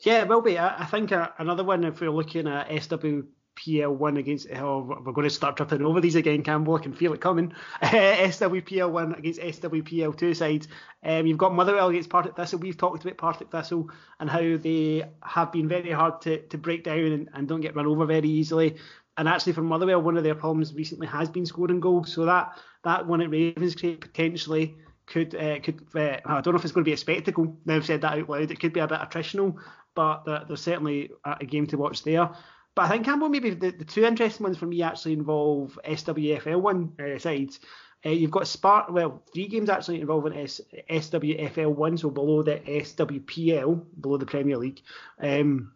Yeah, 0.00 0.22
it 0.22 0.28
will 0.28 0.42
be. 0.42 0.58
I, 0.58 0.82
I 0.82 0.84
think 0.84 1.12
uh, 1.12 1.30
another 1.38 1.64
one, 1.64 1.84
if 1.84 2.00
we're 2.00 2.10
looking 2.10 2.46
at 2.46 2.68
SWPL 2.68 3.96
one 3.96 4.18
against, 4.18 4.48
oh, 4.54 5.00
we're 5.02 5.12
going 5.12 5.26
to 5.28 5.34
start 5.34 5.56
tripping 5.56 5.82
over 5.82 6.00
these 6.00 6.16
again, 6.16 6.42
Campbell. 6.42 6.74
I 6.74 6.82
can 6.82 6.92
feel 6.92 7.14
it 7.14 7.22
coming. 7.22 7.54
SWPL 7.82 8.90
one 8.90 9.14
against 9.14 9.40
SWPL 9.40 10.18
two 10.18 10.34
sides. 10.34 10.68
Um, 11.02 11.26
you've 11.26 11.38
got 11.38 11.54
Motherwell 11.54 11.88
against 11.88 12.10
Partick 12.10 12.36
Thistle. 12.36 12.58
We've 12.58 12.76
talked 12.76 13.04
about 13.04 13.16
Partick 13.16 13.50
Thistle 13.50 13.88
and 14.20 14.28
how 14.28 14.40
they 14.40 15.04
have 15.22 15.52
been 15.52 15.68
very 15.68 15.92
hard 15.92 16.20
to, 16.22 16.42
to 16.48 16.58
break 16.58 16.84
down 16.84 16.98
and, 16.98 17.30
and 17.32 17.48
don't 17.48 17.62
get 17.62 17.76
run 17.76 17.86
over 17.86 18.04
very 18.04 18.28
easily. 18.28 18.76
And 19.16 19.28
actually, 19.28 19.52
for 19.52 19.62
Motherwell, 19.62 20.02
one 20.02 20.16
of 20.16 20.24
their 20.24 20.34
problems 20.34 20.74
recently 20.74 21.06
has 21.06 21.28
been 21.28 21.46
scoring 21.46 21.80
goals. 21.80 22.12
So 22.12 22.24
that 22.24 22.58
that 22.82 23.06
one 23.06 23.20
at 23.20 23.30
Ravenscraig 23.30 24.00
potentially 24.00 24.76
could 25.06 25.34
uh, 25.34 25.60
could 25.60 25.82
uh, 25.94 26.18
I 26.24 26.40
don't 26.40 26.54
know 26.54 26.58
if 26.58 26.64
it's 26.64 26.72
going 26.72 26.84
to 26.84 26.88
be 26.88 26.94
a 26.94 26.96
spectacle. 26.96 27.56
Now 27.64 27.76
I've 27.76 27.86
said 27.86 28.00
that 28.00 28.18
out 28.18 28.28
loud, 28.28 28.50
it 28.50 28.60
could 28.60 28.72
be 28.72 28.80
a 28.80 28.88
bit 28.88 29.00
attritional, 29.00 29.56
but 29.94 30.24
there's 30.24 30.62
certainly 30.62 31.10
a 31.24 31.44
game 31.44 31.66
to 31.68 31.76
watch 31.76 32.02
there. 32.02 32.30
But 32.74 32.82
I 32.82 32.88
think 32.88 33.04
Campbell 33.04 33.28
maybe 33.28 33.50
the, 33.50 33.70
the 33.70 33.84
two 33.84 34.04
interesting 34.04 34.44
ones 34.44 34.58
for 34.58 34.66
me 34.66 34.82
actually 34.82 35.12
involve 35.12 35.78
SWFL 35.84 36.60
one 36.60 36.92
uh, 36.98 37.18
sides. 37.18 37.60
Uh, 38.04 38.10
you've 38.10 38.30
got 38.30 38.42
Spart 38.42 38.90
well 38.90 39.22
three 39.32 39.46
games 39.46 39.70
actually 39.70 40.00
involving 40.00 40.36
S, 40.36 40.60
SWFL 40.90 41.74
one, 41.74 41.96
so 41.96 42.10
below 42.10 42.42
the 42.42 42.56
SWPL, 42.66 43.84
below 44.00 44.16
the 44.16 44.26
Premier 44.26 44.58
League. 44.58 44.82
Um, 45.20 45.72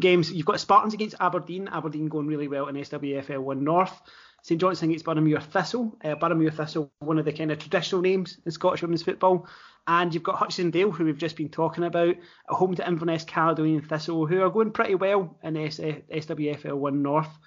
games 0.00 0.32
you've 0.32 0.46
got 0.46 0.60
Spartans 0.60 0.94
against 0.94 1.16
Aberdeen, 1.20 1.68
Aberdeen 1.68 2.08
going 2.08 2.26
really 2.26 2.48
well 2.48 2.68
in 2.68 2.76
SWFL 2.76 3.40
one 3.40 3.64
North. 3.64 4.00
St 4.42 4.60
Johnstone 4.60 4.90
against 4.90 5.04
Boroughmuir 5.04 5.42
Thistle. 5.42 5.96
Uh, 6.04 6.16
Boroughmuir 6.16 6.52
Thistle, 6.52 6.90
one 6.98 7.18
of 7.18 7.24
the 7.24 7.32
kind 7.32 7.52
of 7.52 7.58
traditional 7.58 8.00
names 8.00 8.38
in 8.44 8.50
Scottish 8.50 8.82
women's 8.82 9.02
football. 9.02 9.46
And 9.86 10.12
you've 10.12 10.22
got 10.22 10.36
Hutchison 10.36 10.72
Vale, 10.72 10.90
who 10.90 11.04
we've 11.04 11.18
just 11.18 11.36
been 11.36 11.48
talking 11.48 11.84
about, 11.84 12.16
home 12.48 12.74
to 12.76 12.86
Inverness 12.86 13.24
Caledonian 13.24 13.82
Thistle, 13.82 14.26
who 14.26 14.42
are 14.42 14.50
going 14.50 14.72
pretty 14.72 14.94
well 14.94 15.38
in 15.42 15.54
SWFL 15.54 16.76
1 16.76 17.02
North. 17.02 17.38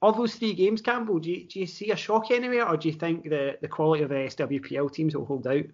Of 0.00 0.16
those 0.16 0.34
three 0.34 0.54
games, 0.54 0.80
Campbell, 0.80 1.20
do 1.20 1.30
you, 1.30 1.46
do 1.46 1.60
you 1.60 1.66
see 1.66 1.90
a 1.90 1.96
shock 1.96 2.30
anywhere, 2.32 2.68
or 2.68 2.76
do 2.76 2.88
you 2.88 2.94
think 2.94 3.24
the, 3.24 3.56
the 3.60 3.68
quality 3.68 4.02
of 4.02 4.08
the 4.08 4.14
SWPL 4.16 4.92
teams 4.92 5.14
will 5.14 5.24
hold 5.24 5.46
out? 5.46 5.64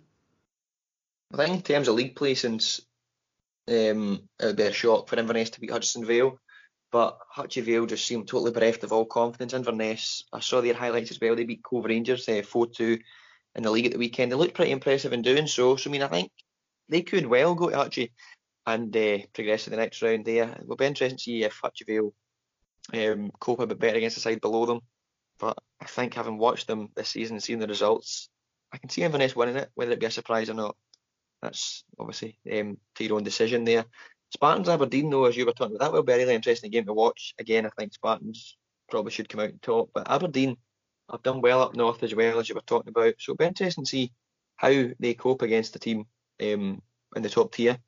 I 1.32 1.36
think 1.36 1.56
in 1.56 1.62
terms 1.62 1.88
of 1.88 1.94
league 1.94 2.14
placings, 2.14 2.80
um, 3.68 4.28
it 4.40 4.46
would 4.46 4.56
be 4.56 4.62
a 4.64 4.72
shock 4.72 5.08
for 5.08 5.18
Inverness 5.18 5.50
to 5.50 5.60
beat 5.60 5.70
Hutchison 5.70 6.04
Vale. 6.04 6.38
But 6.90 7.18
Hutchie 7.36 7.62
Vale 7.62 7.86
just 7.86 8.06
seemed 8.06 8.28
totally 8.28 8.50
bereft 8.50 8.82
of 8.82 8.92
all 8.92 9.04
confidence. 9.04 9.52
Inverness, 9.52 10.24
I 10.32 10.40
saw 10.40 10.60
their 10.60 10.74
highlights 10.74 11.10
as 11.10 11.20
well. 11.20 11.36
They 11.36 11.44
beat 11.44 11.62
Cove 11.62 11.84
Rangers 11.84 12.28
uh, 12.28 12.42
4 12.42 12.64
uh, 12.64 12.68
2 12.74 12.98
in 13.56 13.62
the 13.62 13.70
league 13.70 13.86
at 13.86 13.92
the 13.92 13.98
weekend. 13.98 14.32
They 14.32 14.36
looked 14.36 14.54
pretty 14.54 14.70
impressive 14.70 15.12
in 15.12 15.22
doing 15.22 15.46
so. 15.46 15.76
So, 15.76 15.90
I 15.90 15.92
mean, 15.92 16.02
I 16.02 16.08
think 16.08 16.32
they 16.88 17.02
could 17.02 17.26
well 17.26 17.54
go 17.54 17.68
to 17.68 17.76
Hutchie 17.76 18.12
and 18.66 18.94
uh, 18.96 19.18
progress 19.34 19.64
to 19.64 19.70
the 19.70 19.76
next 19.76 20.00
round 20.00 20.24
there. 20.24 20.48
It 20.48 20.66
will 20.66 20.76
be 20.76 20.86
interesting 20.86 21.18
to 21.18 21.22
see 21.22 21.42
if 21.42 21.60
Hutchie 21.60 21.86
Vale 21.86 22.14
um, 22.94 23.30
cope 23.38 23.60
a 23.60 23.66
bit 23.66 23.78
better 23.78 23.98
against 23.98 24.16
the 24.16 24.22
side 24.22 24.40
below 24.40 24.64
them. 24.64 24.80
But 25.38 25.58
I 25.80 25.84
think 25.84 26.14
having 26.14 26.38
watched 26.38 26.66
them 26.66 26.88
this 26.96 27.10
season 27.10 27.36
and 27.36 27.42
seen 27.42 27.58
the 27.58 27.66
results, 27.66 28.30
I 28.72 28.78
can 28.78 28.88
see 28.88 29.02
Inverness 29.02 29.36
winning 29.36 29.56
it, 29.56 29.70
whether 29.74 29.92
it 29.92 30.00
be 30.00 30.06
a 30.06 30.10
surprise 30.10 30.50
or 30.50 30.54
not. 30.54 30.76
That's 31.42 31.84
obviously 31.98 32.38
um, 32.52 32.78
to 32.96 33.04
your 33.04 33.16
own 33.16 33.24
decision 33.24 33.64
there. 33.64 33.84
Spartans 34.34 34.68
Aberdeen, 34.68 35.08
though, 35.10 35.24
as 35.24 35.36
you 35.36 35.46
were 35.46 35.52
talking 35.52 35.76
about, 35.76 35.86
that 35.86 35.92
will 35.92 36.02
be 36.02 36.12
a 36.12 36.16
really 36.18 36.34
interesting 36.34 36.70
game 36.70 36.84
to 36.86 36.92
watch. 36.92 37.34
Again, 37.38 37.64
I 37.64 37.70
think 37.78 37.94
Spartans 37.94 38.56
probably 38.90 39.10
should 39.10 39.28
come 39.28 39.40
out 39.40 39.50
and 39.50 39.62
top, 39.62 39.90
but 39.94 40.10
Aberdeen 40.10 40.56
have 41.10 41.22
done 41.22 41.40
well 41.40 41.62
up 41.62 41.74
north 41.74 42.02
as 42.02 42.14
well, 42.14 42.38
as 42.38 42.48
you 42.48 42.54
were 42.54 42.60
talking 42.62 42.90
about. 42.90 43.14
So 43.18 43.32
it'll 43.32 43.38
be 43.38 43.46
interesting 43.46 43.84
to 43.84 43.90
see 43.90 44.12
how 44.56 44.88
they 44.98 45.14
cope 45.14 45.42
against 45.42 45.72
the 45.72 45.78
team 45.78 46.04
um, 46.42 46.82
in 47.16 47.22
the 47.22 47.30
top 47.30 47.52
tier. 47.52 47.78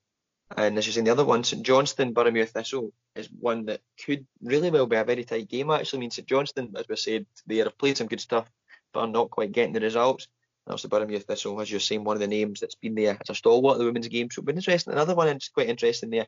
And 0.57 0.79
as 0.79 0.87
you 0.87 0.93
say, 0.93 1.03
the 1.03 1.11
other 1.11 1.25
one, 1.25 1.45
St 1.45 1.63
Johnstone, 1.63 2.15
Boroughmuir 2.15 2.49
Thistle, 2.49 2.93
is 3.15 3.29
one 3.39 3.67
that 3.67 3.81
could 4.05 4.27
really 4.43 4.71
well 4.71 4.87
be 4.87 4.97
a 4.97 5.05
very 5.05 5.25
tight 5.25 5.49
game, 5.49 5.71
actually. 5.71 5.99
I 5.99 6.01
mean, 6.01 6.11
St 6.11 6.27
Johnstone, 6.27 6.73
as 6.77 6.89
we 6.89 6.97
said, 6.97 7.27
they 7.47 7.59
have 7.59 7.79
played 7.79 7.97
some 7.97 8.09
good 8.09 8.21
stuff, 8.21 8.51
but 8.93 9.01
are 9.01 9.07
not 9.07 9.31
quite 9.31 9.53
getting 9.53 9.75
the 9.75 9.81
results. 9.81 10.29
That's 10.71 10.83
the 10.83 10.89
Boroughmuir 10.89 11.25
Thistle, 11.25 11.61
as 11.61 11.71
you're 11.71 11.81
saying, 11.81 12.05
one 12.05 12.17
of 12.17 12.21
the 12.21 12.27
names 12.27 12.61
that's 12.61 12.75
been 12.75 12.95
there 12.95 13.19
as 13.21 13.31
a 13.31 13.35
stalwart 13.35 13.75
of 13.75 13.79
the 13.81 13.85
women's 13.85 14.09
game. 14.09 14.31
So 14.31 14.41
it'll 14.41 14.47
be 14.47 14.57
interesting. 14.57 14.93
Another 14.93 15.15
one 15.15 15.29
it's 15.29 15.49
quite 15.49 15.69
interesting 15.69 16.11
there. 16.11 16.27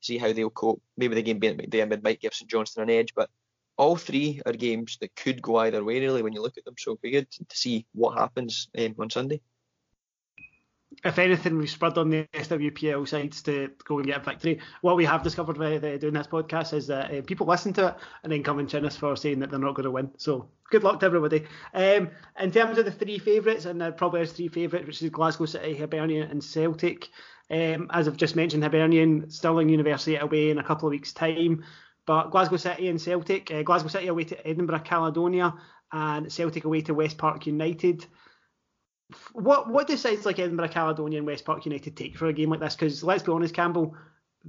See 0.00 0.18
how 0.18 0.32
they'll 0.32 0.50
cope. 0.50 0.82
Maybe 0.96 1.14
the 1.14 1.22
game 1.22 1.38
being 1.38 1.58
at 1.58 1.70
McDiarmid 1.70 2.02
might 2.02 2.20
give 2.20 2.32
St 2.32 2.50
Johnstone 2.50 2.88
an 2.88 2.96
edge, 2.96 3.14
but 3.14 3.28
all 3.76 3.96
three 3.96 4.40
are 4.46 4.52
games 4.52 4.98
that 5.00 5.14
could 5.16 5.42
go 5.42 5.56
either 5.56 5.84
way 5.84 6.00
really 6.00 6.22
when 6.22 6.32
you 6.32 6.42
look 6.42 6.56
at 6.56 6.64
them. 6.64 6.74
So 6.78 6.92
it'll 6.92 7.00
be 7.00 7.10
good 7.10 7.30
to 7.30 7.56
see 7.56 7.86
what 7.92 8.16
happens 8.16 8.68
um, 8.78 8.94
on 8.98 9.10
Sunday 9.10 9.40
if 11.04 11.18
anything, 11.18 11.56
we've 11.56 11.70
spurred 11.70 11.98
on 11.98 12.10
the 12.10 12.26
SWPL 12.34 13.06
sides 13.08 13.42
to 13.42 13.70
go 13.84 13.98
and 13.98 14.06
get 14.06 14.20
a 14.20 14.24
victory. 14.24 14.60
What 14.80 14.96
we 14.96 15.04
have 15.04 15.22
discovered 15.22 15.58
by 15.58 15.78
doing 15.78 16.14
this 16.14 16.26
podcast 16.26 16.74
is 16.74 16.88
that 16.88 17.12
uh, 17.12 17.22
people 17.22 17.46
listen 17.46 17.72
to 17.74 17.88
it 17.88 17.94
and 18.22 18.32
then 18.32 18.42
come 18.42 18.58
and 18.58 18.68
chin 18.68 18.84
us 18.84 18.96
for 18.96 19.16
saying 19.16 19.38
that 19.40 19.50
they're 19.50 19.58
not 19.58 19.74
going 19.74 19.84
to 19.84 19.90
win. 19.90 20.10
So 20.18 20.48
good 20.68 20.82
luck 20.82 21.00
to 21.00 21.06
everybody. 21.06 21.46
Um, 21.72 22.10
in 22.38 22.50
terms 22.50 22.76
of 22.78 22.84
the 22.84 22.90
three 22.90 23.18
favourites, 23.18 23.64
and 23.64 23.80
there 23.80 23.92
probably 23.92 24.22
is 24.22 24.32
three 24.32 24.48
favourites, 24.48 24.86
which 24.86 25.02
is 25.02 25.10
Glasgow 25.10 25.46
City, 25.46 25.76
Hibernian, 25.76 26.30
and 26.30 26.42
Celtic. 26.42 27.08
Um, 27.50 27.88
as 27.92 28.06
I've 28.06 28.16
just 28.16 28.36
mentioned, 28.36 28.62
Hibernian, 28.62 29.30
Stirling 29.30 29.68
University 29.68 30.16
away 30.16 30.50
in 30.50 30.58
a 30.58 30.64
couple 30.64 30.88
of 30.88 30.90
weeks' 30.90 31.12
time. 31.12 31.64
But 32.04 32.30
Glasgow 32.30 32.56
City 32.56 32.88
and 32.88 33.00
Celtic, 33.00 33.50
uh, 33.50 33.62
Glasgow 33.62 33.88
City 33.88 34.08
away 34.08 34.24
to 34.24 34.46
Edinburgh 34.46 34.80
Caledonia, 34.80 35.54
and 35.92 36.32
Celtic 36.32 36.64
away 36.64 36.82
to 36.82 36.94
West 36.94 37.18
Park 37.18 37.46
United 37.46 38.06
what 39.32 39.68
what 39.68 39.86
do 39.86 39.96
sides 39.96 40.26
like 40.26 40.38
Edinburgh 40.38 40.68
Caledonia 40.68 41.18
and 41.18 41.26
West 41.26 41.44
Park 41.44 41.64
United 41.64 41.96
take 41.96 42.16
for 42.16 42.26
a 42.26 42.32
game 42.32 42.50
like 42.50 42.60
this? 42.60 42.74
Because 42.74 43.02
let's 43.02 43.22
be 43.22 43.32
honest, 43.32 43.54
Campbell, 43.54 43.94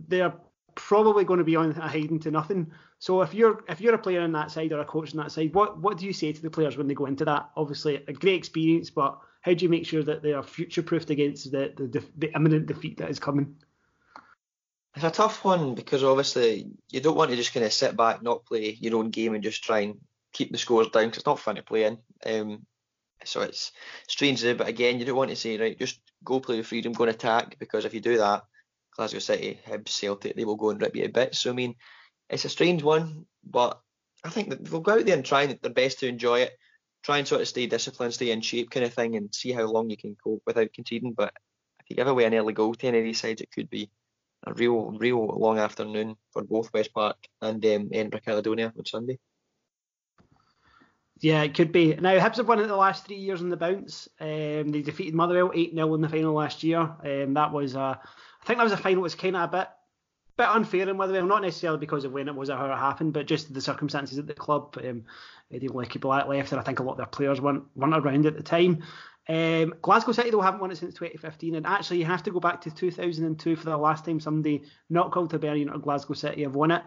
they're 0.07 0.33
probably 0.75 1.23
going 1.23 1.39
to 1.39 1.43
be 1.43 1.55
on 1.55 1.71
a 1.71 1.87
hiding 1.87 2.19
to 2.19 2.31
nothing. 2.31 2.71
So 2.99 3.21
if 3.21 3.33
you're 3.33 3.63
if 3.67 3.81
you're 3.81 3.95
a 3.95 3.99
player 3.99 4.21
on 4.21 4.31
that 4.33 4.51
side 4.51 4.71
or 4.71 4.79
a 4.79 4.85
coach 4.85 5.11
on 5.11 5.17
that 5.17 5.31
side, 5.31 5.53
what 5.53 5.79
what 5.79 5.97
do 5.97 6.05
you 6.05 6.13
say 6.13 6.31
to 6.31 6.41
the 6.41 6.49
players 6.49 6.77
when 6.77 6.87
they 6.87 6.93
go 6.93 7.05
into 7.05 7.25
that? 7.25 7.49
Obviously, 7.55 7.95
a 8.07 8.13
great 8.13 8.35
experience, 8.35 8.89
but 8.89 9.19
how 9.41 9.53
do 9.53 9.65
you 9.65 9.69
make 9.69 9.85
sure 9.85 10.03
that 10.03 10.21
they 10.21 10.33
are 10.33 10.43
future 10.43 10.83
proofed 10.83 11.09
against 11.09 11.51
the, 11.51 11.73
the 11.75 12.03
the 12.17 12.31
imminent 12.35 12.67
defeat 12.67 12.97
that 12.97 13.09
is 13.09 13.19
coming? 13.19 13.55
It's 14.95 15.05
a 15.05 15.11
tough 15.11 15.45
one 15.45 15.73
because 15.73 16.03
obviously 16.03 16.67
you 16.89 16.99
don't 16.99 17.15
want 17.15 17.31
to 17.31 17.37
just 17.37 17.53
kind 17.53 17.65
of 17.65 17.71
sit 17.71 17.95
back, 17.95 18.21
not 18.21 18.45
play 18.45 18.77
your 18.79 18.97
own 18.97 19.09
game, 19.09 19.33
and 19.33 19.43
just 19.43 19.63
try 19.63 19.79
and 19.79 19.99
keep 20.33 20.51
the 20.51 20.57
scores 20.57 20.89
down 20.89 21.05
because 21.05 21.19
it's 21.19 21.25
not 21.25 21.39
fun 21.39 21.55
to 21.55 21.63
play 21.63 21.85
in. 21.85 21.97
Um, 22.25 22.65
so 23.25 23.41
it's 23.41 23.71
strange, 24.07 24.41
there, 24.41 24.55
but 24.55 24.67
again, 24.67 24.99
you 24.99 25.05
don't 25.05 25.15
want 25.15 25.29
to 25.29 25.35
say 25.35 25.57
right, 25.57 25.77
just 25.77 25.99
go 26.23 26.39
play 26.39 26.57
with 26.57 26.67
freedom, 26.67 26.93
go 26.93 27.03
and 27.03 27.13
attack, 27.13 27.57
because 27.59 27.85
if 27.85 27.93
you 27.93 27.99
do 27.99 28.17
that, 28.17 28.43
Glasgow 28.95 29.19
City, 29.19 29.59
Hibs, 29.65 29.89
Celtic, 29.89 30.35
they 30.35 30.45
will 30.45 30.55
go 30.55 30.69
and 30.69 30.81
rip 30.81 30.95
you 30.95 31.05
a 31.05 31.09
bit. 31.09 31.35
So 31.35 31.49
I 31.49 31.53
mean, 31.53 31.75
it's 32.29 32.45
a 32.45 32.49
strange 32.49 32.83
one, 32.83 33.25
but 33.43 33.79
I 34.23 34.29
think 34.29 34.49
that 34.49 34.63
they'll 34.63 34.79
go 34.81 34.93
out 34.93 35.05
there 35.05 35.15
and 35.15 35.25
try 35.25 35.45
their 35.45 35.71
best 35.71 35.99
to 35.99 36.07
enjoy 36.07 36.41
it, 36.41 36.53
try 37.03 37.17
and 37.17 37.27
sort 37.27 37.41
of 37.41 37.47
stay 37.47 37.67
disciplined, 37.67 38.13
stay 38.13 38.31
in 38.31 38.41
shape, 38.41 38.69
kind 38.69 38.85
of 38.85 38.93
thing, 38.93 39.15
and 39.15 39.33
see 39.33 39.51
how 39.51 39.63
long 39.63 39.89
you 39.89 39.97
can 39.97 40.15
cope 40.23 40.43
without 40.45 40.73
conceding. 40.73 41.13
But 41.13 41.33
if 41.79 41.89
you 41.89 41.95
give 41.95 42.07
away 42.07 42.25
an 42.25 42.35
early 42.35 42.53
goal 42.53 42.75
to 42.75 42.87
any 42.87 42.99
of 42.99 43.03
these 43.03 43.19
sides, 43.19 43.41
it 43.41 43.51
could 43.51 43.69
be 43.69 43.89
a 44.45 44.53
real, 44.53 44.91
real 44.91 45.25
long 45.25 45.59
afternoon 45.59 46.15
for 46.31 46.43
both 46.43 46.73
West 46.73 46.93
Park 46.93 47.17
and 47.41 47.63
um, 47.65 47.89
Edinburgh 47.91 48.21
Caledonia 48.25 48.73
on 48.77 48.85
Sunday. 48.85 49.19
Yeah, 51.21 51.43
it 51.43 51.53
could 51.53 51.71
be. 51.71 51.95
Now, 51.95 52.17
Hibs 52.17 52.37
have 52.37 52.47
won 52.47 52.59
it 52.59 52.67
the 52.67 52.75
last 52.75 53.05
three 53.05 53.17
years 53.17 53.41
on 53.41 53.49
the 53.49 53.57
bounce. 53.57 54.09
Um, 54.19 54.71
they 54.71 54.81
defeated 54.81 55.13
Motherwell 55.13 55.51
8 55.53 55.75
0 55.75 55.93
in 55.93 56.01
the 56.01 56.09
final 56.09 56.33
last 56.33 56.63
year. 56.63 56.79
Um, 56.79 57.35
that 57.35 57.53
was, 57.53 57.75
a, 57.75 57.99
I 58.01 58.45
think 58.45 58.57
that 58.57 58.63
was 58.63 58.73
a 58.73 58.77
final 58.77 58.95
that 58.95 59.01
was 59.03 59.15
kind 59.15 59.35
of 59.35 59.43
a 59.43 59.57
bit 59.57 59.67
bit 60.37 60.47
unfair 60.47 60.89
in 60.89 60.97
Motherwell, 60.97 61.27
not 61.27 61.43
necessarily 61.43 61.77
because 61.77 62.03
of 62.03 62.13
when 62.13 62.27
it 62.27 62.35
was 62.35 62.49
or 62.49 62.57
how 62.57 62.71
it 62.71 62.77
happened, 62.77 63.13
but 63.13 63.27
just 63.27 63.53
the 63.53 63.61
circumstances 63.61 64.17
at 64.17 64.25
the 64.25 64.33
club. 64.33 64.75
Um, 64.83 65.03
Eddie 65.51 65.67
Wolecki 65.67 65.99
Black 65.99 66.27
left, 66.27 66.51
and 66.51 66.59
I 66.59 66.63
think 66.63 66.79
a 66.79 66.83
lot 66.83 66.93
of 66.93 66.97
their 66.97 67.05
players 67.05 67.39
weren't, 67.39 67.65
weren't 67.75 67.95
around 67.95 68.25
at 68.25 68.35
the 68.35 68.43
time. 68.43 68.83
Um, 69.29 69.75
Glasgow 69.81 70.13
City, 70.13 70.31
though, 70.31 70.41
haven't 70.41 70.61
won 70.61 70.71
it 70.71 70.77
since 70.77 70.95
2015, 70.95 71.55
and 71.55 71.67
actually, 71.67 71.99
you 71.99 72.05
have 72.05 72.23
to 72.23 72.31
go 72.31 72.39
back 72.39 72.61
to 72.61 72.71
2002 72.71 73.55
for 73.55 73.65
the 73.65 73.77
last 73.77 74.05
time 74.05 74.19
somebody 74.19 74.63
not 74.89 75.11
called 75.11 75.31
Hibernian 75.31 75.69
or 75.69 75.77
Glasgow 75.77 76.15
City 76.15 76.41
have 76.43 76.55
won 76.55 76.71
it. 76.71 76.83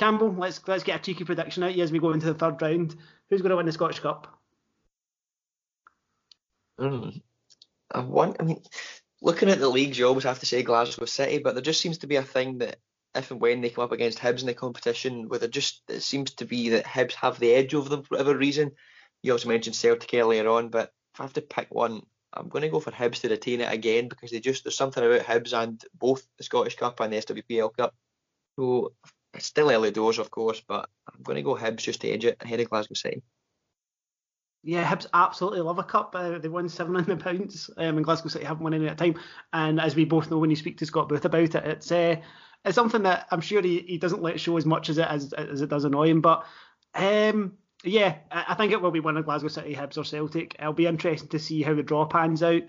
Campbell, 0.00 0.32
let's 0.32 0.66
let's 0.66 0.82
get 0.82 0.98
a 0.98 1.02
cheeky 1.02 1.24
prediction 1.24 1.62
out 1.62 1.72
here 1.72 1.84
as 1.84 1.92
we 1.92 1.98
go 1.98 2.12
into 2.12 2.24
the 2.24 2.34
third 2.34 2.60
round. 2.62 2.96
Who's 3.28 3.42
going 3.42 3.50
to 3.50 3.56
win 3.56 3.66
the 3.66 3.72
Scottish 3.72 4.00
Cup? 4.00 4.34
Mm. 6.80 7.20
I 7.92 8.00
want. 8.00 8.38
I 8.40 8.44
mean, 8.44 8.62
looking 9.20 9.50
at 9.50 9.58
the 9.58 9.68
leagues, 9.68 9.98
you 9.98 10.06
always 10.06 10.24
have 10.24 10.40
to 10.40 10.46
say 10.46 10.62
Glasgow 10.62 11.04
City, 11.04 11.38
but 11.38 11.54
there 11.54 11.62
just 11.62 11.82
seems 11.82 11.98
to 11.98 12.06
be 12.06 12.16
a 12.16 12.22
thing 12.22 12.58
that 12.58 12.78
if 13.14 13.30
and 13.30 13.42
when 13.42 13.60
they 13.60 13.68
come 13.68 13.84
up 13.84 13.92
against 13.92 14.18
Hibs 14.18 14.40
in 14.40 14.46
the 14.46 14.54
competition, 14.54 15.28
where 15.28 15.38
there 15.38 15.50
just 15.50 15.82
it 15.90 16.00
seems 16.00 16.32
to 16.36 16.46
be 16.46 16.70
that 16.70 16.86
Hibs 16.86 17.12
have 17.12 17.38
the 17.38 17.52
edge 17.52 17.74
over 17.74 17.90
them 17.90 18.02
for 18.02 18.14
whatever 18.16 18.34
reason. 18.34 18.72
You 19.22 19.32
also 19.32 19.48
mentioned 19.48 19.76
Celtic 19.76 20.14
earlier 20.14 20.48
on, 20.48 20.70
but 20.70 20.94
if 21.12 21.20
I 21.20 21.24
have 21.24 21.34
to 21.34 21.42
pick 21.42 21.74
one, 21.74 22.00
I'm 22.32 22.48
going 22.48 22.62
to 22.62 22.70
go 22.70 22.80
for 22.80 22.90
Hibs 22.90 23.20
to 23.20 23.28
retain 23.28 23.60
it 23.60 23.70
again 23.70 24.08
because 24.08 24.30
they 24.30 24.40
just 24.40 24.64
there's 24.64 24.76
something 24.76 25.04
about 25.04 25.26
Hibs 25.26 25.52
and 25.52 25.84
both 25.92 26.26
the 26.38 26.44
Scottish 26.44 26.76
Cup 26.76 27.00
and 27.00 27.12
the 27.12 27.18
SWPL 27.18 27.76
Cup. 27.76 27.94
So 28.58 28.94
it's 29.34 29.46
still 29.46 29.70
early 29.70 29.90
doors, 29.90 30.18
of 30.18 30.30
course, 30.30 30.60
but 30.60 30.88
I'm 31.12 31.22
going 31.22 31.36
to 31.36 31.42
go 31.42 31.54
Hibs 31.54 31.78
just 31.78 32.00
to 32.00 32.10
edge 32.10 32.24
it 32.24 32.36
ahead 32.40 32.60
of 32.60 32.70
Glasgow 32.70 32.94
City. 32.94 33.22
Yeah, 34.62 34.84
Hibs 34.84 35.06
absolutely 35.14 35.60
love 35.60 35.78
a 35.78 35.84
cup. 35.84 36.14
Uh, 36.14 36.38
they 36.38 36.48
won 36.48 36.68
seven 36.68 36.94
hundred 36.94 37.20
pounds, 37.20 37.70
um, 37.78 37.96
and 37.96 38.04
Glasgow 38.04 38.28
City 38.28 38.44
haven't 38.44 38.62
won 38.62 38.74
any 38.74 38.86
at 38.86 38.92
a 38.92 38.96
time. 38.96 39.20
And 39.52 39.80
as 39.80 39.96
we 39.96 40.04
both 40.04 40.30
know, 40.30 40.38
when 40.38 40.50
you 40.50 40.56
speak 40.56 40.78
to 40.78 40.86
Scott 40.86 41.08
Booth 41.08 41.24
about 41.24 41.54
it, 41.54 41.64
it's 41.64 41.90
uh, 41.90 42.16
it's 42.64 42.74
something 42.74 43.04
that 43.04 43.26
I'm 43.30 43.40
sure 43.40 43.62
he, 43.62 43.78
he 43.78 43.96
doesn't 43.96 44.22
let 44.22 44.38
show 44.38 44.58
as 44.58 44.66
much 44.66 44.90
as 44.90 44.98
it 44.98 45.06
as, 45.08 45.32
as 45.32 45.62
it 45.62 45.70
does 45.70 45.84
annoy 45.84 46.10
him. 46.10 46.20
But 46.20 46.44
um, 46.94 47.54
yeah, 47.84 48.16
I 48.30 48.52
think 48.54 48.72
it 48.72 48.82
will 48.82 48.90
be 48.90 49.00
one 49.00 49.16
of 49.16 49.24
Glasgow 49.24 49.48
City, 49.48 49.74
Hibs 49.74 49.96
or 49.96 50.04
Celtic. 50.04 50.56
It'll 50.58 50.74
be 50.74 50.86
interesting 50.86 51.30
to 51.30 51.38
see 51.38 51.62
how 51.62 51.72
the 51.72 51.82
draw 51.82 52.04
pans 52.04 52.42
out. 52.42 52.62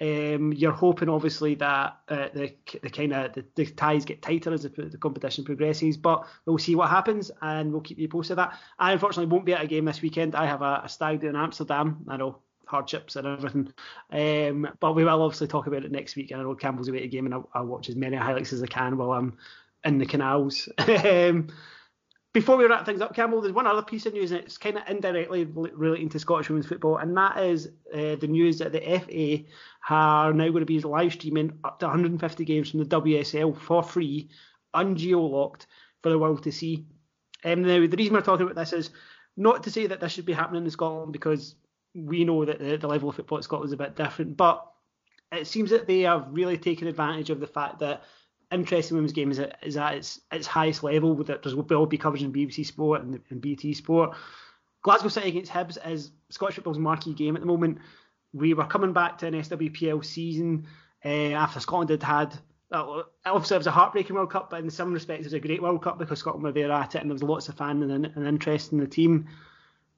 Um, 0.00 0.52
you're 0.52 0.72
hoping 0.72 1.08
obviously 1.08 1.54
that 1.56 1.98
uh, 2.08 2.28
the 2.34 2.52
the 2.82 2.90
kind 2.90 3.12
of 3.12 3.32
the, 3.32 3.44
the, 3.54 3.66
ties 3.66 4.04
get 4.04 4.22
tighter 4.22 4.52
as 4.52 4.64
the, 4.64 4.68
the, 4.68 4.98
competition 4.98 5.44
progresses, 5.44 5.96
but 5.96 6.26
we'll 6.46 6.58
see 6.58 6.74
what 6.74 6.90
happens 6.90 7.30
and 7.40 7.70
we'll 7.70 7.80
keep 7.80 7.98
you 7.98 8.08
posted. 8.08 8.38
That 8.38 8.58
I 8.76 8.92
unfortunately 8.92 9.32
won't 9.32 9.44
be 9.44 9.54
at 9.54 9.62
a 9.62 9.68
game 9.68 9.84
this 9.84 10.02
weekend. 10.02 10.34
I 10.34 10.46
have 10.46 10.62
a, 10.62 10.82
a 10.84 10.88
stag 10.88 11.20
do 11.20 11.28
in 11.28 11.36
Amsterdam. 11.36 12.04
I 12.08 12.16
know 12.16 12.38
hardships 12.66 13.14
and 13.14 13.26
everything, 13.26 13.72
um, 14.10 14.68
but 14.80 14.94
we 14.94 15.04
will 15.04 15.22
obviously 15.22 15.46
talk 15.46 15.68
about 15.68 15.84
it 15.84 15.92
next 15.92 16.16
week. 16.16 16.32
And 16.32 16.40
I 16.40 16.44
know 16.44 16.56
Campbell's 16.56 16.88
away 16.88 17.04
a 17.04 17.08
game, 17.08 17.26
and 17.26 17.34
I'll, 17.34 17.48
I'll 17.54 17.66
watch 17.66 17.88
as 17.88 17.94
many 17.94 18.16
highlights 18.16 18.52
as 18.52 18.64
I 18.64 18.66
can 18.66 18.96
while 18.96 19.12
I'm 19.12 19.36
in 19.84 19.98
the 19.98 20.06
canals. 20.06 20.68
um, 20.78 21.48
before 22.34 22.56
we 22.56 22.66
wrap 22.66 22.84
things 22.84 23.00
up, 23.00 23.14
Campbell, 23.14 23.40
there's 23.40 23.54
one 23.54 23.66
other 23.66 23.80
piece 23.80 24.06
of 24.06 24.12
news, 24.12 24.32
and 24.32 24.40
it's 24.40 24.58
kind 24.58 24.76
of 24.76 24.82
indirectly 24.88 25.44
relating 25.44 26.08
to 26.10 26.18
Scottish 26.18 26.48
women's 26.48 26.66
football, 26.66 26.96
and 26.96 27.16
that 27.16 27.38
is 27.38 27.68
uh, 27.94 28.16
the 28.16 28.26
news 28.26 28.58
that 28.58 28.72
the 28.72 28.80
FA 28.80 29.48
are 29.88 30.32
now 30.32 30.48
going 30.48 30.60
to 30.60 30.66
be 30.66 30.80
live 30.80 31.12
streaming 31.12 31.56
up 31.62 31.78
to 31.78 31.86
150 31.86 32.44
games 32.44 32.70
from 32.70 32.80
the 32.80 32.86
WSL 33.00 33.56
for 33.56 33.84
free, 33.84 34.28
ungeo-locked 34.74 35.68
for 36.02 36.10
the 36.10 36.18
world 36.18 36.42
to 36.42 36.50
see. 36.50 36.84
Um, 37.44 37.62
now, 37.62 37.86
the 37.86 37.96
reason 37.96 38.14
we're 38.14 38.20
talking 38.20 38.46
about 38.46 38.56
this 38.56 38.72
is 38.72 38.90
not 39.36 39.62
to 39.62 39.70
say 39.70 39.86
that 39.86 40.00
this 40.00 40.10
should 40.10 40.26
be 40.26 40.32
happening 40.32 40.64
in 40.64 40.70
Scotland 40.70 41.12
because 41.12 41.54
we 41.94 42.24
know 42.24 42.44
that 42.44 42.58
the, 42.58 42.76
the 42.76 42.88
level 42.88 43.10
of 43.10 43.14
football 43.14 43.38
in 43.38 43.44
Scotland 43.44 43.68
is 43.68 43.72
a 43.72 43.76
bit 43.76 43.94
different, 43.94 44.36
but 44.36 44.66
it 45.30 45.46
seems 45.46 45.70
that 45.70 45.86
they 45.86 46.00
have 46.00 46.26
really 46.30 46.58
taken 46.58 46.88
advantage 46.88 47.30
of 47.30 47.38
the 47.38 47.46
fact 47.46 47.78
that 47.78 48.02
interest 48.54 48.90
in 48.90 48.96
women's 48.96 49.12
game 49.12 49.30
is, 49.30 49.40
is 49.62 49.76
at 49.76 49.94
its, 49.94 50.20
its 50.32 50.46
highest 50.46 50.82
level. 50.82 51.14
With 51.14 51.30
it, 51.30 51.42
there 51.42 51.56
will 51.56 51.86
be 51.86 51.98
coverage 51.98 52.22
in 52.22 52.32
BBC 52.32 52.64
Sport 52.66 53.02
and, 53.02 53.20
and 53.30 53.40
BT 53.40 53.74
Sport. 53.74 54.16
Glasgow 54.82 55.08
City 55.08 55.28
against 55.28 55.52
Hibs 55.52 55.78
is 55.90 56.12
Scottish 56.30 56.56
football's 56.56 56.78
marquee 56.78 57.14
game 57.14 57.36
at 57.36 57.40
the 57.40 57.46
moment. 57.46 57.78
We 58.32 58.54
were 58.54 58.66
coming 58.66 58.92
back 58.92 59.18
to 59.18 59.26
an 59.26 59.34
SWPL 59.34 60.04
season 60.04 60.66
uh, 61.04 61.08
after 61.08 61.60
Scotland 61.60 61.90
had 61.90 62.02
had. 62.02 62.38
Uh, 62.70 63.02
obviously, 63.24 63.54
it 63.54 63.58
was 63.58 63.66
a 63.66 63.70
heartbreaking 63.70 64.14
World 64.14 64.30
Cup, 64.30 64.50
but 64.50 64.60
in 64.60 64.70
some 64.70 64.92
respects, 64.92 65.20
it 65.20 65.26
was 65.26 65.32
a 65.32 65.40
great 65.40 65.62
World 65.62 65.82
Cup 65.82 65.98
because 65.98 66.18
Scotland 66.18 66.44
were 66.44 66.52
there 66.52 66.72
at 66.72 66.94
it 66.94 67.00
and 67.00 67.10
there 67.10 67.14
was 67.14 67.22
lots 67.22 67.48
of 67.48 67.56
fan 67.56 67.82
and, 67.82 68.06
and 68.06 68.26
interest 68.26 68.72
in 68.72 68.78
the 68.78 68.86
team. 68.86 69.26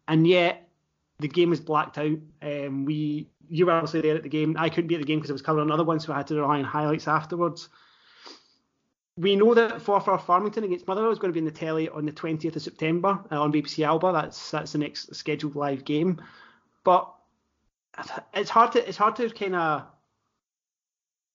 And 0.09 0.27
yet, 0.27 0.69
the 1.19 1.29
game 1.29 1.51
was 1.51 1.61
blacked 1.61 1.99
out. 1.99 2.19
Um, 2.42 2.85
we, 2.85 3.29
you 3.49 3.66
were 3.66 3.73
obviously 3.73 4.03
there 4.03 4.16
at 4.16 4.23
the 4.23 4.29
game. 4.29 4.57
I 4.59 4.69
couldn't 4.69 4.88
be 4.88 4.95
at 4.95 5.01
the 5.01 5.07
game 5.07 5.19
because 5.19 5.31
I 5.31 5.33
was 5.33 5.42
covering 5.42 5.66
another 5.66 5.85
one, 5.85 5.99
so 5.99 6.12
I 6.12 6.19
had 6.19 6.27
to 6.29 6.37
rely 6.37 6.59
on 6.59 6.64
highlights 6.64 7.09
afterwards 7.09 7.69
we 9.18 9.35
know 9.35 9.55
that 9.55 9.81
Forfar 9.81 10.20
Farmington 10.20 10.64
against 10.64 10.87
Motherwell 10.87 11.11
is 11.11 11.18
going 11.18 11.33
to 11.33 11.35
be 11.35 11.38
in 11.38 11.46
the 11.46 11.50
telly 11.50 11.88
on 11.88 12.05
the 12.05 12.12
20th 12.12 12.57
of 12.57 12.62
September 12.62 13.18
uh, 13.31 13.40
on 13.40 13.52
BBC 13.52 13.85
Alba. 13.85 14.12
That's 14.12 14.50
that's 14.50 14.72
the 14.72 14.79
next 14.79 15.14
scheduled 15.14 15.57
live 15.57 15.85
game. 15.85 16.20
But 16.85 17.12
it's 18.35 18.50
hard 18.50 18.72
to 18.72 18.87
it's 18.87 18.98
hard 18.98 19.16
to 19.16 19.31
kind 19.31 19.55
of 19.55 19.85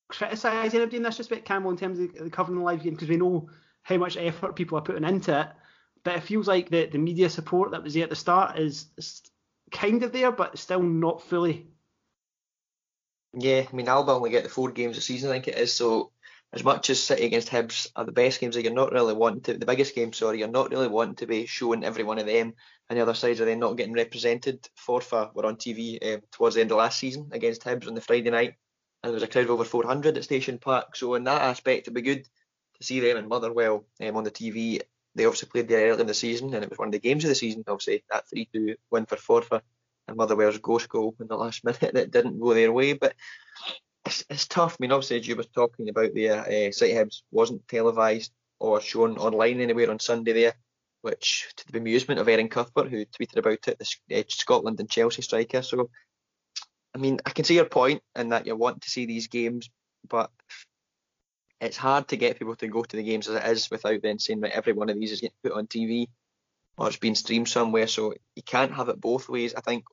criticise 0.08 0.74
anybody 0.74 0.98
in 0.98 1.02
this 1.02 1.18
respect, 1.18 1.44
Campbell, 1.44 1.70
in 1.70 1.76
terms 1.76 1.98
of 1.98 2.30
covering 2.30 2.58
the 2.58 2.64
live 2.64 2.82
game 2.82 2.94
because 2.94 3.08
we 3.08 3.16
know 3.16 3.48
how 3.82 3.96
much 3.96 4.16
effort 4.16 4.54
people 4.54 4.78
are 4.78 4.82
putting 4.82 5.04
into 5.04 5.40
it. 5.40 5.48
But 6.04 6.16
it 6.16 6.22
feels 6.22 6.46
like 6.46 6.68
the, 6.68 6.86
the 6.86 6.98
media 6.98 7.30
support 7.30 7.72
that 7.72 7.82
was 7.82 7.94
there 7.94 8.04
at 8.04 8.10
the 8.10 8.16
start 8.16 8.58
is, 8.58 8.86
is 8.96 9.22
kind 9.70 10.02
of 10.02 10.12
there, 10.12 10.32
but 10.32 10.58
still 10.58 10.82
not 10.82 11.22
fully. 11.22 11.68
Yeah, 13.32 13.64
I 13.70 13.74
mean 13.74 13.88
Alba 13.88 14.12
only 14.12 14.30
get 14.30 14.44
the 14.44 14.50
four 14.50 14.70
games 14.70 14.98
a 14.98 15.00
season, 15.00 15.30
I 15.30 15.34
think 15.34 15.48
it 15.48 15.58
is. 15.58 15.72
So 15.72 16.12
as 16.52 16.62
much 16.62 16.90
as 16.90 17.02
City 17.02 17.24
against 17.24 17.48
Hibs 17.48 17.88
are 17.96 18.04
the 18.04 18.12
best 18.12 18.38
games 18.40 18.54
that 18.54 18.62
you're 18.62 18.74
not 18.74 18.92
really 18.92 19.14
wanting 19.14 19.40
to, 19.42 19.54
the 19.54 19.66
biggest 19.66 19.94
game, 19.94 20.12
sorry, 20.12 20.38
you're 20.38 20.48
not 20.48 20.70
really 20.70 20.88
wanting 20.88 21.14
to 21.16 21.26
be 21.26 21.46
showing 21.46 21.82
every 21.82 22.04
one 22.04 22.18
of 22.18 22.26
them, 22.26 22.54
and 22.88 22.98
the 22.98 23.02
other 23.02 23.14
sides 23.14 23.40
are 23.40 23.46
then 23.46 23.58
not 23.58 23.76
getting 23.76 23.94
represented. 23.94 24.68
Forfar 24.76 25.34
were 25.34 25.46
on 25.46 25.56
TV 25.56 26.14
um, 26.14 26.20
towards 26.30 26.54
the 26.54 26.60
end 26.60 26.70
of 26.70 26.76
last 26.76 26.98
season 26.98 27.30
against 27.32 27.62
Hibs 27.62 27.88
on 27.88 27.94
the 27.94 28.02
Friday 28.02 28.28
night, 28.28 28.54
and 29.02 29.10
there 29.10 29.14
was 29.14 29.22
a 29.22 29.28
crowd 29.28 29.44
of 29.44 29.52
over 29.52 29.64
400 29.64 30.18
at 30.18 30.24
Station 30.24 30.58
Park. 30.58 30.94
So 30.94 31.14
in 31.14 31.24
that 31.24 31.40
aspect, 31.40 31.82
it'd 31.82 31.94
be 31.94 32.02
good 32.02 32.24
to 32.24 32.84
see 32.84 33.00
them 33.00 33.16
and 33.16 33.28
Motherwell 33.28 33.86
um, 34.02 34.16
on 34.16 34.24
the 34.24 34.30
TV. 34.30 34.80
They 35.14 35.24
obviously 35.24 35.48
played 35.48 35.68
there 35.68 35.90
early 35.90 36.02
in 36.02 36.06
the 36.06 36.14
season, 36.14 36.52
and 36.52 36.62
it 36.62 36.68
was 36.68 36.78
one 36.78 36.88
of 36.88 36.92
the 36.92 36.98
games 36.98 37.24
of 37.24 37.28
the 37.28 37.34
season. 37.34 37.64
Obviously, 37.66 38.04
that 38.10 38.24
3-2 38.34 38.76
win 38.90 39.06
for 39.06 39.16
Forfar 39.16 39.62
and 40.06 40.16
Motherwell's 40.18 40.58
ghost 40.58 40.90
goal 40.90 41.14
in 41.18 41.28
the 41.28 41.36
last 41.36 41.64
minute 41.64 41.94
that 41.94 42.10
didn't 42.10 42.40
go 42.40 42.52
their 42.52 42.72
way, 42.72 42.92
but 42.92 43.14
it's, 44.04 44.24
it's 44.28 44.46
tough. 44.46 44.74
I 44.74 44.76
mean, 44.80 44.92
obviously, 44.92 45.18
as 45.18 45.28
you 45.28 45.36
were 45.36 45.44
talking 45.44 45.88
about 45.88 46.10
there, 46.14 46.40
uh, 46.40 46.72
City 46.72 46.94
Hibs 46.94 47.22
wasn't 47.30 47.66
televised 47.68 48.32
or 48.58 48.80
shown 48.80 49.18
online 49.18 49.60
anywhere 49.60 49.90
on 49.90 49.98
Sunday 49.98 50.32
there, 50.32 50.54
which 51.02 51.52
to 51.56 51.72
the 51.72 51.78
amusement 51.78 52.20
of 52.20 52.28
Erin 52.28 52.48
Cuthbert, 52.48 52.90
who 52.90 53.04
tweeted 53.04 53.36
about 53.36 53.68
it, 53.68 53.78
the 54.08 54.20
uh, 54.20 54.22
Scotland 54.28 54.80
and 54.80 54.90
Chelsea 54.90 55.22
striker. 55.22 55.62
So, 55.62 55.90
I 56.94 56.98
mean, 56.98 57.20
I 57.26 57.30
can 57.30 57.44
see 57.44 57.54
your 57.54 57.64
point 57.64 58.02
in 58.16 58.30
that 58.30 58.46
you 58.46 58.56
want 58.56 58.82
to 58.82 58.90
see 58.90 59.06
these 59.06 59.28
games, 59.28 59.70
but 60.08 60.30
it's 61.60 61.76
hard 61.76 62.08
to 62.08 62.16
get 62.16 62.38
people 62.38 62.56
to 62.56 62.66
go 62.66 62.82
to 62.82 62.96
the 62.96 63.04
games 63.04 63.28
as 63.28 63.36
it 63.36 63.50
is 63.50 63.70
without 63.70 64.02
then 64.02 64.18
saying 64.18 64.40
that 64.40 64.52
every 64.52 64.72
one 64.72 64.90
of 64.90 64.98
these 64.98 65.12
is 65.12 65.20
getting 65.20 65.36
put 65.44 65.52
on 65.52 65.68
TV 65.68 66.08
or 66.76 66.88
it's 66.88 66.96
being 66.96 67.14
streamed 67.14 67.48
somewhere. 67.48 67.86
So 67.86 68.14
you 68.34 68.42
can't 68.42 68.72
have 68.72 68.88
it 68.88 69.00
both 69.00 69.28
ways. 69.28 69.54
I 69.54 69.60
think 69.60 69.84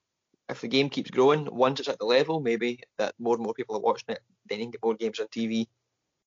if 0.50 0.62
the 0.62 0.68
game 0.68 0.90
keeps 0.90 1.12
growing, 1.12 1.48
once 1.52 1.80
it's 1.80 1.90
at 1.90 2.00
the 2.00 2.06
level, 2.06 2.40
maybe 2.40 2.82
that 2.98 3.14
more 3.20 3.36
and 3.36 3.44
more 3.44 3.54
people 3.54 3.76
are 3.76 3.82
watching 3.82 4.16
it, 4.16 4.20
then 4.48 4.60
you 4.60 4.66
can 4.66 4.72
get 4.72 4.84
more 4.84 4.96
games 4.96 5.20
on 5.20 5.28
TV. 5.28 5.68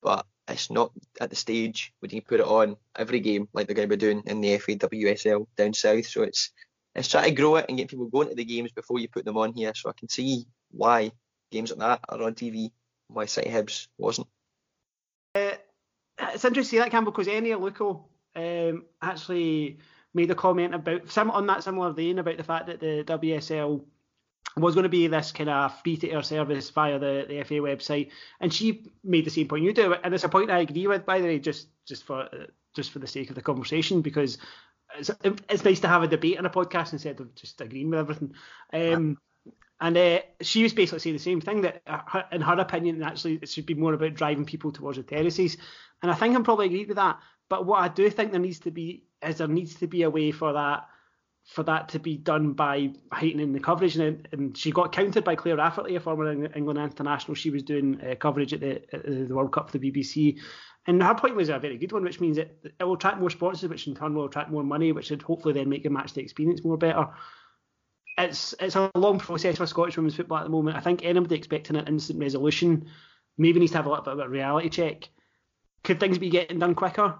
But 0.00 0.26
it's 0.48 0.70
not 0.70 0.92
at 1.20 1.30
the 1.30 1.36
stage 1.36 1.92
where 1.98 2.08
you 2.10 2.20
can 2.20 2.28
put 2.28 2.40
it 2.40 2.46
on 2.46 2.76
every 2.96 3.20
game 3.20 3.48
like 3.52 3.66
they're 3.66 3.76
going 3.76 3.88
to 3.88 3.96
be 3.96 4.00
doing 4.00 4.22
in 4.26 4.40
the 4.40 4.58
FAWSL 4.58 5.46
down 5.56 5.74
south. 5.74 6.06
So 6.06 6.22
it's 6.22 6.50
it's 6.94 7.08
trying 7.08 7.30
to 7.30 7.34
grow 7.34 7.56
it 7.56 7.66
and 7.68 7.78
get 7.78 7.88
people 7.88 8.06
going 8.06 8.28
to 8.28 8.34
the 8.34 8.44
games 8.44 8.70
before 8.72 8.98
you 8.98 9.08
put 9.08 9.24
them 9.24 9.38
on 9.38 9.54
here. 9.54 9.72
So 9.74 9.88
I 9.88 9.94
can 9.98 10.08
see 10.08 10.46
why 10.70 11.12
games 11.50 11.70
like 11.70 11.78
that 11.78 12.00
are 12.08 12.22
on 12.22 12.34
TV, 12.34 12.70
why 13.08 13.26
City 13.26 13.50
Hibs 13.50 13.88
wasn't. 13.98 14.28
Uh, 15.34 15.52
it's 16.18 16.44
interesting 16.44 16.80
that 16.80 16.90
Campbell 16.90 17.12
because 17.12 17.28
Eni 17.28 17.56
Aluko 17.56 18.04
um, 18.36 18.84
actually 19.00 19.78
made 20.14 20.30
a 20.30 20.34
comment 20.34 20.74
about 20.74 21.10
some 21.10 21.30
on 21.30 21.46
that 21.46 21.64
similar 21.64 21.92
vein 21.92 22.18
about 22.18 22.36
the 22.36 22.44
fact 22.44 22.66
that 22.66 22.80
the 22.80 23.04
WSL 23.06 23.82
was 24.56 24.74
going 24.74 24.84
to 24.84 24.90
be 24.90 25.06
this 25.06 25.32
kind 25.32 25.48
of 25.48 25.80
free 25.80 25.96
to 25.98 26.10
air 26.10 26.22
service 26.22 26.70
via 26.70 26.98
the, 26.98 27.24
the 27.28 27.42
FA 27.44 27.54
website, 27.54 28.10
and 28.40 28.52
she 28.52 28.86
made 29.02 29.24
the 29.24 29.30
same 29.30 29.48
point 29.48 29.64
you 29.64 29.72
do, 29.72 29.94
and 29.94 30.12
it's 30.12 30.24
a 30.24 30.28
point 30.28 30.50
I 30.50 30.58
agree 30.58 30.86
with, 30.86 31.06
by 31.06 31.20
the 31.20 31.26
way, 31.26 31.38
just 31.38 31.68
just 31.86 32.04
for 32.04 32.28
just 32.74 32.90
for 32.90 32.98
the 32.98 33.06
sake 33.06 33.30
of 33.30 33.34
the 33.34 33.42
conversation, 33.42 34.02
because 34.02 34.38
it's, 34.98 35.10
it's 35.48 35.64
nice 35.64 35.80
to 35.80 35.88
have 35.88 36.02
a 36.02 36.08
debate 36.08 36.38
on 36.38 36.46
a 36.46 36.50
podcast 36.50 36.92
instead 36.92 37.20
of 37.20 37.34
just 37.34 37.60
agreeing 37.60 37.90
with 37.90 38.00
everything. 38.00 38.34
Um, 38.72 39.18
and 39.80 39.96
uh, 39.96 40.20
she 40.40 40.62
was 40.62 40.72
basically 40.72 41.00
saying 41.00 41.16
the 41.16 41.22
same 41.22 41.40
thing 41.40 41.62
that, 41.62 41.82
uh, 41.86 42.22
in 42.30 42.40
her 42.40 42.54
opinion, 42.60 43.02
actually 43.02 43.40
it 43.42 43.48
should 43.48 43.66
be 43.66 43.74
more 43.74 43.94
about 43.94 44.14
driving 44.14 44.44
people 44.44 44.70
towards 44.70 44.98
the 44.98 45.02
terraces, 45.02 45.56
and 46.02 46.10
I 46.10 46.14
think 46.14 46.34
I'm 46.34 46.44
probably 46.44 46.66
agreed 46.66 46.88
with 46.88 46.98
that. 46.98 47.18
But 47.48 47.66
what 47.66 47.80
I 47.80 47.88
do 47.88 48.08
think 48.10 48.30
there 48.30 48.40
needs 48.40 48.60
to 48.60 48.70
be 48.70 49.04
is 49.22 49.38
there 49.38 49.48
needs 49.48 49.76
to 49.76 49.86
be 49.86 50.02
a 50.02 50.10
way 50.10 50.30
for 50.30 50.52
that 50.52 50.86
for 51.44 51.62
that 51.64 51.88
to 51.90 51.98
be 51.98 52.16
done 52.16 52.52
by 52.52 52.92
heightening 53.12 53.52
the 53.52 53.60
coverage. 53.60 53.96
And, 53.96 54.26
and 54.32 54.56
she 54.56 54.70
got 54.70 54.92
countered 54.92 55.24
by 55.24 55.34
Claire 55.34 55.56
Rafferty, 55.56 55.96
a 55.96 56.00
former 56.00 56.30
England 56.30 56.78
international. 56.78 57.34
She 57.34 57.50
was 57.50 57.62
doing 57.62 58.00
uh, 58.00 58.14
coverage 58.14 58.52
at 58.52 58.60
the, 58.60 58.82
at 58.94 59.04
the, 59.04 59.34
World 59.34 59.52
Cup 59.52 59.70
for 59.70 59.78
the 59.78 59.90
BBC. 59.90 60.38
And 60.86 61.02
her 61.02 61.14
point 61.14 61.36
was 61.36 61.48
a 61.48 61.58
very 61.58 61.78
good 61.78 61.92
one, 61.92 62.04
which 62.04 62.20
means 62.20 62.38
it, 62.38 62.58
it 62.78 62.84
will 62.84 62.94
attract 62.94 63.18
more 63.18 63.30
sponsors, 63.30 63.68
which 63.68 63.86
in 63.86 63.94
turn 63.94 64.14
will 64.14 64.26
attract 64.26 64.50
more 64.50 64.64
money, 64.64 64.92
which 64.92 65.06
should 65.06 65.22
hopefully 65.22 65.54
then 65.54 65.68
make 65.68 65.82
the 65.82 65.90
match 65.90 66.12
day 66.12 66.22
experience 66.22 66.64
more 66.64 66.78
better. 66.78 67.08
It's 68.18 68.54
it's 68.60 68.76
a 68.76 68.90
long 68.94 69.18
process 69.18 69.56
for 69.56 69.66
Scottish 69.66 69.96
women's 69.96 70.16
football 70.16 70.38
at 70.38 70.44
the 70.44 70.50
moment. 70.50 70.76
I 70.76 70.80
think 70.80 71.02
anybody 71.02 71.34
expecting 71.34 71.76
an 71.76 71.86
instant 71.86 72.18
resolution 72.18 72.88
maybe 73.38 73.58
needs 73.58 73.72
to 73.72 73.78
have 73.78 73.86
a 73.86 73.88
little 73.88 74.04
bit 74.04 74.12
of 74.12 74.18
a 74.20 74.28
reality 74.28 74.68
check. 74.68 75.08
Could 75.82 75.98
things 75.98 76.18
be 76.18 76.28
getting 76.28 76.58
done 76.58 76.74
quicker? 76.74 77.18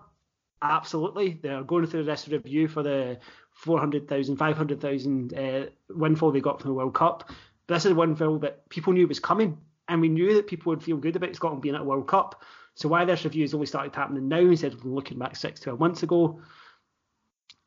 Absolutely. 0.63 1.41
They're 1.43 1.65
going 1.65 1.87
through 1.87 2.05
the 2.05 2.25
review 2.31 2.69
for 2.69 2.83
the 2.85 3.19
400,000, 3.51 4.37
500,000 4.37 5.35
uh, 5.35 5.67
windfall 5.91 6.31
they 6.31 6.41
got 6.41 6.61
from 6.61 6.71
the 6.71 6.75
World 6.75 6.95
Cup. 6.95 7.29
But 7.67 7.75
this 7.75 7.87
is 7.87 7.93
one 7.93 8.11
windfall 8.11 8.39
that 8.39 8.69
people 8.69 8.93
knew 8.93 9.09
was 9.09 9.19
coming, 9.19 9.59
and 9.89 10.01
we 10.01 10.09
knew 10.09 10.35
that 10.35 10.47
people 10.47 10.71
would 10.71 10.83
feel 10.83 10.97
good 10.97 11.17
about 11.17 11.35
Scotland 11.35 11.63
being 11.63 11.75
at 11.75 11.81
a 11.81 11.85
World 11.85 12.07
Cup. 12.07 12.43
So 12.77 12.89
why 12.89 13.05
this 13.05 13.25
review 13.25 13.43
has 13.43 13.55
only 13.55 13.67
started 13.67 13.95
happening 13.95 14.29
now 14.29 14.39
instead 14.39 14.73
of 14.73 14.85
looking 14.85 15.19
back 15.19 15.35
six, 15.35 15.61
12 15.61 15.81
months 15.81 16.03
ago? 16.05 16.41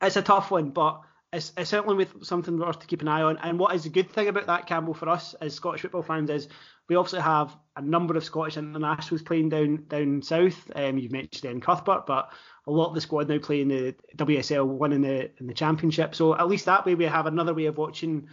It's 0.00 0.16
a 0.16 0.22
tough 0.22 0.50
one, 0.50 0.70
but 0.70 1.00
it's, 1.36 1.52
it's 1.56 1.70
certainly 1.70 1.96
with 1.96 2.24
something 2.24 2.58
for 2.58 2.66
us 2.66 2.76
to 2.78 2.86
keep 2.86 3.02
an 3.02 3.08
eye 3.08 3.22
on. 3.22 3.36
And 3.38 3.58
what 3.58 3.74
is 3.74 3.84
a 3.84 3.90
good 3.90 4.10
thing 4.10 4.28
about 4.28 4.46
that, 4.46 4.66
Campbell, 4.66 4.94
for 4.94 5.08
us 5.08 5.34
as 5.34 5.54
Scottish 5.54 5.82
football 5.82 6.02
fans 6.02 6.30
is 6.30 6.48
we 6.88 6.96
obviously 6.96 7.20
have 7.20 7.54
a 7.76 7.82
number 7.82 8.16
of 8.16 8.24
Scottish 8.24 8.56
internationals 8.56 9.22
playing 9.22 9.50
down 9.50 9.84
down 9.88 10.22
south. 10.22 10.70
Um, 10.74 10.98
you've 10.98 11.12
mentioned 11.12 11.42
Dan 11.42 11.60
Cuthbert, 11.60 12.06
but 12.06 12.32
a 12.66 12.70
lot 12.70 12.88
of 12.88 12.94
the 12.94 13.00
squad 13.00 13.28
now 13.28 13.38
playing 13.38 13.68
the 13.68 13.94
WSL 14.16 14.66
one 14.66 14.92
in 14.92 15.02
the 15.02 15.30
in 15.38 15.46
the 15.46 15.54
championship. 15.54 16.14
So 16.14 16.34
at 16.34 16.48
least 16.48 16.64
that 16.66 16.86
way 16.86 16.94
we 16.94 17.04
have 17.04 17.26
another 17.26 17.54
way 17.54 17.66
of 17.66 17.76
watching 17.76 18.28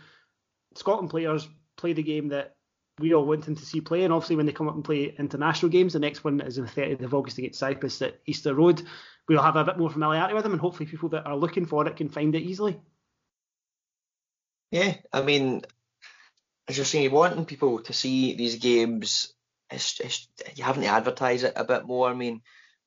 Scotland 0.75 1.09
players 1.09 1.47
play 1.75 1.93
the 1.93 2.03
game 2.03 2.29
that 2.29 2.55
we 2.99 3.13
all 3.13 3.25
want 3.25 3.43
them 3.45 3.55
to 3.55 3.65
see 3.65 3.81
play. 3.81 4.03
And 4.03 4.13
obviously 4.13 4.35
when 4.35 4.45
they 4.45 4.51
come 4.51 4.67
up 4.69 4.75
and 4.75 4.85
play 4.85 5.15
international 5.17 5.71
games, 5.71 5.93
the 5.93 5.99
next 5.99 6.23
one 6.23 6.39
is 6.41 6.59
on 6.59 6.65
the 6.65 6.71
30th 6.71 7.03
of 7.03 7.13
August 7.13 7.37
against 7.37 7.59
Cyprus 7.59 8.01
at 8.01 8.19
Easter 8.27 8.53
Road. 8.53 8.83
We'll 9.27 9.41
have 9.41 9.55
a 9.55 9.63
bit 9.63 9.77
more 9.77 9.89
familiarity 9.89 10.33
with 10.33 10.43
them, 10.43 10.51
and 10.51 10.61
hopefully 10.61 10.85
people 10.89 11.09
that 11.09 11.25
are 11.25 11.35
looking 11.35 11.65
for 11.65 11.87
it 11.87 11.95
can 11.95 12.09
find 12.09 12.35
it 12.35 12.43
easily. 12.43 12.79
Yeah, 14.74 14.95
I 15.13 15.21
mean, 15.21 15.61
as 16.67 16.78
you're 16.78 16.86
saying, 16.88 17.11
wanting 17.11 17.45
people 17.45 17.84
to 17.84 17.93
see 17.93 18.34
these 18.34 18.55
games, 18.55 19.32
it's, 19.69 19.99
it's, 19.99 20.28
you 20.55 20.63
having 20.63 20.82
to 20.82 20.89
advertise 20.89 21.43
it 21.43 21.53
a 21.55 21.63
bit 21.63 21.86
more. 21.86 22.09
I 22.09 22.15
mean, 22.15 22.41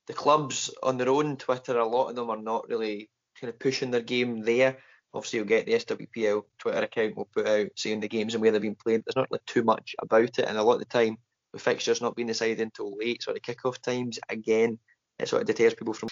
the 0.08 0.12
clubs 0.12 0.68
on 0.82 0.98
their 0.98 1.08
own 1.08 1.36
Twitter, 1.36 1.78
a 1.78 1.86
lot 1.86 2.08
of 2.08 2.16
them 2.16 2.28
are 2.28 2.42
not 2.42 2.68
really 2.68 3.08
kind 3.40 3.52
of 3.52 3.60
pushing 3.60 3.92
their 3.92 4.00
game 4.00 4.42
there. 4.42 4.78
Obviously, 5.14 5.36
you'll 5.38 5.46
get 5.46 5.66
the 5.66 5.74
SWPL 5.74 6.42
Twitter 6.58 6.82
account 6.82 7.16
will 7.16 7.28
put 7.32 7.46
out 7.46 7.68
saying 7.76 8.00
the 8.00 8.08
games 8.08 8.34
and 8.34 8.42
where 8.42 8.50
they've 8.50 8.60
been 8.60 8.74
played. 8.74 9.04
There's 9.06 9.14
not 9.14 9.28
really 9.30 9.42
too 9.46 9.62
much 9.62 9.94
about 10.02 10.40
it, 10.40 10.44
and 10.44 10.58
a 10.58 10.64
lot 10.64 10.74
of 10.74 10.78
the 10.80 10.86
time, 10.86 11.18
the 11.52 11.60
fixtures 11.60 12.02
not 12.02 12.16
being 12.16 12.26
decided 12.26 12.62
until 12.62 12.96
late, 12.98 13.22
sort 13.22 13.36
of 13.36 13.44
kick-off 13.44 13.80
times, 13.80 14.18
again, 14.28 14.80
it 15.20 15.28
sort 15.28 15.42
of 15.42 15.46
deters 15.46 15.74
people 15.74 15.94
from. 15.94 16.08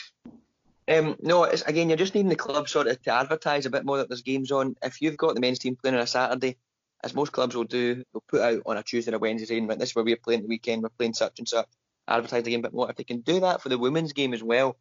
Um, 0.87 1.17
no, 1.21 1.45
it's 1.45 1.63
again, 1.63 1.89
you're 1.89 1.97
just 1.97 2.15
needing 2.15 2.29
the 2.29 2.37
club 2.37 2.69
sort 2.69 2.89
of 2.89 3.01
to 3.03 3.11
advertise 3.13 3.65
a 3.65 3.71
bit 3.71 3.85
more 3.85 3.99
that 3.99 4.09
there's 4.09 4.23
games 4.23 4.53
on. 4.53 4.77
If 4.83 5.01
you've 5.01 5.17
got 5.17 5.35
the 5.35 5.41
men's 5.41 5.59
team 5.59 5.77
playing 5.77 5.97
on 5.97 6.03
a 6.03 6.07
Saturday, 6.07 6.59
as 7.03 7.15
most 7.15 7.33
clubs 7.33 7.55
will 7.55 7.65
do, 7.65 7.97
they'll 7.97 8.25
put 8.29 8.41
out 8.41 8.63
on 8.67 8.77
a 8.77 8.83
Tuesday 8.83 9.13
or 9.13 9.17
a 9.17 9.19
Wednesday 9.19 9.47
saying, 9.47 9.67
right, 9.67 9.79
this 9.79 9.91
is 9.91 9.95
where 9.95 10.05
we're 10.05 10.17
playing 10.17 10.43
the 10.43 10.49
weekend, 10.49 10.83
we're 10.83 10.91
playing 10.91 11.15
such 11.15 11.39
and 11.39 11.49
such, 11.49 11.67
advertise 12.09 12.43
the 12.45 12.51
game 12.51 12.61
a 12.61 12.65
bit 12.65 12.75
more. 12.75 12.91
If 12.91 12.97
they 12.97 13.05
can 13.05 13.21
do 13.21 13.41
that 13.41 13.63
for 13.63 13.69
the 13.69 13.79
women's 13.79 14.13
game 14.13 14.35
as 14.35 14.43
well 14.43 14.77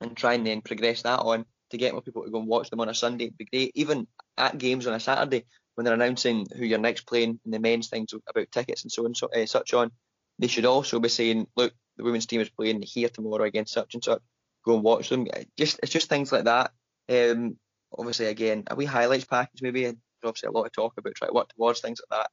and 0.00 0.16
try 0.16 0.34
and 0.34 0.46
then 0.46 0.60
progress 0.60 1.02
that 1.02 1.20
on 1.20 1.44
to 1.70 1.76
get 1.76 1.92
more 1.92 2.02
people 2.02 2.24
to 2.24 2.30
go 2.30 2.38
and 2.38 2.48
watch 2.48 2.70
them 2.70 2.80
on 2.80 2.88
a 2.88 2.94
Sunday, 2.94 3.24
it'd 3.24 3.38
be 3.38 3.44
great. 3.44 3.72
Even 3.74 4.06
at 4.36 4.58
games 4.58 4.86
on 4.86 4.94
a 4.94 5.00
Saturday, 5.00 5.44
when 5.74 5.84
they're 5.84 5.94
announcing 5.94 6.46
who 6.56 6.64
you're 6.64 6.78
next 6.78 7.06
playing 7.06 7.40
and 7.44 7.54
the 7.54 7.58
men's 7.58 7.88
things 7.88 8.12
about 8.12 8.52
tickets 8.52 8.82
and 8.82 8.92
so 8.92 9.06
and 9.06 9.16
so, 9.16 9.28
uh, 9.28 9.46
such 9.46 9.72
on, 9.74 9.90
they 10.38 10.48
should 10.48 10.66
also 10.66 11.00
be 11.00 11.08
saying, 11.08 11.46
look, 11.56 11.72
the 11.96 12.04
women's 12.04 12.26
team 12.26 12.40
is 12.40 12.50
playing 12.50 12.82
here 12.82 13.08
tomorrow 13.08 13.44
against 13.44 13.72
such 13.72 13.94
and 13.94 14.04
such. 14.04 14.20
Go 14.64 14.74
and 14.74 14.82
watch 14.82 15.08
them. 15.08 15.26
Just 15.58 15.80
it's 15.82 15.92
just 15.92 16.08
things 16.08 16.32
like 16.32 16.44
that. 16.44 16.72
Um, 17.08 17.56
obviously, 17.96 18.26
again, 18.26 18.64
a 18.68 18.74
wee 18.74 18.84
highlights 18.84 19.24
package 19.24 19.62
maybe, 19.62 19.84
and 19.86 19.98
obviously 20.24 20.48
a 20.48 20.52
lot 20.52 20.66
of 20.66 20.72
talk 20.72 20.94
about 20.96 21.14
trying 21.14 21.30
to 21.30 21.34
work 21.34 21.48
towards 21.54 21.80
things 21.80 22.00
like 22.00 22.20
that. 22.20 22.30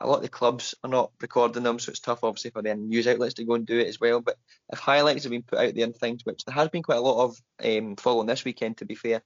A 0.00 0.06
lot 0.06 0.16
of 0.16 0.22
the 0.22 0.28
clubs 0.28 0.74
are 0.84 0.90
not 0.90 1.12
recording 1.22 1.62
them, 1.62 1.78
so 1.78 1.90
it's 1.90 2.00
tough, 2.00 2.22
obviously, 2.22 2.50
for 2.50 2.60
the 2.60 2.74
news 2.74 3.06
outlets 3.06 3.34
to 3.34 3.44
go 3.44 3.54
and 3.54 3.66
do 3.66 3.78
it 3.78 3.88
as 3.88 3.98
well. 3.98 4.20
But 4.20 4.36
if 4.70 4.78
highlights 4.78 5.24
have 5.24 5.30
been 5.30 5.42
put 5.42 5.58
out 5.58 5.74
there 5.74 5.84
and 5.84 5.96
things, 5.96 6.20
which 6.24 6.44
there 6.44 6.54
has 6.54 6.68
been 6.68 6.82
quite 6.82 6.98
a 6.98 7.00
lot 7.00 7.24
of 7.24 7.36
um, 7.64 7.96
following 7.96 8.26
this 8.26 8.44
weekend, 8.44 8.76
to 8.78 8.84
be 8.84 8.94
fair, 8.94 9.22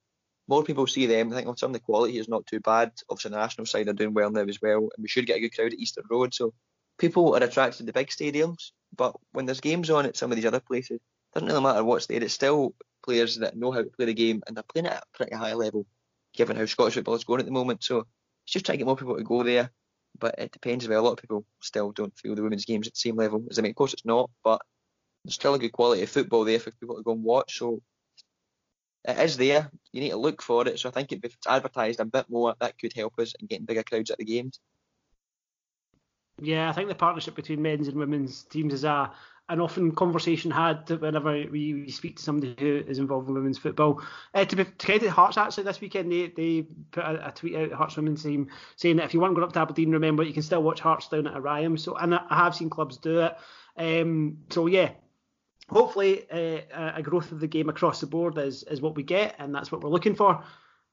more 0.47 0.63
people 0.63 0.87
see 0.87 1.07
them. 1.07 1.33
I 1.33 1.37
think 1.37 1.47
well, 1.47 1.57
some 1.57 1.71
of 1.71 1.75
the 1.75 1.81
quality 1.81 2.19
is 2.19 2.29
not 2.29 2.47
too 2.47 2.61
bad. 2.61 2.93
Obviously, 3.09 3.31
the 3.31 3.39
national 3.39 3.67
side 3.67 3.89
are 3.89 3.93
doing 3.93 4.15
well 4.15 4.31
now 4.31 4.43
as 4.43 4.61
well, 4.61 4.91
and 4.97 5.03
we 5.03 5.09
should 5.09 5.27
get 5.27 5.39
a 5.39 5.41
good 5.41 5.55
crowd 5.55 5.73
at 5.73 5.79
Easter 5.79 6.03
Road. 6.09 6.35
So 6.35 6.55
people 6.99 7.35
are 7.35 7.43
attracted 7.43 7.79
to 7.79 7.83
the 7.85 7.93
big 7.93 8.09
stadiums, 8.09 8.73
but 8.97 9.15
when 9.33 9.47
there's 9.47 9.61
games 9.61 9.91
on 9.91 10.07
at 10.07 10.17
some 10.17 10.31
of 10.31 10.37
these 10.37 10.47
other 10.47 10.61
places, 10.61 11.01
doesn't 11.33 11.49
really 11.49 11.63
matter 11.63 11.85
what's 11.85 12.07
there. 12.07 12.23
It's 12.23 12.35
still 12.35 12.75
players 13.05 13.39
that 13.39 13.57
know 13.57 13.73
how 13.73 13.83
to 13.83 13.91
play 13.91 14.07
the 14.07 14.15
game 14.15 14.43
and 14.47 14.57
they're 14.57 14.65
playing 14.65 14.87
it 14.87 14.93
at 14.93 15.03
a 15.03 15.17
pretty 15.17 15.35
high 15.35 15.55
level, 15.55 15.87
given 16.35 16.57
how 16.57 16.67
Scottish 16.67 16.95
football 16.95 17.15
is 17.15 17.25
going 17.25 17.41
at 17.41 17.47
the 17.47 17.53
moment. 17.53 17.83
So 17.85 17.99
it's 18.45 18.53
just 18.53 18.67
trying 18.67 18.75
to 18.75 18.79
get 18.79 18.87
more 18.87 18.97
people 18.97 19.17
to 19.17 19.23
go 19.23 19.43
there. 19.43 19.71
But 20.19 20.39
it 20.39 20.53
depends 20.53 20.89
well. 20.89 21.01
A 21.01 21.03
lot 21.03 21.13
of 21.13 21.19
people 21.19 21.45
still 21.63 21.93
don't 21.93 22.17
feel 22.19 22.35
the 22.35 22.43
women's 22.43 22.65
games 22.65 22.87
at 22.87 22.95
the 22.95 22.99
same 22.99 23.17
level 23.17 23.45
as 23.49 23.59
I 23.59 23.63
mean. 23.63 23.71
Of 23.71 23.77
course, 23.77 23.93
it's 23.93 24.05
not, 24.05 24.29
but 24.43 24.61
there's 25.25 25.35
still 25.35 25.55
a 25.55 25.59
good 25.59 25.73
quality 25.73 26.03
of 26.03 26.11
football 26.11 26.45
there 26.45 26.59
for 26.59 26.73
people 26.73 26.97
to 26.97 27.03
go 27.03 27.13
and 27.13 27.23
watch. 27.23 27.59
So 27.59 27.81
it 29.05 29.19
is 29.19 29.37
there. 29.37 29.71
You 29.93 30.01
need 30.01 30.11
to 30.11 30.17
look 30.17 30.43
for 30.43 30.67
it. 30.67 30.79
So 30.79 30.89
I 30.89 30.93
think 30.93 31.13
if 31.13 31.25
it's 31.25 31.47
advertised 31.47 32.01
a 32.01 32.05
bit 32.05 32.27
more, 32.29 32.55
that 32.61 32.79
could 32.79 32.93
help 32.93 33.19
us 33.19 33.35
in 33.41 33.47
getting 33.47 33.67
bigger 33.67 33.85
crowds 33.85 34.11
at 34.11 34.19
the 34.19 34.25
games. 34.25 34.59
Yeah, 36.43 36.69
I 36.69 36.73
think 36.73 36.89
the 36.89 36.95
partnership 36.95 37.35
between 37.35 37.63
men's 37.63 37.89
and 37.89 37.97
women's 37.97 38.43
teams 38.45 38.73
is 38.73 38.85
a 38.85 39.13
an 39.51 39.61
often 39.61 39.93
conversation 39.93 40.51
had 40.51 40.89
whenever 40.89 41.33
we, 41.33 41.75
we 41.75 41.91
speak 41.91 42.17
to 42.17 42.23
somebody 42.23 42.55
who 42.59 42.85
is 42.87 42.99
involved 42.99 43.29
in 43.29 43.35
women's 43.35 43.59
football. 43.59 44.01
Uh, 44.33 44.45
to, 44.45 44.57
be, 44.57 44.65
to 44.65 44.87
credit 44.87 45.11
Hearts, 45.11 45.37
actually, 45.37 45.65
this 45.65 45.81
weekend 45.81 46.11
they, 46.11 46.29
they 46.29 46.63
put 46.93 47.05
a, 47.05 47.29
a 47.29 47.33
tweet 47.33 47.57
out, 47.57 47.73
Hearts 47.73 47.97
women's 47.97 48.23
team, 48.23 48.49
saying 48.77 48.97
that 48.97 49.05
if 49.05 49.13
you 49.13 49.21
want 49.21 49.35
to 49.35 49.41
go 49.41 49.47
up 49.47 49.53
to 49.53 49.59
Aberdeen, 49.59 49.91
remember 49.91 50.23
you 50.23 50.33
can 50.33 50.43
still 50.43 50.63
watch 50.63 50.81
Hearts 50.81 51.09
down 51.09 51.27
at 51.27 51.35
Oriam. 51.35 51.79
So, 51.79 51.97
and 51.97 52.15
I 52.15 52.23
have 52.31 52.55
seen 52.55 52.71
clubs 52.71 52.97
do 52.97 53.21
it. 53.21 53.37
Um, 53.77 54.39
so 54.51 54.67
yeah, 54.67 54.93
hopefully 55.69 56.31
uh, 56.31 56.93
a 56.95 57.03
growth 57.03 57.33
of 57.33 57.41
the 57.41 57.49
game 57.49 57.69
across 57.69 58.01
the 58.01 58.07
board 58.07 58.39
is 58.39 58.63
is 58.65 58.81
what 58.81 58.95
we 58.95 59.03
get, 59.03 59.35
and 59.39 59.55
that's 59.55 59.73
what 59.73 59.83
we're 59.83 59.91
looking 59.91 60.15
for. 60.15 60.43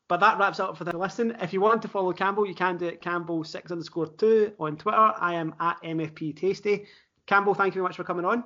But 0.08 0.22
that 0.22 0.40
wraps 0.40 0.60
up 0.60 0.78
for 0.78 0.86
the 0.86 0.98
listen. 0.98 1.36
If 1.42 1.52
you 1.52 1.60
want 1.60 1.82
to 1.82 1.90
follow 1.90 2.14
Campbell, 2.14 2.48
you 2.48 2.56
can 2.56 2.78
do 2.78 2.88
it 2.88 3.02
Campbell6 3.02 3.72
underscore 3.72 4.08
2 4.08 4.54
on 4.58 4.78
Twitter. 4.78 4.98
I 4.98 5.36
am 5.36 5.54
at 5.60 5.82
MFP 5.84 6.38
Tasty. 6.38 6.88
Campbell, 7.28 7.54
thank 7.54 7.76
you 7.76 7.82
very 7.82 7.90
much 7.90 7.98
for 7.98 8.04
coming 8.04 8.26
on. 8.26 8.44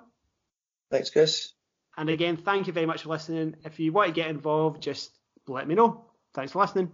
Thanks, 0.89 1.09
Chris. 1.09 1.53
And 1.97 2.09
again, 2.09 2.37
thank 2.37 2.67
you 2.67 2.73
very 2.73 2.85
much 2.85 3.03
for 3.03 3.09
listening. 3.09 3.55
If 3.63 3.79
you 3.79 3.91
want 3.91 4.07
to 4.09 4.13
get 4.13 4.29
involved, 4.29 4.81
just 4.81 5.11
let 5.47 5.67
me 5.67 5.75
know. 5.75 6.05
Thanks 6.33 6.51
for 6.51 6.59
listening. 6.59 6.91